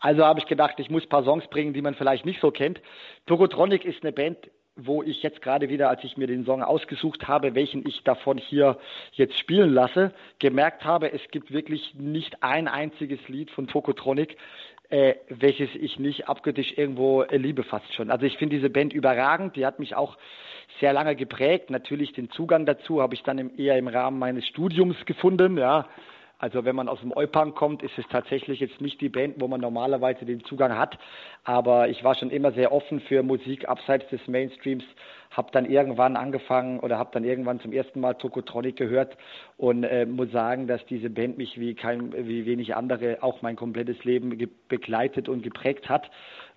Also 0.00 0.24
habe 0.24 0.40
ich 0.40 0.46
gedacht, 0.46 0.76
ich 0.78 0.88
muss 0.88 1.02
ein 1.02 1.10
paar 1.10 1.24
Songs 1.24 1.46
bringen, 1.48 1.74
die 1.74 1.82
man 1.82 1.94
vielleicht 1.94 2.24
nicht 2.24 2.40
so 2.40 2.50
kennt. 2.50 2.80
Togotronic 3.26 3.84
ist 3.84 4.02
eine 4.02 4.12
Band, 4.12 4.38
wo 4.86 5.02
ich 5.02 5.22
jetzt 5.22 5.42
gerade 5.42 5.68
wieder, 5.68 5.88
als 5.88 6.04
ich 6.04 6.16
mir 6.16 6.26
den 6.26 6.44
Song 6.44 6.62
ausgesucht 6.62 7.28
habe, 7.28 7.54
welchen 7.54 7.86
ich 7.86 8.02
davon 8.02 8.38
hier 8.38 8.78
jetzt 9.12 9.38
spielen 9.38 9.72
lasse, 9.72 10.12
gemerkt 10.38 10.84
habe, 10.84 11.12
es 11.12 11.22
gibt 11.30 11.52
wirklich 11.52 11.94
nicht 11.94 12.42
ein 12.42 12.68
einziges 12.68 13.20
Lied 13.28 13.50
von 13.50 13.66
Tokotronic, 13.66 14.36
äh, 14.90 15.14
welches 15.28 15.70
ich 15.74 15.98
nicht 15.98 16.28
abgöttisch 16.28 16.76
irgendwo 16.76 17.22
äh, 17.22 17.36
liebe 17.36 17.62
fast 17.62 17.94
schon. 17.94 18.10
Also 18.10 18.26
ich 18.26 18.36
finde 18.38 18.56
diese 18.56 18.70
Band 18.70 18.92
überragend, 18.92 19.56
die 19.56 19.64
hat 19.64 19.78
mich 19.78 19.94
auch 19.94 20.16
sehr 20.80 20.92
lange 20.92 21.14
geprägt. 21.14 21.70
Natürlich 21.70 22.12
den 22.12 22.30
Zugang 22.30 22.66
dazu 22.66 23.00
habe 23.00 23.14
ich 23.14 23.22
dann 23.22 23.38
im, 23.38 23.52
eher 23.56 23.78
im 23.78 23.88
Rahmen 23.88 24.18
meines 24.18 24.46
Studiums 24.46 24.96
gefunden, 25.04 25.58
ja. 25.58 25.86
Also 26.40 26.64
wenn 26.64 26.74
man 26.74 26.88
aus 26.88 27.00
dem 27.00 27.14
Eupunk 27.14 27.54
kommt, 27.54 27.82
ist 27.82 27.98
es 27.98 28.06
tatsächlich 28.08 28.60
jetzt 28.60 28.80
nicht 28.80 28.98
die 29.02 29.10
Band, 29.10 29.34
wo 29.38 29.46
man 29.46 29.60
normalerweise 29.60 30.24
den 30.24 30.42
Zugang 30.44 30.76
hat. 30.76 30.98
Aber 31.44 31.88
ich 31.90 32.02
war 32.02 32.14
schon 32.14 32.30
immer 32.30 32.52
sehr 32.52 32.72
offen 32.72 33.00
für 33.00 33.22
Musik 33.22 33.68
abseits 33.68 34.08
des 34.08 34.26
Mainstreams. 34.26 34.82
Habe 35.32 35.50
dann 35.52 35.66
irgendwann 35.66 36.16
angefangen 36.16 36.80
oder 36.80 36.96
habe 36.98 37.10
dann 37.12 37.24
irgendwann 37.24 37.60
zum 37.60 37.74
ersten 37.74 38.00
Mal 38.00 38.14
Tokotronic 38.14 38.76
gehört 38.76 39.18
und 39.58 39.84
äh, 39.84 40.06
muss 40.06 40.32
sagen, 40.32 40.66
dass 40.66 40.84
diese 40.86 41.10
Band 41.10 41.36
mich 41.36 41.60
wie 41.60 41.74
kein, 41.74 42.14
wie 42.26 42.46
wenig 42.46 42.74
andere 42.74 43.22
auch 43.22 43.42
mein 43.42 43.56
komplettes 43.56 44.02
Leben 44.04 44.34
begleitet 44.68 45.28
und 45.28 45.42
geprägt 45.42 45.90
hat. 45.90 46.10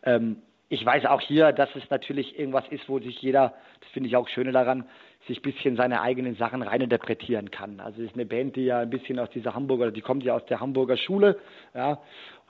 Ähm, 0.04 0.38
ich 0.70 0.84
weiß 0.84 1.06
auch 1.06 1.22
hier, 1.22 1.52
dass 1.52 1.70
es 1.76 1.88
natürlich 1.90 2.40
irgendwas 2.40 2.68
ist, 2.70 2.88
wo 2.88 3.00
sich 3.00 3.22
jeder, 3.22 3.54
das 3.82 3.90
finde 3.92 4.08
ich 4.08 4.16
auch 4.16 4.30
schöne 4.30 4.54
daran, 4.54 4.86
sich 5.28 5.40
ein 5.40 5.44
bisschen 5.44 5.76
seine 5.76 6.02
eigenen 6.02 6.36
Sachen 6.36 6.62
reininterpretieren 6.62 7.52
kann. 7.52 7.80
Also 7.80 8.02
es 8.02 8.10
ist 8.10 8.16
eine 8.16 8.26
Band, 8.26 8.56
die 8.56 8.66
ja 8.66 8.80
ein 8.80 8.90
bisschen 8.90 9.20
aus 9.20 9.30
dieser 9.30 9.56
Hamburger, 9.56 9.92
die 9.92 10.02
kommt 10.02 10.24
ja 10.24 10.36
aus 10.36 10.46
der 10.46 10.60
Hamburger 10.60 10.98
Schule, 10.98 11.38
ja, 11.74 12.00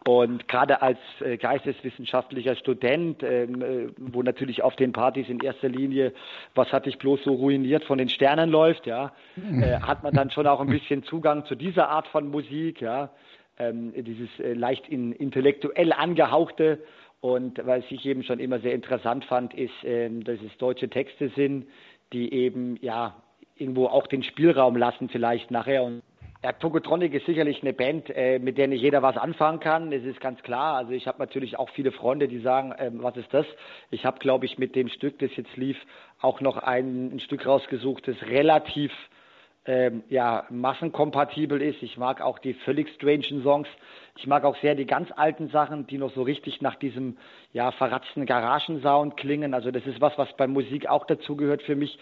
und 0.06 0.50
gerade 0.50 0.82
als 0.82 1.00
äh, 1.22 1.38
geisteswissenschaftlicher 1.38 2.56
Student, 2.58 3.24
ähm, 3.24 3.62
äh, 3.62 3.88
wo 3.98 4.22
natürlich 4.22 4.62
auf 4.62 4.76
den 4.76 4.92
Partys 4.92 5.30
in 5.30 5.40
erster 5.40 5.70
Linie, 5.70 6.12
was 6.56 6.74
hat 6.74 6.86
dich 6.88 6.98
bloß 6.98 7.24
so 7.24 7.34
ruiniert, 7.34 7.86
von 7.86 7.98
den 7.98 8.10
Sternen 8.10 8.50
läuft, 8.50 8.86
ja, 8.86 9.14
äh, 9.38 9.80
hat 9.82 10.04
man 10.04 10.14
dann 10.14 10.30
schon 10.30 10.46
auch 10.46 10.60
ein 10.60 10.68
bisschen 10.68 11.04
Zugang 11.04 11.46
zu 11.46 11.56
dieser 11.56 11.88
Art 11.90 12.08
von 12.08 12.28
Musik, 12.28 12.82
ja, 12.82 13.12
ähm, 13.58 13.94
dieses 13.96 14.28
äh, 14.40 14.54
leicht 14.54 14.90
in, 14.90 15.14
intellektuell 15.14 15.94
angehauchte. 15.94 16.80
Und 17.22 17.66
was 17.66 17.86
ich 17.90 18.06
eben 18.06 18.24
schon 18.24 18.40
immer 18.40 18.60
sehr 18.60 18.74
interessant 18.74 19.24
fand, 19.24 19.54
ist, 19.54 19.72
ähm, 19.86 20.26
dass 20.26 20.40
es 20.42 20.58
deutsche 20.58 20.90
Texte 20.90 21.30
sind, 21.30 21.66
die 22.14 22.34
eben 22.34 22.78
ja 22.82 23.16
irgendwo 23.56 23.88
auch 23.88 24.08
den 24.08 24.24
Spielraum 24.24 24.76
lassen 24.78 25.10
vielleicht 25.10 25.52
nachher. 25.52 25.84
Und 25.84 26.02
ja, 26.44 26.52
Tokotronic 26.52 27.14
ist 27.14 27.26
sicherlich 27.26 27.62
eine 27.62 27.74
Band, 27.74 28.10
äh, 28.10 28.38
mit 28.38 28.58
der 28.58 28.68
nicht 28.68 28.82
jeder 28.82 29.02
was 29.02 29.16
anfangen 29.18 29.60
kann. 29.60 29.92
Das 29.92 30.04
ist 30.04 30.20
ganz 30.20 30.42
klar. 30.44 30.76
Also 30.76 30.92
ich 30.92 31.08
habe 31.08 31.20
natürlich 31.20 31.58
auch 31.58 31.70
viele 31.70 31.92
Freunde, 31.92 32.28
die 32.28 32.40
sagen, 32.40 32.74
ähm, 32.78 33.02
was 33.02 33.16
ist 33.16 33.34
das? 33.34 33.46
Ich 33.92 34.06
habe, 34.06 34.20
glaube 34.20 34.46
ich, 34.46 34.58
mit 34.58 34.76
dem 34.76 34.90
Stück, 34.90 35.20
das 35.20 35.36
jetzt 35.36 35.56
lief, 35.56 35.78
auch 36.22 36.42
noch 36.42 36.58
ein, 36.58 37.14
ein 37.14 37.20
Stück 37.20 37.46
rausgesucht, 37.46 38.08
das 38.08 38.22
relativ 38.24 38.92
ähm, 39.66 40.04
ja, 40.10 40.46
massenkompatibel 40.50 41.62
ist. 41.62 41.82
Ich 41.82 41.98
mag 41.98 42.22
auch 42.22 42.40
die 42.40 42.54
völlig 42.54 42.90
strangen 42.96 43.44
Songs. 43.44 43.68
Ich 44.18 44.28
mag 44.28 44.44
auch 44.44 44.58
sehr 44.62 44.76
die 44.76 44.86
ganz 44.86 45.10
alten 45.16 45.50
Sachen, 45.50 45.88
die 45.88 45.98
noch 45.98 46.14
so 46.14 46.22
richtig 46.22 46.62
nach 46.62 46.76
diesem 46.76 47.18
ja, 47.54 47.72
verratzten 47.72 48.26
Garagensound 48.26 49.18
klingen. 49.18 49.54
Also 49.54 49.72
das 49.72 49.86
ist 49.86 50.02
was, 50.02 50.18
was 50.18 50.36
bei 50.36 50.48
Musik 50.48 50.88
auch 50.88 51.06
dazugehört 51.06 51.62
für 51.64 51.76
mich. 51.76 51.98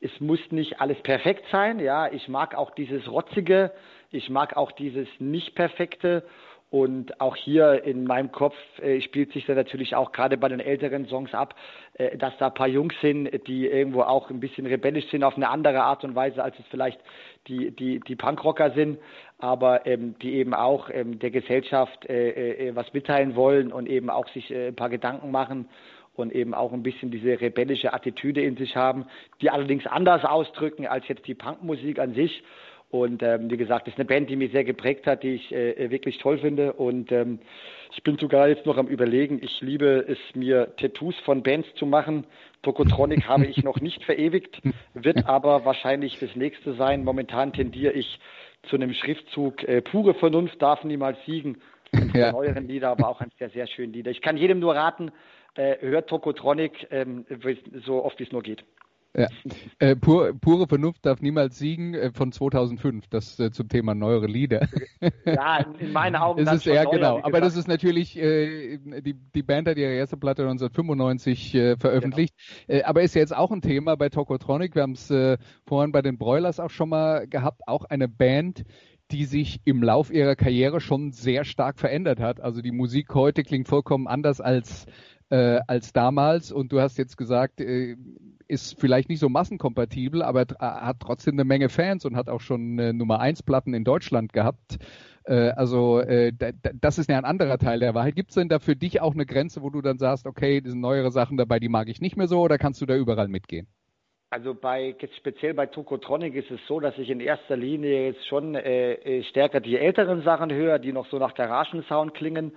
Es 0.00 0.20
muss 0.20 0.40
nicht 0.50 0.80
alles 0.80 1.00
perfekt 1.02 1.44
sein. 1.52 1.78
Ja, 1.78 2.10
ich 2.10 2.28
mag 2.28 2.56
auch 2.56 2.70
dieses 2.70 3.08
Rotzige. 3.10 3.72
Ich 4.10 4.30
mag 4.30 4.56
auch 4.56 4.72
dieses 4.72 5.06
Nicht-Perfekte. 5.18 6.24
Und 6.72 7.20
auch 7.20 7.36
hier 7.36 7.84
in 7.84 8.04
meinem 8.04 8.32
Kopf 8.32 8.54
äh, 8.80 9.02
spielt 9.02 9.30
sich 9.34 9.44
da 9.44 9.54
natürlich 9.54 9.94
auch 9.94 10.10
gerade 10.10 10.38
bei 10.38 10.48
den 10.48 10.58
älteren 10.58 11.06
Songs 11.06 11.34
ab, 11.34 11.54
äh, 11.92 12.16
dass 12.16 12.32
da 12.38 12.46
ein 12.46 12.54
paar 12.54 12.66
Jungs 12.66 12.94
sind, 13.02 13.28
die 13.46 13.66
irgendwo 13.66 14.00
auch 14.00 14.30
ein 14.30 14.40
bisschen 14.40 14.64
rebellisch 14.64 15.04
sind 15.10 15.22
auf 15.22 15.36
eine 15.36 15.50
andere 15.50 15.82
Art 15.82 16.02
und 16.02 16.14
Weise, 16.14 16.42
als 16.42 16.58
es 16.58 16.64
vielleicht 16.70 16.98
die, 17.46 17.72
die, 17.72 18.00
die 18.00 18.16
Punkrocker 18.16 18.70
sind, 18.70 18.98
aber 19.38 19.84
ähm, 19.84 20.14
die 20.22 20.32
eben 20.32 20.54
auch 20.54 20.88
ähm, 20.90 21.18
der 21.18 21.30
Gesellschaft 21.30 22.08
äh, 22.08 22.68
äh, 22.68 22.74
was 22.74 22.90
mitteilen 22.94 23.36
wollen 23.36 23.70
und 23.70 23.86
eben 23.86 24.08
auch 24.08 24.26
sich 24.28 24.50
äh, 24.50 24.68
ein 24.68 24.74
paar 24.74 24.88
Gedanken 24.88 25.30
machen 25.30 25.68
und 26.14 26.32
eben 26.32 26.54
auch 26.54 26.72
ein 26.72 26.82
bisschen 26.82 27.10
diese 27.10 27.38
rebellische 27.38 27.92
Attitüde 27.92 28.40
in 28.40 28.56
sich 28.56 28.76
haben, 28.76 29.04
die 29.42 29.50
allerdings 29.50 29.86
anders 29.86 30.24
ausdrücken 30.24 30.86
als 30.86 31.06
jetzt 31.06 31.26
die 31.26 31.34
Punkmusik 31.34 31.98
an 31.98 32.14
sich. 32.14 32.42
Und 32.92 33.22
ähm, 33.22 33.50
wie 33.50 33.56
gesagt, 33.56 33.86
das 33.86 33.94
ist 33.94 33.98
eine 33.98 34.06
Band, 34.06 34.28
die 34.28 34.36
mich 34.36 34.52
sehr 34.52 34.64
geprägt 34.64 35.06
hat, 35.06 35.22
die 35.22 35.36
ich 35.36 35.50
äh, 35.50 35.90
wirklich 35.90 36.18
toll 36.18 36.36
finde. 36.36 36.74
Und 36.74 37.10
ähm, 37.10 37.38
ich 37.96 38.02
bin 38.02 38.18
sogar 38.18 38.48
jetzt 38.48 38.66
noch 38.66 38.76
am 38.76 38.86
Überlegen. 38.86 39.40
Ich 39.42 39.62
liebe 39.62 40.04
es, 40.06 40.18
mir 40.34 40.76
Tattoos 40.76 41.18
von 41.24 41.42
Bands 41.42 41.66
zu 41.76 41.86
machen. 41.86 42.26
Tokotronic 42.60 43.26
habe 43.26 43.46
ich 43.46 43.64
noch 43.64 43.80
nicht 43.80 44.04
verewigt, 44.04 44.60
wird 44.92 45.24
aber 45.26 45.64
wahrscheinlich 45.64 46.18
das 46.20 46.36
nächste 46.36 46.74
sein. 46.74 47.02
Momentan 47.02 47.54
tendiere 47.54 47.94
ich 47.94 48.20
zu 48.64 48.76
einem 48.76 48.92
Schriftzug 48.92 49.66
äh, 49.66 49.80
Pure 49.80 50.12
Vernunft 50.12 50.60
darf 50.60 50.84
niemals 50.84 51.16
siegen. 51.24 51.62
Eines 51.92 52.12
ja. 52.12 52.32
neueren 52.32 52.68
Lieder, 52.68 52.90
aber 52.90 53.08
auch 53.08 53.22
ein 53.22 53.30
sehr, 53.38 53.48
sehr 53.48 53.66
schönes 53.68 53.94
Lieder. 53.96 54.10
Ich 54.10 54.20
kann 54.20 54.36
jedem 54.36 54.60
nur 54.60 54.74
raten, 54.74 55.12
äh, 55.54 55.76
hört 55.80 56.10
Tokotronic 56.10 56.88
ähm, 56.90 57.24
so 57.86 58.04
oft 58.04 58.18
wie 58.18 58.24
es 58.24 58.32
nur 58.32 58.42
geht. 58.42 58.64
Ja. 59.14 59.28
Äh, 59.78 59.94
pur, 59.94 60.32
pure 60.40 60.66
Vernunft 60.66 61.04
darf 61.04 61.20
niemals 61.20 61.58
siegen 61.58 61.94
äh, 61.94 62.12
von 62.12 62.32
2005, 62.32 63.08
das 63.08 63.38
äh, 63.38 63.50
zum 63.50 63.68
Thema 63.68 63.94
neuere 63.94 64.26
Lieder. 64.26 64.68
Ja, 65.26 65.66
in 65.78 65.92
meinen 65.92 66.16
Augen. 66.16 66.44
das 66.44 66.56
ist 66.56 66.66
eher 66.66 66.86
genau. 66.86 67.20
Aber 67.22 67.40
das 67.40 67.56
ist 67.56 67.68
natürlich, 67.68 68.16
äh, 68.16 68.78
die, 68.78 69.14
die 69.34 69.42
Band 69.42 69.68
hat 69.68 69.76
ihre 69.76 69.92
erste 69.92 70.16
Platte 70.16 70.42
1995 70.42 71.54
äh, 71.54 71.76
veröffentlicht. 71.76 72.34
Genau. 72.66 72.78
Äh, 72.78 72.84
aber 72.84 73.02
ist 73.02 73.14
ja 73.14 73.20
jetzt 73.20 73.36
auch 73.36 73.50
ein 73.50 73.60
Thema 73.60 73.96
bei 73.96 74.08
Tokotronic. 74.08 74.74
Wir 74.74 74.82
haben 74.82 74.92
es 74.92 75.12
vorhin 75.66 75.92
bei 75.92 76.00
den 76.00 76.16
Broilers 76.16 76.58
auch 76.58 76.70
schon 76.70 76.88
mal 76.88 77.26
gehabt. 77.26 77.62
Auch 77.66 77.84
eine 77.84 78.08
Band, 78.08 78.64
die 79.10 79.26
sich 79.26 79.60
im 79.64 79.82
Lauf 79.82 80.10
ihrer 80.10 80.36
Karriere 80.36 80.80
schon 80.80 81.12
sehr 81.12 81.44
stark 81.44 81.78
verändert 81.78 82.18
hat. 82.18 82.40
Also 82.40 82.62
die 82.62 82.72
Musik 82.72 83.14
heute 83.14 83.42
klingt 83.42 83.68
vollkommen 83.68 84.06
anders 84.06 84.40
als 84.40 84.86
äh, 85.32 85.60
als 85.66 85.92
damals. 85.92 86.52
Und 86.52 86.72
du 86.72 86.80
hast 86.80 86.98
jetzt 86.98 87.16
gesagt, 87.16 87.60
äh, 87.60 87.96
ist 88.52 88.78
vielleicht 88.78 89.08
nicht 89.08 89.18
so 89.18 89.28
massenkompatibel, 89.28 90.22
aber 90.22 90.44
hat 90.60 91.00
trotzdem 91.00 91.34
eine 91.34 91.44
Menge 91.44 91.70
Fans 91.70 92.04
und 92.04 92.16
hat 92.16 92.28
auch 92.28 92.40
schon 92.40 92.78
äh, 92.78 92.92
Nummer 92.92 93.18
1 93.18 93.42
Platten 93.42 93.72
in 93.72 93.82
Deutschland 93.82 94.32
gehabt. 94.32 94.78
Äh, 95.24 95.50
also 95.50 96.00
äh, 96.00 96.32
das 96.74 96.98
ist 96.98 97.08
ja 97.08 97.16
ein 97.16 97.24
anderer 97.24 97.58
Teil 97.58 97.80
der 97.80 97.94
Wahrheit. 97.94 98.14
Gibt 98.14 98.30
es 98.30 98.34
denn 98.34 98.48
da 98.48 98.58
für 98.58 98.76
dich 98.76 99.00
auch 99.00 99.14
eine 99.14 99.26
Grenze, 99.26 99.62
wo 99.62 99.70
du 99.70 99.80
dann 99.80 99.98
sagst, 99.98 100.26
okay, 100.26 100.60
das 100.60 100.72
sind 100.72 100.80
neuere 100.80 101.10
Sachen 101.10 101.38
dabei, 101.38 101.58
die 101.58 101.70
mag 101.70 101.88
ich 101.88 102.00
nicht 102.00 102.16
mehr 102.16 102.28
so, 102.28 102.40
oder 102.40 102.58
kannst 102.58 102.80
du 102.82 102.86
da 102.86 102.94
überall 102.94 103.28
mitgehen? 103.28 103.66
Also 104.30 104.54
bei 104.54 104.96
speziell 105.18 105.52
bei 105.52 105.66
Tokotronic 105.66 106.34
ist 106.34 106.50
es 106.50 106.60
so, 106.66 106.80
dass 106.80 106.96
ich 106.96 107.10
in 107.10 107.20
erster 107.20 107.54
Linie 107.54 108.06
jetzt 108.06 108.26
schon 108.28 108.54
äh, 108.54 108.94
äh 108.94 109.24
stärker 109.24 109.60
die 109.60 109.76
älteren 109.76 110.22
Sachen 110.22 110.50
höre, 110.50 110.78
die 110.78 110.92
noch 110.92 111.06
so 111.10 111.18
nach 111.18 111.34
Garagensound 111.34 112.14
klingen 112.14 112.52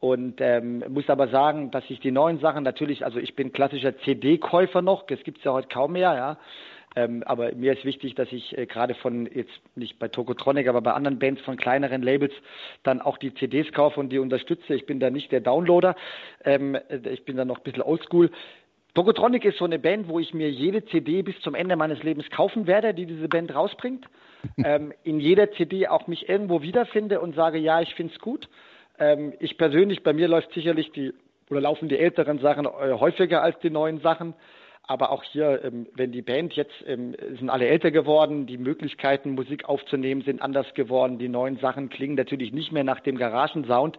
und 0.00 0.40
ähm, 0.40 0.82
muss 0.88 1.08
aber 1.08 1.28
sagen, 1.28 1.70
dass 1.70 1.84
ich 1.88 2.00
die 2.00 2.10
neuen 2.10 2.40
Sachen 2.40 2.64
natürlich, 2.64 3.04
also 3.04 3.18
ich 3.18 3.36
bin 3.36 3.52
klassischer 3.52 3.98
CD-Käufer 3.98 4.80
noch, 4.80 5.06
das 5.06 5.22
gibt's 5.22 5.44
ja 5.44 5.52
heute 5.52 5.68
kaum 5.68 5.92
mehr, 5.92 6.14
ja. 6.14 6.38
Ähm, 6.96 7.22
aber 7.24 7.54
mir 7.54 7.74
ist 7.74 7.84
wichtig, 7.84 8.16
dass 8.16 8.32
ich 8.32 8.56
äh, 8.58 8.66
gerade 8.66 8.94
von, 8.94 9.28
jetzt 9.32 9.52
nicht 9.76 10.00
bei 10.00 10.08
Tokotronic, 10.08 10.66
aber 10.66 10.80
bei 10.80 10.92
anderen 10.92 11.20
Bands 11.20 11.40
von 11.42 11.56
kleineren 11.56 12.02
Labels 12.02 12.32
dann 12.82 13.00
auch 13.00 13.16
die 13.16 13.32
CDs 13.34 13.70
kaufe 13.72 14.00
und 14.00 14.08
die 14.08 14.18
unterstütze. 14.18 14.74
Ich 14.74 14.86
bin 14.86 14.98
da 14.98 15.08
nicht 15.08 15.30
der 15.30 15.40
Downloader, 15.40 15.94
ähm, 16.44 16.76
ich 17.08 17.24
bin 17.24 17.36
da 17.36 17.44
noch 17.44 17.58
ein 17.58 17.62
bisschen 17.62 17.82
oldschool. 17.82 18.30
Tokotronic 18.94 19.44
ist 19.44 19.58
so 19.58 19.66
eine 19.66 19.78
Band, 19.78 20.08
wo 20.08 20.18
ich 20.18 20.34
mir 20.34 20.50
jede 20.50 20.84
CD 20.86 21.22
bis 21.22 21.38
zum 21.42 21.54
Ende 21.54 21.76
meines 21.76 22.02
Lebens 22.02 22.28
kaufen 22.30 22.66
werde, 22.66 22.92
die 22.92 23.06
diese 23.06 23.28
Band 23.28 23.54
rausbringt. 23.54 24.06
ähm, 24.64 24.92
in 25.04 25.20
jeder 25.20 25.52
CD 25.52 25.86
auch 25.86 26.06
mich 26.06 26.28
irgendwo 26.28 26.62
wiederfinde 26.62 27.20
und 27.20 27.36
sage, 27.36 27.58
ja, 27.58 27.80
ich 27.82 27.94
find's 27.94 28.18
gut. 28.18 28.48
Ähm, 29.00 29.32
ich 29.40 29.56
persönlich, 29.58 30.02
bei 30.02 30.12
mir 30.12 30.28
läuft 30.28 30.52
sicherlich 30.52 30.92
die 30.92 31.12
oder 31.48 31.62
laufen 31.62 31.88
die 31.88 31.98
älteren 31.98 32.38
Sachen 32.38 32.66
äh, 32.66 32.92
häufiger 32.92 33.42
als 33.42 33.58
die 33.58 33.70
neuen 33.70 34.00
Sachen. 34.00 34.34
Aber 34.82 35.10
auch 35.10 35.22
hier, 35.22 35.64
ähm, 35.64 35.86
wenn 35.94 36.10
die 36.10 36.22
Band 36.22 36.54
jetzt 36.54 36.74
ähm, 36.86 37.14
sind 37.38 37.48
alle 37.48 37.66
älter 37.66 37.90
geworden, 37.90 38.46
die 38.46 38.58
Möglichkeiten, 38.58 39.34
Musik 39.34 39.68
aufzunehmen, 39.68 40.22
sind 40.22 40.42
anders 40.42 40.66
geworden. 40.74 41.18
Die 41.18 41.28
neuen 41.28 41.58
Sachen 41.58 41.90
klingen 41.90 42.16
natürlich 42.16 42.52
nicht 42.52 42.72
mehr 42.72 42.84
nach 42.84 43.00
dem 43.00 43.16
Garagensound. 43.16 43.98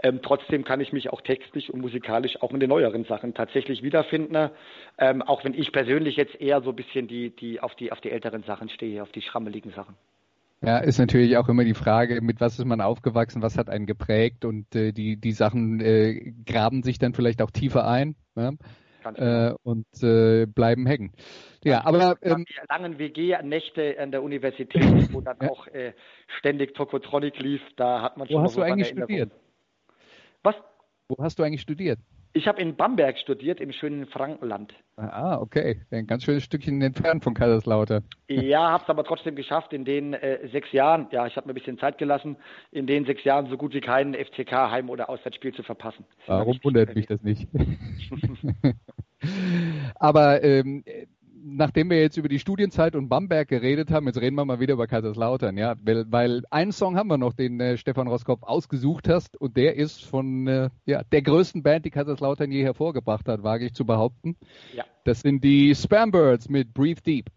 Ähm, 0.00 0.20
trotzdem 0.22 0.64
kann 0.64 0.80
ich 0.80 0.92
mich 0.92 1.10
auch 1.10 1.20
textlich 1.20 1.72
und 1.72 1.80
musikalisch 1.80 2.40
auch 2.40 2.52
in 2.52 2.60
den 2.60 2.68
neueren 2.68 3.04
Sachen 3.04 3.34
tatsächlich 3.34 3.82
wiederfinden. 3.82 4.50
Auch 5.26 5.44
wenn 5.44 5.54
ich 5.54 5.72
persönlich 5.72 6.16
jetzt 6.16 6.40
eher 6.40 6.60
so 6.62 6.70
ein 6.70 6.76
bisschen 6.76 7.08
die, 7.08 7.30
die 7.30 7.60
auf 7.60 7.74
die 7.74 7.90
auf 7.92 8.00
die 8.00 8.10
älteren 8.10 8.42
Sachen 8.42 8.68
stehe, 8.68 9.02
auf 9.02 9.10
die 9.12 9.22
schrammeligen 9.22 9.72
Sachen. 9.72 9.96
Ja, 10.60 10.78
ist 10.78 10.98
natürlich 10.98 11.36
auch 11.36 11.48
immer 11.48 11.64
die 11.64 11.74
Frage, 11.74 12.20
mit 12.20 12.40
was 12.40 12.58
ist 12.58 12.64
man 12.64 12.80
aufgewachsen, 12.80 13.42
was 13.42 13.56
hat 13.56 13.70
einen 13.70 13.86
geprägt 13.86 14.44
und 14.44 14.74
äh, 14.74 14.92
die, 14.92 15.16
die 15.16 15.32
Sachen 15.32 15.80
äh, 15.80 16.32
graben 16.46 16.82
sich 16.82 16.98
dann 16.98 17.14
vielleicht 17.14 17.42
auch 17.42 17.52
tiefer 17.52 17.86
ein 17.86 18.16
ja? 18.34 18.52
Äh, 19.04 19.54
und 19.62 19.86
äh, 20.02 20.46
bleiben 20.46 20.86
hängen. 20.86 21.12
Ja, 21.62 21.84
aber 21.86 22.16
ähm, 22.22 22.44
die 22.44 22.54
langen 22.68 22.98
WG-Nächte 22.98 23.96
an 24.00 24.10
der 24.10 24.22
Universität, 24.22 24.82
wo 25.12 25.20
dann 25.20 25.38
ja. 25.40 25.48
auch 25.48 25.68
äh, 25.68 25.92
ständig 26.38 26.74
Tokotronic 26.74 27.38
lief, 27.38 27.62
da 27.76 28.02
hat 28.02 28.16
man 28.16 28.26
schon 28.26 28.38
Wo 28.38 28.42
hast 28.42 28.56
du 28.56 28.62
eigentlich 28.62 28.88
studiert? 28.88 29.30
Was? 30.42 30.56
Wo 31.08 31.22
hast 31.22 31.38
du 31.38 31.44
eigentlich 31.44 31.62
studiert? 31.62 32.00
Ich 32.32 32.46
habe 32.46 32.60
in 32.60 32.76
Bamberg 32.76 33.18
studiert, 33.18 33.60
im 33.60 33.72
schönen 33.72 34.06
Frankenland. 34.06 34.74
Ah, 34.96 35.38
okay. 35.40 35.80
Ein 35.90 36.06
ganz 36.06 36.24
schönes 36.24 36.44
Stückchen 36.44 36.82
entfernt 36.82 37.24
von 37.24 37.34
Kaiserslautern. 37.34 38.04
Ja, 38.28 38.70
habe 38.70 38.84
es 38.84 38.90
aber 38.90 39.04
trotzdem 39.04 39.34
geschafft, 39.34 39.72
in 39.72 39.84
den 39.84 40.12
äh, 40.12 40.48
sechs 40.48 40.70
Jahren, 40.72 41.08
ja, 41.10 41.26
ich 41.26 41.36
habe 41.36 41.46
mir 41.46 41.52
ein 41.52 41.54
bisschen 41.54 41.78
Zeit 41.78 41.98
gelassen, 41.98 42.36
in 42.70 42.86
den 42.86 43.06
sechs 43.06 43.24
Jahren 43.24 43.48
so 43.48 43.56
gut 43.56 43.74
wie 43.74 43.80
kein 43.80 44.14
FCK-Heim- 44.14 44.90
oder 44.90 45.08
Auswärtsspiel 45.08 45.54
zu 45.54 45.62
verpassen. 45.62 46.04
Warum 46.26 46.58
wundert 46.62 46.94
mich 46.94 47.06
das 47.06 47.22
nicht? 47.22 47.48
aber 49.96 50.42
ähm, 50.42 50.84
nachdem 51.56 51.90
wir 51.90 52.00
jetzt 52.00 52.16
über 52.16 52.28
die 52.28 52.38
Studienzeit 52.38 52.94
und 52.94 53.08
Bamberg 53.08 53.48
geredet 53.48 53.90
haben, 53.90 54.06
jetzt 54.06 54.20
reden 54.20 54.36
wir 54.36 54.44
mal 54.44 54.60
wieder 54.60 54.74
über 54.74 54.86
Kaiserslautern, 54.86 55.56
ja, 55.56 55.74
weil, 55.82 56.04
weil 56.10 56.42
einen 56.50 56.72
Song 56.72 56.96
haben 56.96 57.08
wir 57.08 57.18
noch, 57.18 57.34
den 57.34 57.60
äh, 57.60 57.76
Stefan 57.76 58.08
Roskopf 58.08 58.42
ausgesucht 58.42 59.08
hast 59.08 59.36
und 59.36 59.56
der 59.56 59.76
ist 59.76 60.04
von 60.04 60.46
äh, 60.46 60.70
ja, 60.86 61.02
der 61.04 61.22
größten 61.22 61.62
Band, 61.62 61.84
die 61.84 61.90
Kaiserslautern 61.90 62.50
je 62.50 62.62
hervorgebracht 62.62 63.28
hat, 63.28 63.42
wage 63.42 63.66
ich 63.66 63.74
zu 63.74 63.84
behaupten. 63.84 64.36
Ja. 64.74 64.84
Das 65.04 65.20
sind 65.20 65.42
die 65.44 65.74
Spambirds 65.74 66.48
mit 66.48 66.74
Breathe 66.74 67.02
Deep. 67.02 67.30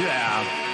Yeah. 0.00 0.67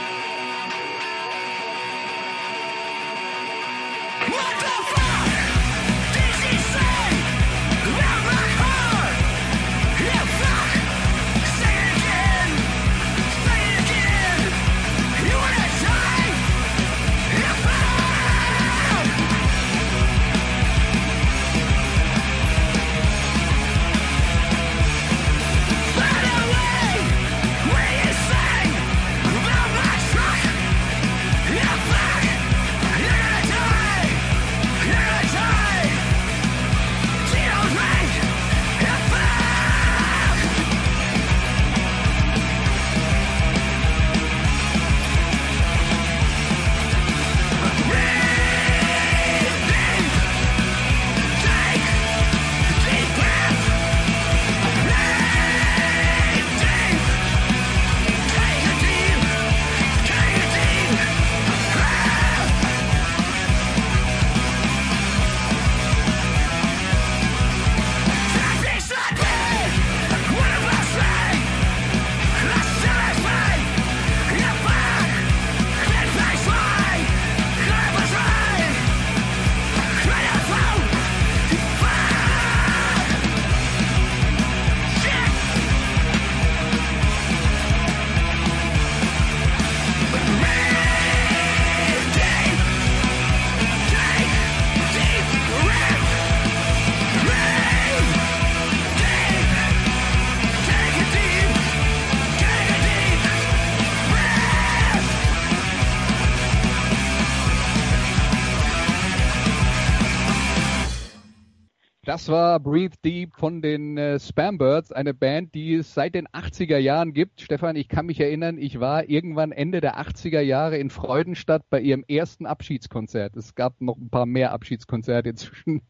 Das 112.24 112.32
war 112.32 112.58
Breathe 112.58 112.96
Deep 113.04 113.34
von 113.34 113.60
den 113.60 113.98
äh, 113.98 114.18
Spambirds, 114.18 114.90
eine 114.92 115.12
Band, 115.12 115.54
die 115.54 115.74
es 115.74 115.92
seit 115.92 116.14
den 116.14 116.26
80er 116.26 116.78
Jahren 116.78 117.12
gibt. 117.12 117.42
Stefan, 117.42 117.76
ich 117.76 117.86
kann 117.86 118.06
mich 118.06 118.18
erinnern, 118.18 118.56
ich 118.56 118.80
war 118.80 119.10
irgendwann 119.10 119.52
Ende 119.52 119.82
der 119.82 120.00
80er 120.00 120.40
Jahre 120.40 120.78
in 120.78 120.88
Freudenstadt 120.88 121.68
bei 121.68 121.82
ihrem 121.82 122.02
ersten 122.08 122.46
Abschiedskonzert. 122.46 123.36
Es 123.36 123.54
gab 123.54 123.78
noch 123.82 123.98
ein 123.98 124.08
paar 124.08 124.24
mehr 124.24 124.52
Abschiedskonzerte 124.52 125.28
inzwischen 125.28 125.82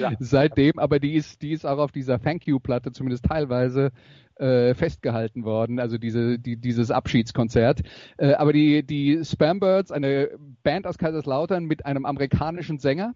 ja. 0.00 0.14
seitdem, 0.18 0.80
aber 0.80 0.98
die 0.98 1.14
ist, 1.14 1.42
die 1.42 1.52
ist 1.52 1.64
auch 1.64 1.78
auf 1.78 1.92
dieser 1.92 2.20
Thank 2.20 2.48
You-Platte 2.48 2.90
zumindest 2.90 3.26
teilweise 3.26 3.92
äh, 4.34 4.74
festgehalten 4.74 5.44
worden, 5.44 5.78
also 5.78 5.96
diese, 5.96 6.40
die, 6.40 6.56
dieses 6.56 6.90
Abschiedskonzert. 6.90 7.82
Äh, 8.16 8.32
aber 8.32 8.52
die, 8.52 8.84
die 8.84 9.20
Spambirds, 9.24 9.92
eine 9.92 10.30
Band 10.64 10.88
aus 10.88 10.98
Kaiserslautern 10.98 11.66
mit 11.66 11.86
einem 11.86 12.04
amerikanischen 12.04 12.80
Sänger, 12.80 13.14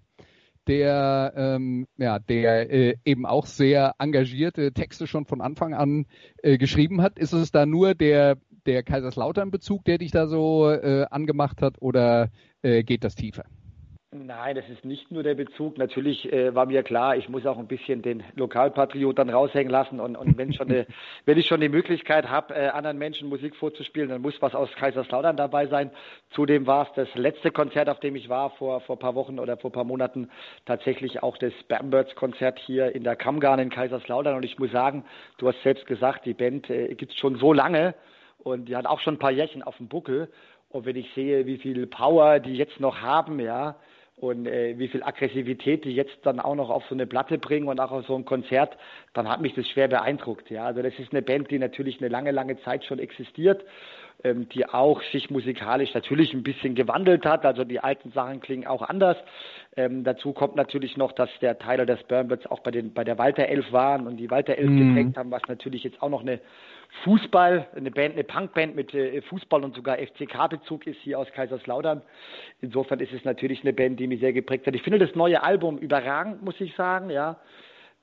der, 0.66 1.32
ähm, 1.36 1.86
ja, 1.96 2.18
der 2.18 2.70
äh, 2.70 2.96
eben 3.04 3.26
auch 3.26 3.46
sehr 3.46 3.94
engagierte 3.98 4.72
Texte 4.72 5.06
schon 5.06 5.26
von 5.26 5.40
Anfang 5.40 5.74
an 5.74 6.06
äh, 6.42 6.58
geschrieben 6.58 7.02
hat. 7.02 7.18
Ist 7.18 7.32
es 7.32 7.50
da 7.50 7.66
nur 7.66 7.94
der, 7.94 8.36
der 8.66 8.82
Kaiserslautern-Bezug, 8.82 9.84
der 9.84 9.98
dich 9.98 10.10
da 10.10 10.26
so 10.26 10.70
äh, 10.70 11.06
angemacht 11.10 11.62
hat, 11.62 11.80
oder 11.80 12.30
äh, 12.62 12.82
geht 12.84 13.04
das 13.04 13.14
tiefer? 13.14 13.44
Nein, 14.14 14.56
das 14.56 14.68
ist 14.68 14.84
nicht 14.84 15.10
nur 15.10 15.22
der 15.22 15.34
Bezug. 15.34 15.78
Natürlich 15.78 16.30
äh, 16.30 16.54
war 16.54 16.66
mir 16.66 16.82
klar, 16.82 17.16
ich 17.16 17.30
muss 17.30 17.46
auch 17.46 17.56
ein 17.56 17.66
bisschen 17.66 18.02
den 18.02 18.22
Lokalpatriot 18.36 19.18
dann 19.18 19.30
raushängen 19.30 19.70
lassen. 19.70 20.00
Und, 20.00 20.16
und 20.16 20.36
wenn, 20.36 20.52
schon 20.52 20.68
eine, 20.68 20.86
wenn 21.24 21.38
ich 21.38 21.46
schon 21.46 21.62
die 21.62 21.70
Möglichkeit 21.70 22.28
habe, 22.28 22.54
äh, 22.54 22.68
anderen 22.68 22.98
Menschen 22.98 23.30
Musik 23.30 23.56
vorzuspielen, 23.56 24.10
dann 24.10 24.20
muss 24.20 24.34
was 24.42 24.54
aus 24.54 24.70
Kaiserslautern 24.74 25.38
dabei 25.38 25.66
sein. 25.66 25.90
Zudem 26.32 26.66
war 26.66 26.88
es 26.88 26.92
das 26.94 27.08
letzte 27.14 27.50
Konzert, 27.50 27.88
auf 27.88 28.00
dem 28.00 28.14
ich 28.14 28.28
war, 28.28 28.50
vor, 28.50 28.82
vor 28.82 28.98
paar 28.98 29.14
Wochen 29.14 29.38
oder 29.38 29.56
vor 29.56 29.72
paar 29.72 29.84
Monaten, 29.84 30.28
tatsächlich 30.66 31.22
auch 31.22 31.38
das 31.38 31.54
Bambirds-Konzert 31.68 32.58
hier 32.58 32.94
in 32.94 33.04
der 33.04 33.16
Kammgarn 33.16 33.60
in 33.60 33.70
Kaiserslautern. 33.70 34.36
Und 34.36 34.44
ich 34.44 34.58
muss 34.58 34.72
sagen, 34.72 35.06
du 35.38 35.48
hast 35.48 35.62
selbst 35.62 35.86
gesagt, 35.86 36.26
die 36.26 36.34
Band 36.34 36.68
äh, 36.68 36.94
gibt 36.96 37.12
es 37.12 37.18
schon 37.18 37.36
so 37.36 37.54
lange 37.54 37.94
und 38.40 38.66
die 38.66 38.76
hat 38.76 38.84
auch 38.84 39.00
schon 39.00 39.14
ein 39.14 39.18
paar 39.18 39.30
Jährchen 39.30 39.62
auf 39.62 39.78
dem 39.78 39.88
Buckel. 39.88 40.28
Und 40.68 40.84
wenn 40.84 40.96
ich 40.96 41.10
sehe, 41.14 41.46
wie 41.46 41.56
viel 41.56 41.86
Power 41.86 42.40
die 42.40 42.56
jetzt 42.56 42.78
noch 42.78 43.00
haben, 43.00 43.40
ja, 43.40 43.76
und 44.22 44.46
äh, 44.46 44.78
wie 44.78 44.86
viel 44.86 45.02
Aggressivität 45.02 45.84
die 45.84 45.94
jetzt 45.94 46.16
dann 46.22 46.38
auch 46.38 46.54
noch 46.54 46.70
auf 46.70 46.84
so 46.88 46.94
eine 46.94 47.08
Platte 47.08 47.38
bringen 47.38 47.66
und 47.66 47.80
auch 47.80 47.90
auf 47.90 48.06
so 48.06 48.14
ein 48.14 48.24
Konzert, 48.24 48.76
dann 49.14 49.28
hat 49.28 49.40
mich 49.40 49.52
das 49.54 49.66
schwer 49.68 49.88
beeindruckt. 49.88 50.48
Ja, 50.48 50.66
also 50.66 50.80
das 50.80 50.96
ist 50.98 51.10
eine 51.10 51.22
Band, 51.22 51.50
die 51.50 51.58
natürlich 51.58 52.00
eine 52.00 52.08
lange, 52.08 52.30
lange 52.30 52.56
Zeit 52.62 52.84
schon 52.84 53.00
existiert, 53.00 53.64
ähm, 54.24 54.48
die 54.50 54.66
auch 54.66 55.02
sich 55.12 55.30
musikalisch 55.30 55.94
natürlich 55.94 56.32
ein 56.32 56.42
bisschen 56.42 56.74
gewandelt 56.74 57.24
hat. 57.24 57.44
Also 57.44 57.64
die 57.64 57.80
alten 57.80 58.12
Sachen 58.12 58.40
klingen 58.40 58.66
auch 58.66 58.82
anders. 58.82 59.16
Ähm, 59.76 60.04
dazu 60.04 60.32
kommt 60.32 60.56
natürlich 60.56 60.96
noch, 60.96 61.12
dass 61.12 61.30
der 61.40 61.58
Tyler 61.58 61.86
der 61.86 61.96
Spermbirds 61.96 62.46
auch 62.46 62.60
bei 62.60 62.70
den 62.70 62.92
bei 62.92 63.04
der 63.04 63.18
Walter 63.18 63.46
Elf 63.46 63.72
waren 63.72 64.06
und 64.06 64.18
die 64.18 64.30
Walter 64.30 64.56
Elf 64.56 64.70
mm. 64.70 64.88
geprägt 64.88 65.16
haben, 65.16 65.30
was 65.30 65.42
natürlich 65.48 65.82
jetzt 65.84 66.02
auch 66.02 66.10
noch 66.10 66.20
eine 66.20 66.40
Fußball, 67.04 67.68
eine 67.74 67.90
Band, 67.90 68.14
eine 68.14 68.24
Punkband 68.24 68.76
mit 68.76 68.92
äh, 68.94 69.22
Fußball 69.22 69.64
und 69.64 69.74
sogar 69.74 69.96
FCK-Bezug 69.96 70.86
ist 70.86 70.98
hier 71.00 71.18
aus 71.18 71.26
Kaiserslautern. 71.32 72.02
Insofern 72.60 73.00
ist 73.00 73.12
es 73.12 73.24
natürlich 73.24 73.62
eine 73.62 73.72
Band, 73.72 73.98
die 73.98 74.06
mich 74.06 74.20
sehr 74.20 74.32
geprägt 74.32 74.66
hat. 74.66 74.74
Ich 74.74 74.82
finde 74.82 74.98
das 74.98 75.14
neue 75.14 75.42
Album 75.42 75.78
überragend, 75.78 76.42
muss 76.42 76.60
ich 76.60 76.74
sagen, 76.76 77.10
ja. 77.10 77.38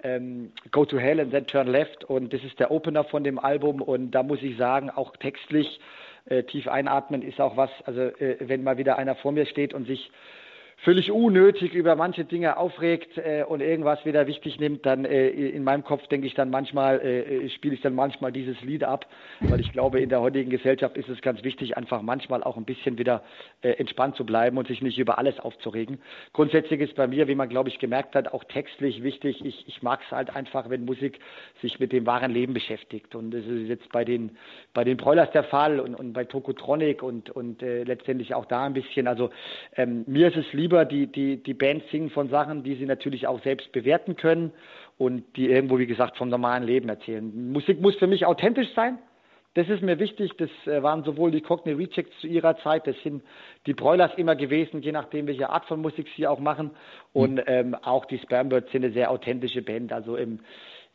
Ähm, 0.01 0.53
Go 0.71 0.85
to 0.85 0.97
Hell 0.97 1.19
and 1.19 1.31
then 1.31 1.45
Turn 1.45 1.67
Left 1.67 2.05
und 2.05 2.31
das 2.33 2.41
ist 2.43 2.57
der 2.59 2.71
Opener 2.71 3.03
von 3.03 3.23
dem 3.23 3.37
Album 3.37 3.81
und 3.81 4.11
da 4.11 4.23
muss 4.23 4.41
ich 4.41 4.55
sagen, 4.55 4.89
auch 4.89 5.15
textlich 5.17 5.79
tief 6.43 6.67
einatmen 6.67 7.21
ist 7.21 7.39
auch 7.39 7.57
was, 7.57 7.69
also 7.85 8.01
äh, 8.01 8.37
wenn 8.39 8.63
mal 8.63 8.77
wieder 8.77 8.97
einer 8.97 9.15
vor 9.15 9.31
mir 9.31 9.45
steht 9.45 9.73
und 9.73 9.85
sich 9.85 10.11
völlig 10.83 11.11
unnötig 11.11 11.73
über 11.73 11.95
manche 11.95 12.23
Dinge 12.23 12.55
aufregt 12.55 13.17
äh, 13.17 13.43
und 13.43 13.61
irgendwas 13.61 14.05
wieder 14.05 14.27
wichtig 14.27 14.59
nimmt, 14.59 14.85
dann 14.85 15.03
äh, 15.03 15.27
in 15.29 15.63
meinem 15.63 15.83
Kopf 15.83 16.07
denke 16.07 16.25
ich 16.25 16.35
dann 16.35 16.49
manchmal, 16.49 17.01
äh, 17.01 17.45
äh, 17.45 17.49
spiele 17.49 17.73
ich 17.73 17.81
dann 17.81 17.95
manchmal 17.95 18.31
dieses 18.31 18.59
Lied 18.61 18.85
ab, 18.85 19.05
weil 19.41 19.59
ich 19.59 19.73
glaube, 19.73 19.99
in 19.99 20.07
der 20.07 20.21
heutigen 20.21 20.49
Gesellschaft 20.49 20.95
ist 20.95 21.09
es 21.09 21.21
ganz 21.21 21.43
wichtig, 21.43 21.75
einfach 21.75 22.01
manchmal 22.01 22.43
auch 22.43 22.55
ein 22.55 22.63
bisschen 22.63 22.97
wieder 22.97 23.23
äh, 23.61 23.71
entspannt 23.71 24.15
zu 24.15 24.25
bleiben 24.25 24.57
und 24.57 24.67
sich 24.67 24.81
nicht 24.81 24.97
über 24.97 25.17
alles 25.17 25.37
aufzuregen. 25.39 25.99
Grundsätzlich 26.31 26.79
ist 26.79 26.95
bei 26.95 27.07
mir, 27.07 27.27
wie 27.27 27.35
man 27.35 27.49
glaube 27.49 27.67
ich 27.67 27.79
gemerkt 27.79 28.15
hat, 28.15 28.33
auch 28.33 28.45
textlich 28.45 29.03
wichtig. 29.03 29.43
Ich, 29.43 29.67
ich 29.67 29.83
mag 29.83 29.99
es 30.05 30.11
halt 30.11 30.33
einfach, 30.33 30.69
wenn 30.69 30.85
Musik 30.85 31.19
sich 31.61 31.79
mit 31.79 31.91
dem 31.91 32.05
wahren 32.05 32.31
Leben 32.31 32.53
beschäftigt 32.53 33.15
und 33.15 33.31
das 33.31 33.45
ist 33.45 33.67
jetzt 33.67 33.91
bei 33.91 34.05
den 34.05 34.37
bei 34.73 34.85
den 34.85 34.95
Broilers 34.95 35.31
der 35.31 35.43
Fall 35.43 35.81
und, 35.81 35.95
und 35.95 36.13
bei 36.13 36.23
Tokotronic 36.23 37.03
und 37.03 37.29
und 37.31 37.61
äh, 37.61 37.83
letztendlich 37.83 38.33
auch 38.33 38.45
da 38.45 38.63
ein 38.63 38.73
bisschen. 38.73 39.07
Also 39.07 39.29
ähm, 39.75 40.05
mir 40.07 40.29
ist 40.29 40.37
es 40.37 40.53
lieber 40.53 40.68
lieber, 40.69 40.85
die, 40.85 41.07
die, 41.07 41.41
die 41.41 41.55
Bands 41.55 41.89
singen 41.89 42.11
von 42.11 42.29
Sachen, 42.29 42.63
die 42.63 42.75
sie 42.75 42.85
natürlich 42.85 43.25
auch 43.25 43.41
selbst 43.41 43.71
bewerten 43.71 44.15
können 44.15 44.51
und 44.99 45.23
die 45.35 45.49
irgendwo, 45.49 45.79
wie 45.79 45.87
gesagt, 45.87 46.15
vom 46.15 46.29
normalen 46.29 46.63
Leben 46.63 46.89
erzählen. 46.89 47.51
Musik 47.51 47.81
muss 47.81 47.95
für 47.95 48.05
mich 48.05 48.27
authentisch 48.27 48.67
sein. 48.75 48.99
Das 49.55 49.67
ist 49.67 49.81
mir 49.81 49.97
wichtig. 49.97 50.33
Das 50.37 50.49
äh, 50.67 50.83
waren 50.83 51.03
sowohl 51.03 51.31
die 51.31 51.41
Cockney 51.41 51.71
Rejects 51.73 52.13
zu 52.21 52.27
ihrer 52.27 52.55
Zeit, 52.57 52.85
das 52.85 52.95
sind 53.03 53.23
die 53.65 53.73
Broilers 53.73 54.11
immer 54.15 54.35
gewesen, 54.35 54.83
je 54.83 54.91
nachdem, 54.91 55.25
welche 55.25 55.49
Art 55.49 55.65
von 55.65 55.81
Musik 55.81 56.07
sie 56.15 56.27
auch 56.27 56.39
machen. 56.39 56.69
Und 57.13 57.35
mhm. 57.37 57.43
ähm, 57.47 57.75
auch 57.75 58.05
die 58.05 58.19
Spermbirds 58.19 58.71
sind 58.71 58.85
eine 58.85 58.93
sehr 58.93 59.09
authentische 59.09 59.63
Band. 59.63 59.91
Also 59.91 60.17
im, 60.17 60.41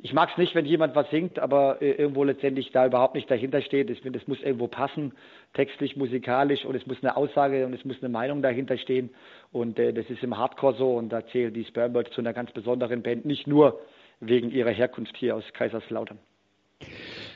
ich 0.05 0.13
mag 0.13 0.29
es 0.31 0.37
nicht, 0.37 0.55
wenn 0.55 0.67
jemand 0.67 0.95
was 0.95 1.09
singt, 1.09 1.39
aber 1.39 1.81
äh, 1.81 1.93
irgendwo 1.93 2.25
letztendlich 2.25 2.71
da 2.73 2.85
überhaupt 2.85 3.15
nicht 3.15 3.31
dahinter 3.31 3.63
steht. 3.63 3.89
Ich 3.89 4.03
finde, 4.03 4.19
es 4.19 4.29
muss 4.29 4.39
irgendwo 4.43 4.69
passen, 4.69 5.15
textlich, 5.55 5.97
musikalisch 5.97 6.67
und 6.67 6.75
es 6.75 6.87
muss 6.87 6.99
eine 7.01 7.17
Aussage 7.17 7.65
und 7.65 7.73
es 7.73 7.87
muss 7.87 7.97
eine 8.03 8.11
Meinung 8.11 8.43
dahinter 8.43 8.77
stehen. 8.77 9.09
Und 9.51 9.79
äh, 9.79 9.95
das 9.95 10.05
ist 10.11 10.23
im 10.23 10.37
Hardcore 10.37 10.75
so 10.75 10.95
und 10.95 11.09
da 11.09 11.27
zählen 11.29 11.55
die 11.55 11.65
Spermbirds 11.65 12.11
zu 12.11 12.21
einer 12.21 12.35
ganz 12.35 12.53
besonderen 12.53 13.03
Band, 13.03 13.25
nicht 13.25 13.47
nur 13.47 13.81
wegen 14.21 14.51
ihrer 14.51 14.73
Herkunft 14.73 15.17
hier 15.17 15.37
aus 15.37 15.45
Kaiserslautern. 15.55 16.19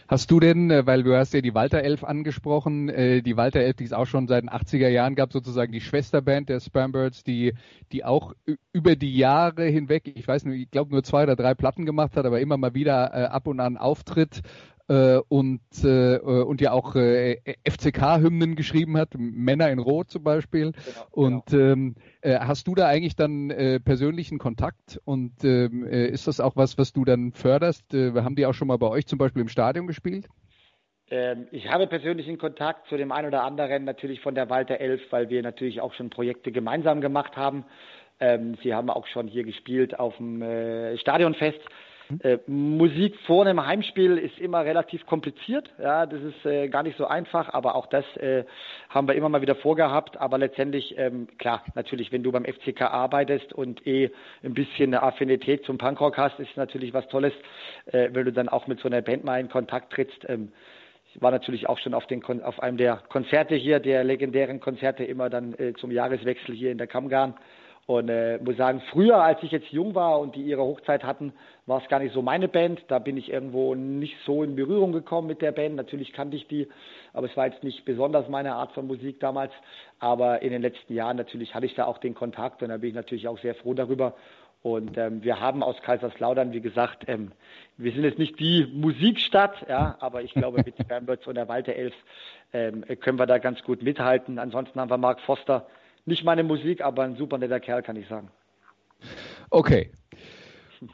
Hast 0.08 0.30
du 0.30 0.40
denn, 0.40 0.70
äh, 0.70 0.86
weil 0.86 1.02
du 1.02 1.14
hast 1.14 1.34
ja 1.34 1.42
die 1.42 1.54
Walter 1.54 1.82
Elf 1.82 2.02
angesprochen, 2.02 2.88
äh, 2.88 3.20
die 3.20 3.36
Walter 3.36 3.60
Elf, 3.60 3.76
die 3.76 3.84
es 3.84 3.92
auch 3.92 4.06
schon 4.06 4.26
seit 4.26 4.42
den 4.42 4.48
80er 4.48 4.88
Jahren 4.88 5.14
gab, 5.14 5.34
sozusagen 5.34 5.70
die 5.70 5.82
Schwesterband 5.82 6.48
der 6.48 6.60
Spambirds, 6.60 7.24
die, 7.24 7.52
die 7.92 8.06
auch 8.06 8.32
über 8.72 8.96
die 8.96 9.14
Jahre 9.14 9.66
hinweg, 9.66 10.10
ich 10.16 10.26
weiß 10.26 10.46
nicht, 10.46 10.62
ich 10.62 10.70
glaube 10.70 10.92
nur 10.92 11.02
zwei 11.02 11.24
oder 11.24 11.36
drei 11.36 11.54
Platten 11.54 11.84
gemacht 11.84 12.16
hat, 12.16 12.24
aber 12.24 12.40
immer 12.40 12.56
mal 12.56 12.72
wieder 12.72 13.12
äh, 13.12 13.24
ab 13.26 13.46
und 13.46 13.60
an 13.60 13.76
auftritt 13.76 14.40
äh, 14.88 15.20
und, 15.28 15.60
äh, 15.84 16.18
und 16.18 16.60
ja 16.60 16.72
auch 16.72 16.94
äh, 16.96 17.36
FCK-Hymnen 17.68 18.56
geschrieben 18.56 18.96
hat, 18.96 19.10
Männer 19.16 19.70
in 19.70 19.78
Rot 19.78 20.10
zum 20.10 20.24
Beispiel. 20.24 20.72
Genau, 20.72 21.06
und 21.10 21.46
genau. 21.46 21.72
Ähm, 21.72 21.94
äh, 22.22 22.38
hast 22.38 22.66
du 22.66 22.74
da 22.74 22.86
eigentlich 22.86 23.16
dann 23.16 23.50
äh, 23.50 23.80
persönlichen 23.80 24.38
Kontakt 24.38 25.00
und 25.04 25.44
ähm, 25.44 25.86
äh, 25.86 26.06
ist 26.06 26.26
das 26.26 26.40
auch 26.40 26.56
was, 26.56 26.78
was 26.78 26.92
du 26.92 27.04
dann 27.04 27.32
förderst? 27.32 27.94
Äh, 27.94 28.12
haben 28.14 28.36
die 28.36 28.46
auch 28.46 28.54
schon 28.54 28.68
mal 28.68 28.78
bei 28.78 28.88
euch 28.88 29.06
zum 29.06 29.18
Beispiel 29.18 29.42
im 29.42 29.48
Stadion 29.48 29.86
gespielt? 29.86 30.28
Ähm, 31.10 31.46
ich 31.52 31.68
habe 31.68 31.86
persönlichen 31.86 32.38
Kontakt 32.38 32.88
zu 32.88 32.96
dem 32.96 33.12
einen 33.12 33.28
oder 33.28 33.42
anderen 33.44 33.84
natürlich 33.84 34.20
von 34.20 34.34
der 34.34 34.50
Walter 34.50 34.78
Elf, 34.78 35.00
weil 35.10 35.30
wir 35.30 35.42
natürlich 35.42 35.80
auch 35.80 35.94
schon 35.94 36.10
Projekte 36.10 36.52
gemeinsam 36.52 37.00
gemacht 37.00 37.36
haben. 37.36 37.64
Ähm, 38.20 38.56
sie 38.62 38.74
haben 38.74 38.90
auch 38.90 39.06
schon 39.06 39.28
hier 39.28 39.44
gespielt 39.44 39.98
auf 39.98 40.16
dem 40.16 40.42
äh, 40.42 40.98
Stadionfest. 40.98 41.60
Äh, 42.20 42.38
Musik 42.46 43.14
vor 43.26 43.44
einem 43.44 43.64
Heimspiel 43.64 44.16
ist 44.16 44.38
immer 44.38 44.64
relativ 44.64 45.04
kompliziert. 45.04 45.70
Ja, 45.78 46.06
das 46.06 46.22
ist 46.22 46.46
äh, 46.46 46.68
gar 46.68 46.82
nicht 46.82 46.96
so 46.96 47.06
einfach, 47.06 47.52
aber 47.52 47.74
auch 47.74 47.86
das 47.86 48.04
äh, 48.16 48.44
haben 48.88 49.06
wir 49.08 49.14
immer 49.14 49.28
mal 49.28 49.42
wieder 49.42 49.56
vorgehabt. 49.56 50.16
Aber 50.16 50.38
letztendlich, 50.38 50.96
ähm, 50.96 51.28
klar, 51.38 51.62
natürlich, 51.74 52.10
wenn 52.10 52.22
du 52.22 52.32
beim 52.32 52.44
FCK 52.44 52.82
arbeitest 52.82 53.52
und 53.52 53.86
eh 53.86 54.10
ein 54.42 54.54
bisschen 54.54 54.94
eine 54.94 55.02
Affinität 55.02 55.64
zum 55.64 55.76
Punkrock 55.76 56.16
hast, 56.16 56.40
ist 56.40 56.56
natürlich 56.56 56.94
was 56.94 57.06
Tolles, 57.08 57.34
äh, 57.86 58.08
wenn 58.12 58.24
du 58.24 58.32
dann 58.32 58.48
auch 58.48 58.66
mit 58.66 58.80
so 58.80 58.88
einer 58.88 59.02
Band 59.02 59.24
mal 59.24 59.38
in 59.38 59.50
Kontakt 59.50 59.92
trittst. 59.92 60.24
Ähm, 60.28 60.52
ich 61.14 61.20
war 61.20 61.30
natürlich 61.30 61.68
auch 61.68 61.78
schon 61.78 61.94
auf, 61.94 62.06
den, 62.06 62.22
auf 62.42 62.60
einem 62.62 62.76
der 62.78 63.02
Konzerte 63.08 63.54
hier, 63.54 63.80
der 63.80 64.04
legendären 64.04 64.60
Konzerte, 64.60 65.04
immer 65.04 65.28
dann 65.28 65.54
äh, 65.58 65.74
zum 65.74 65.90
Jahreswechsel 65.90 66.54
hier 66.54 66.70
in 66.70 66.78
der 66.78 66.86
Kammgarn. 66.86 67.34
Und 67.88 68.10
äh, 68.10 68.38
muss 68.44 68.58
sagen, 68.58 68.82
früher, 68.90 69.16
als 69.16 69.42
ich 69.42 69.50
jetzt 69.50 69.70
jung 69.70 69.94
war 69.94 70.20
und 70.20 70.36
die 70.36 70.42
ihre 70.42 70.60
Hochzeit 70.60 71.04
hatten, 71.04 71.32
war 71.64 71.80
es 71.82 71.88
gar 71.88 72.00
nicht 72.00 72.12
so 72.12 72.20
meine 72.20 72.46
Band. 72.46 72.84
Da 72.88 72.98
bin 72.98 73.16
ich 73.16 73.32
irgendwo 73.32 73.74
nicht 73.74 74.14
so 74.26 74.42
in 74.42 74.56
Berührung 74.56 74.92
gekommen 74.92 75.26
mit 75.26 75.40
der 75.40 75.52
Band. 75.52 75.74
Natürlich 75.74 76.12
kannte 76.12 76.36
ich 76.36 76.46
die, 76.48 76.68
aber 77.14 77.28
es 77.28 77.36
war 77.38 77.46
jetzt 77.46 77.64
nicht 77.64 77.86
besonders 77.86 78.28
meine 78.28 78.56
Art 78.56 78.72
von 78.72 78.86
Musik 78.86 79.20
damals. 79.20 79.52
Aber 80.00 80.42
in 80.42 80.50
den 80.50 80.60
letzten 80.60 80.92
Jahren 80.92 81.16
natürlich 81.16 81.54
hatte 81.54 81.64
ich 81.64 81.74
da 81.76 81.86
auch 81.86 81.96
den 81.96 82.14
Kontakt 82.14 82.62
und 82.62 82.68
da 82.68 82.76
bin 82.76 82.90
ich 82.90 82.94
natürlich 82.94 83.26
auch 83.26 83.38
sehr 83.38 83.54
froh 83.54 83.72
darüber. 83.72 84.12
Und 84.60 84.98
ähm, 84.98 85.22
wir 85.22 85.40
haben 85.40 85.62
aus 85.62 85.80
Kaiserslautern, 85.80 86.52
wie 86.52 86.60
gesagt, 86.60 87.04
ähm, 87.08 87.32
wir 87.78 87.92
sind 87.92 88.04
jetzt 88.04 88.18
nicht 88.18 88.38
die 88.38 88.66
Musikstadt, 88.70 89.66
ja, 89.66 89.96
aber 90.00 90.20
ich 90.20 90.34
glaube, 90.34 90.62
mit 90.62 90.76
Bernbirds 90.88 91.26
und 91.26 91.36
der 91.36 91.48
Walter 91.48 91.72
Elf 91.72 91.94
ähm, 92.52 92.84
können 93.00 93.18
wir 93.18 93.24
da 93.24 93.38
ganz 93.38 93.62
gut 93.62 93.82
mithalten. 93.82 94.38
Ansonsten 94.38 94.78
haben 94.78 94.90
wir 94.90 94.98
Mark 94.98 95.20
Foster, 95.20 95.66
nicht 96.08 96.24
meine 96.24 96.42
Musik, 96.42 96.80
aber 96.80 97.04
ein 97.04 97.16
super 97.16 97.38
netter 97.38 97.60
Kerl, 97.60 97.82
kann 97.82 97.96
ich 97.96 98.08
sagen. 98.08 98.30
Okay. 99.50 99.92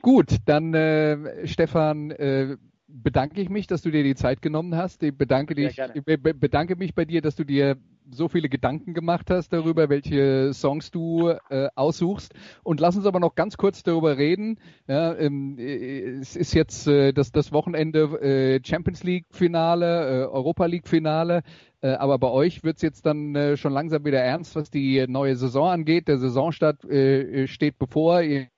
Gut, 0.03 0.37
dann 0.47 0.75
äh, 0.75 1.47
Stefan, 1.47 2.11
äh, 2.11 2.57
bedanke 2.87 3.41
ich 3.41 3.49
mich, 3.49 3.67
dass 3.67 3.83
du 3.83 3.91
dir 3.91 4.03
die 4.03 4.15
Zeit 4.15 4.43
genommen 4.43 4.77
hast. 4.77 5.03
Ich 5.03 5.17
bedanke, 5.17 5.55
dich, 5.55 5.81
be 6.05 6.19
bedanke 6.19 6.77
mich 6.77 6.95
bei 6.95 7.05
dir, 7.05 7.21
dass 7.21 7.37
du 7.37 7.45
dir 7.45 7.77
so 8.11 8.29
viele 8.29 8.49
Gedanken 8.49 8.95
gemacht 8.95 9.31
hast 9.31 9.53
darüber, 9.53 9.89
welche 9.89 10.53
Songs 10.53 10.91
du 10.91 11.31
äh, 11.49 11.69
aussuchst. 11.75 12.35
Und 12.63 12.81
lass 12.81 12.97
uns 12.97 13.07
aber 13.07 13.21
noch 13.21 13.35
ganz 13.35 13.57
kurz 13.57 13.83
darüber 13.83 14.19
reden. 14.19 14.59
Ja, 14.87 15.15
ähm, 15.17 15.59
äh, 15.59 16.19
es 16.19 16.37
ist 16.37 16.55
jetzt 16.55 16.87
äh, 16.87 17.13
das, 17.13 17.33
das 17.33 17.53
Wochenende 17.53 18.03
äh, 18.21 18.61
Champions 18.65 19.03
League 19.03 19.27
Finale, 19.31 20.25
äh, 20.25 20.27
Europa 20.27 20.67
League 20.67 20.89
Finale. 20.89 21.43
Äh, 21.81 21.93
aber 21.93 22.19
bei 22.19 22.29
euch 22.29 22.63
wird 22.65 22.77
es 22.77 22.83
jetzt 22.83 23.07
dann 23.07 23.35
äh, 23.35 23.57
schon 23.57 23.73
langsam 23.73 24.05
wieder 24.05 24.21
ernst, 24.21 24.57
was 24.57 24.71
die 24.71 25.05
neue 25.09 25.37
Saison 25.37 25.69
angeht. 25.69 26.09
Der 26.09 26.19
Saisonstart 26.19 26.85
äh, 26.85 27.47
steht 27.47 27.79
bevor. 27.79 28.23
Ihr, 28.23 28.49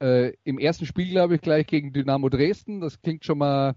Im 0.00 0.60
ersten 0.60 0.86
Spiel, 0.86 1.10
glaube 1.10 1.34
ich, 1.34 1.40
gleich 1.40 1.66
gegen 1.66 1.92
Dynamo 1.92 2.28
Dresden. 2.28 2.80
Das 2.80 3.00
klingt 3.00 3.24
schon 3.24 3.38
mal 3.38 3.74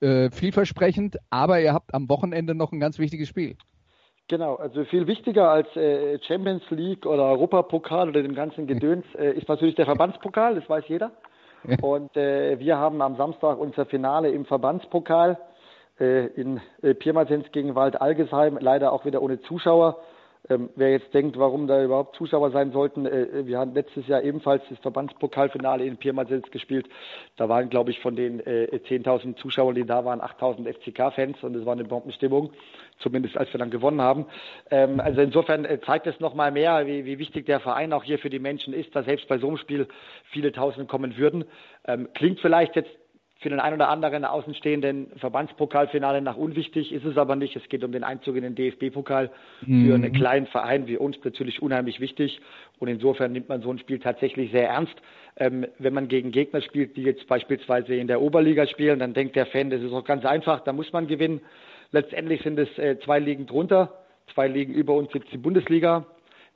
vielversprechend. 0.00 1.16
Aber 1.30 1.60
ihr 1.60 1.72
habt 1.72 1.94
am 1.94 2.08
Wochenende 2.08 2.54
noch 2.54 2.70
ein 2.70 2.78
ganz 2.78 2.98
wichtiges 2.98 3.28
Spiel. 3.28 3.56
Genau, 4.28 4.54
also 4.54 4.84
viel 4.84 5.06
wichtiger 5.06 5.50
als 5.50 5.68
äh, 5.76 6.18
Champions 6.26 6.62
League 6.70 7.04
oder 7.04 7.24
Europapokal 7.24 8.08
oder 8.08 8.22
dem 8.22 8.34
ganzen 8.34 8.66
Gedöns 8.66 9.04
äh, 9.18 9.32
ist 9.32 9.48
natürlich 9.48 9.74
der 9.74 9.86
Verbandspokal, 9.86 10.54
das 10.54 10.68
weiß 10.68 10.84
jeder. 10.88 11.12
Und 11.80 12.14
äh, 12.16 12.58
wir 12.58 12.76
haben 12.76 13.00
am 13.00 13.16
Samstag 13.16 13.58
unser 13.58 13.86
Finale 13.86 14.30
im 14.30 14.44
Verbandspokal 14.44 15.38
äh, 15.98 16.26
in 16.26 16.60
äh, 16.82 16.94
Pirmasens 16.94 17.50
gegen 17.52 17.74
Wald 17.74 18.00
Algesheim, 18.00 18.58
leider 18.60 18.92
auch 18.92 19.04
wieder 19.04 19.22
ohne 19.22 19.40
Zuschauer. 19.40 19.98
Ähm, 20.50 20.68
wer 20.76 20.90
jetzt 20.90 21.14
denkt, 21.14 21.38
warum 21.38 21.66
da 21.66 21.82
überhaupt 21.82 22.16
Zuschauer 22.16 22.50
sein 22.50 22.70
sollten, 22.72 23.06
äh, 23.06 23.46
wir 23.46 23.58
haben 23.58 23.72
letztes 23.72 24.06
Jahr 24.06 24.22
ebenfalls 24.22 24.62
das 24.68 24.78
Verbandspokalfinale 24.80 25.84
in 25.86 25.96
Pirmasens 25.96 26.50
gespielt. 26.50 26.86
Da 27.36 27.48
waren, 27.48 27.70
glaube 27.70 27.90
ich, 27.90 28.00
von 28.00 28.14
den 28.14 28.40
äh, 28.40 28.68
10.000 28.86 29.36
Zuschauern, 29.36 29.74
die 29.74 29.86
da 29.86 30.04
waren, 30.04 30.20
8.000 30.20 30.70
FCK-Fans 30.74 31.42
und 31.42 31.56
es 31.56 31.64
war 31.64 31.72
eine 31.72 31.84
Bombenstimmung, 31.84 32.52
zumindest 32.98 33.38
als 33.38 33.52
wir 33.54 33.58
dann 33.58 33.70
gewonnen 33.70 34.02
haben. 34.02 34.26
Ähm, 34.70 35.00
also 35.00 35.22
insofern 35.22 35.64
äh, 35.64 35.80
zeigt 35.80 36.06
es 36.06 36.20
nochmal 36.20 36.52
mehr, 36.52 36.86
wie, 36.86 37.18
wichtig 37.18 37.46
der 37.46 37.60
Verein 37.60 37.94
auch 37.94 38.04
hier 38.04 38.18
für 38.18 38.30
die 38.30 38.38
Menschen 38.38 38.74
ist, 38.74 38.94
dass 38.94 39.06
selbst 39.06 39.28
bei 39.28 39.38
so 39.38 39.48
einem 39.48 39.56
Spiel 39.56 39.88
viele 40.30 40.52
Tausende 40.52 40.86
kommen 40.86 41.16
würden. 41.16 41.44
Ähm, 41.86 42.08
klingt 42.12 42.40
vielleicht 42.40 42.76
jetzt 42.76 42.90
für 43.40 43.50
den 43.50 43.60
einen 43.60 43.74
oder 43.74 43.88
anderen 43.88 44.24
außenstehenden 44.24 45.08
Verbandspokalfinale 45.16 46.22
nach 46.22 46.36
unwichtig, 46.36 46.92
ist 46.92 47.04
es 47.04 47.18
aber 47.18 47.36
nicht. 47.36 47.56
Es 47.56 47.68
geht 47.68 47.84
um 47.84 47.92
den 47.92 48.04
Einzug 48.04 48.36
in 48.36 48.42
den 48.42 48.54
DFB-Pokal 48.54 49.30
mhm. 49.66 49.86
für 49.86 49.94
einen 49.94 50.12
kleinen 50.12 50.46
Verein 50.46 50.86
wie 50.86 50.96
uns 50.96 51.16
natürlich 51.22 51.60
unheimlich 51.60 52.00
wichtig. 52.00 52.40
Und 52.78 52.88
insofern 52.88 53.32
nimmt 53.32 53.48
man 53.48 53.60
so 53.60 53.70
ein 53.70 53.78
Spiel 53.78 53.98
tatsächlich 53.98 54.50
sehr 54.50 54.68
ernst. 54.68 54.94
Ähm, 55.36 55.66
wenn 55.78 55.92
man 55.92 56.08
gegen 56.08 56.30
Gegner 56.30 56.62
spielt, 56.62 56.96
die 56.96 57.02
jetzt 57.02 57.26
beispielsweise 57.26 57.94
in 57.94 58.06
der 58.06 58.22
Oberliga 58.22 58.66
spielen, 58.66 58.98
dann 58.98 59.14
denkt 59.14 59.36
der 59.36 59.46
Fan, 59.46 59.68
das 59.70 59.82
ist 59.82 59.92
auch 59.92 60.04
ganz 60.04 60.24
einfach, 60.24 60.60
da 60.60 60.72
muss 60.72 60.92
man 60.92 61.06
gewinnen. 61.06 61.40
Letztendlich 61.90 62.42
sind 62.42 62.58
es 62.58 62.78
äh, 62.78 62.98
zwei 63.00 63.18
Ligen 63.18 63.46
drunter, 63.46 64.04
zwei 64.32 64.48
Ligen 64.48 64.72
über 64.72 64.94
uns 64.94 65.12
sitzt 65.12 65.32
die 65.32 65.38
Bundesliga. 65.38 66.06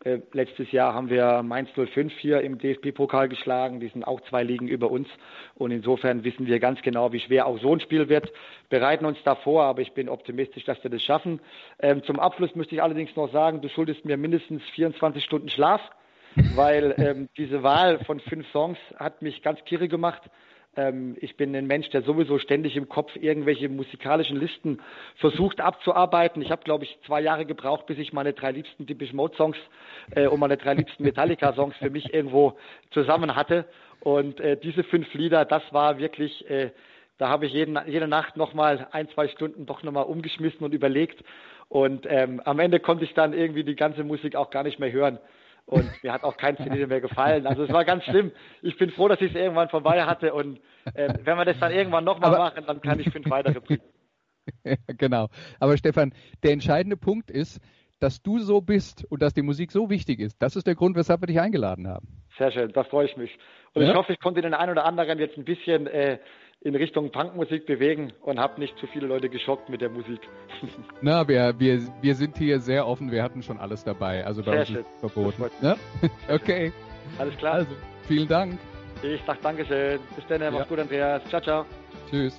Äh, 0.05 0.21
letztes 0.33 0.71
Jahr 0.71 0.95
haben 0.95 1.11
wir 1.11 1.43
Mainz 1.43 1.71
05 1.75 2.13
hier 2.19 2.41
im 2.43 2.59
DFB-Pokal 2.59 3.29
geschlagen. 3.29 3.81
Die 3.81 3.89
sind 3.89 4.05
auch 4.05 4.21
zwei 4.29 4.45
Ligen 4.45 4.69
über 4.69 4.91
uns. 4.91 5.09
Und 5.57 5.73
insofern 5.73 6.23
wissen 6.23 6.47
wir 6.47 6.61
ganz 6.61 6.81
genau, 6.83 7.13
wie 7.13 7.21
schwer 7.21 7.47
auch 7.47 7.59
so 7.61 7.73
ein 7.73 7.81
Spiel 7.81 8.09
wird. 8.09 8.31
Bereiten 8.69 9.05
uns 9.05 9.19
davor, 9.25 9.65
aber 9.65 9.83
ich 9.83 9.93
bin 9.93 10.09
optimistisch, 10.09 10.65
dass 10.65 10.83
wir 10.85 10.91
das 10.91 11.03
schaffen. 11.03 11.41
Ähm, 11.81 12.05
zum 12.05 12.21
Abschluss 12.21 12.55
möchte 12.55 12.77
ich 12.77 12.83
allerdings 12.83 13.15
noch 13.17 13.33
sagen, 13.33 13.61
du 13.61 13.69
schuldest 13.69 14.05
mir 14.05 14.17
mindestens 14.17 14.63
24 14.75 15.25
Stunden 15.25 15.49
Schlaf, 15.49 15.81
weil 16.55 16.95
ähm, 16.99 17.29
diese 17.37 17.65
Wahl 17.65 17.99
von 18.05 18.21
fünf 18.21 18.49
Songs 18.53 18.79
hat 18.97 19.21
mich 19.21 19.43
ganz 19.43 19.59
kirre 19.65 19.89
gemacht. 19.89 20.23
Ähm, 20.77 21.17
ich 21.21 21.37
bin 21.37 21.55
ein 21.55 21.67
Mensch, 21.67 21.89
der 21.91 22.03
sowieso 22.03 22.39
ständig 22.39 22.77
im 22.77 22.89
Kopf 22.89 23.15
irgendwelche 23.17 23.69
musikalischen 23.69 24.39
Listen 24.39 24.81
versucht 25.17 25.61
abzuarbeiten. 25.61 26.43
Ich 26.43 26.51
habe, 26.51 26.63
glaube 26.63 26.85
ich, 26.85 26.99
zwei 27.07 27.21
Jahre 27.21 27.47
gebraucht, 27.47 27.87
bis 27.87 27.99
ich 27.99 28.13
meine 28.13 28.33
drei 28.33 28.53
liebsten 28.53 28.87
Typisch 28.87 29.13
Mode 29.13 29.37
Songs 29.37 29.57
äh, 30.15 30.27
und 30.27 30.41
meine 30.41 30.57
drei 30.57 30.75
liebsten 30.75 31.03
Metallica 31.03 31.53
Songs 31.53 31.77
für 31.77 31.91
mich 31.91 32.13
irgendwo 32.13 32.57
zusammen 32.91 33.35
hatte. 33.35 33.65
Und 34.01 34.41
äh, 34.41 34.57
diese 34.57 34.85
fünf 34.85 35.13
Lieder, 35.15 35.45
das 35.45 35.63
war 35.73 35.99
wirklich, 35.99 36.49
äh, 36.49 36.71
da 37.19 37.29
habe 37.29 37.47
ich 37.47 37.53
jeden, 37.53 37.79
jede 37.87 38.07
Nacht 38.07 38.37
nochmal 38.37 38.87
ein, 38.93 39.09
zwei 39.11 39.29
Stunden 39.29 39.67
doch 39.67 39.83
nochmal 39.83 40.05
umgeschmissen 40.05 40.65
und 40.65 40.73
überlegt. 40.73 41.25
Und 41.69 42.07
ähm, 42.09 42.41
am 42.45 42.61
Ende 42.61 42.79
konnte 42.81 43.05
ich 43.05 43.15
dann 43.15 43.33
irgendwie 43.33 43.65
die 43.65 43.75
ganze 43.75 44.05
Musik 44.05 44.37
auch 44.37 44.51
gar 44.51 44.63
nicht 44.63 44.79
mehr 44.79 44.93
hören 44.93 45.19
und 45.69 46.03
mir 46.03 46.13
hat 46.13 46.25
auch 46.25 46.37
kein 46.39 46.57
CD 46.57 46.87
mehr 46.87 47.01
gefallen. 47.01 47.47
Also 47.47 47.65
es 47.65 47.73
war 47.73 47.85
ganz 47.85 48.03
schlimm. 48.05 48.33
Ich 48.63 48.79
bin 48.79 48.91
froh, 48.91 49.07
dass 49.09 49.21
ich 49.21 49.31
es 49.31 49.37
irgendwann 49.37 49.69
vorbei 49.69 50.03
hatte 50.05 50.33
und 50.33 50.59
äh, 50.95 51.13
wenn 51.23 51.37
wir 51.37 51.45
das 51.45 51.59
dann 51.61 51.73
irgendwann 51.73 52.05
nochmal 52.05 52.31
machen, 52.31 52.65
dann 52.67 52.81
kann 52.81 52.99
ich 52.99 53.11
fünf 53.11 53.29
weitere 53.29 53.61
bringen. 53.61 53.83
genau. 54.99 55.29
Aber 55.61 55.77
Stefan, 55.77 56.15
der 56.43 56.53
entscheidende 56.53 56.97
Punkt 56.97 57.31
ist, 57.31 57.61
dass 58.01 58.23
du 58.23 58.39
so 58.39 58.63
bist 58.63 59.05
und 59.11 59.21
dass 59.21 59.35
die 59.35 59.43
Musik 59.43 59.71
so 59.71 59.91
wichtig 59.91 60.21
ist. 60.21 60.41
Das 60.41 60.57
ist 60.57 60.67
der 60.67 60.75
Grund, 60.75 60.97
weshalb 60.97 61.21
wir 61.21 61.27
dich 61.27 61.41
eingeladen 61.41 61.87
haben. 61.87 62.09
Sehr 62.39 62.51
schön, 62.53 62.73
da 62.73 62.85
freue 62.85 63.07
ich 63.07 63.17
mich. 63.17 63.37
Und 63.75 63.83
ja? 63.83 63.91
ich 63.91 63.95
hoffe, 63.95 64.13
ich 64.13 64.21
konnte 64.21 64.41
den 64.41 64.55
einen 64.55 64.73
oder 64.73 64.87
anderen 64.87 65.19
jetzt 65.19 65.37
ein 65.37 65.45
bisschen 65.45 65.87
äh, 65.87 66.19
in 66.61 66.75
Richtung 66.75 67.11
Punkmusik 67.11 67.67
bewegen 67.67 68.13
und 68.23 68.39
habe 68.41 68.61
nicht 68.61 68.77
zu 68.79 68.87
viele 68.89 69.07
Leute 69.07 69.29
geschockt 69.29 69.69
mit 69.69 69.81
der 69.81 69.91
Musik. 69.91 70.21
Na, 71.03 71.27
wir, 71.29 71.55
wir, 71.59 71.81
wir 72.01 72.15
sind 72.15 72.37
hier 72.37 72.59
sehr 72.61 72.87
offen, 72.87 73.11
wir 73.13 73.23
hatten 73.23 73.43
schon 73.43 73.59
alles 73.59 73.85
dabei. 73.85 74.25
Also 74.27 74.43
bei 74.43 74.61
uns 74.61 74.71
ist 74.71 74.85
verboten. 75.01 75.45
Das 75.61 75.63
Ne? 75.63 75.77
Okay, 76.29 76.73
Alles 77.19 77.37
klar? 77.37 77.55
also 77.55 77.71
vielen 78.07 78.29
Dank. 78.29 78.59
Ich 79.03 79.21
sag 79.27 79.41
Dankeschön. 79.43 80.01
Bis 80.17 80.27
dann, 80.27 80.41
Ja. 80.43 80.51
mach's 80.51 80.69
gut, 80.69 80.81
Andreas. 80.81 81.23
Ciao, 81.29 81.41
ciao. 81.41 81.65
Tschüss. 82.11 82.39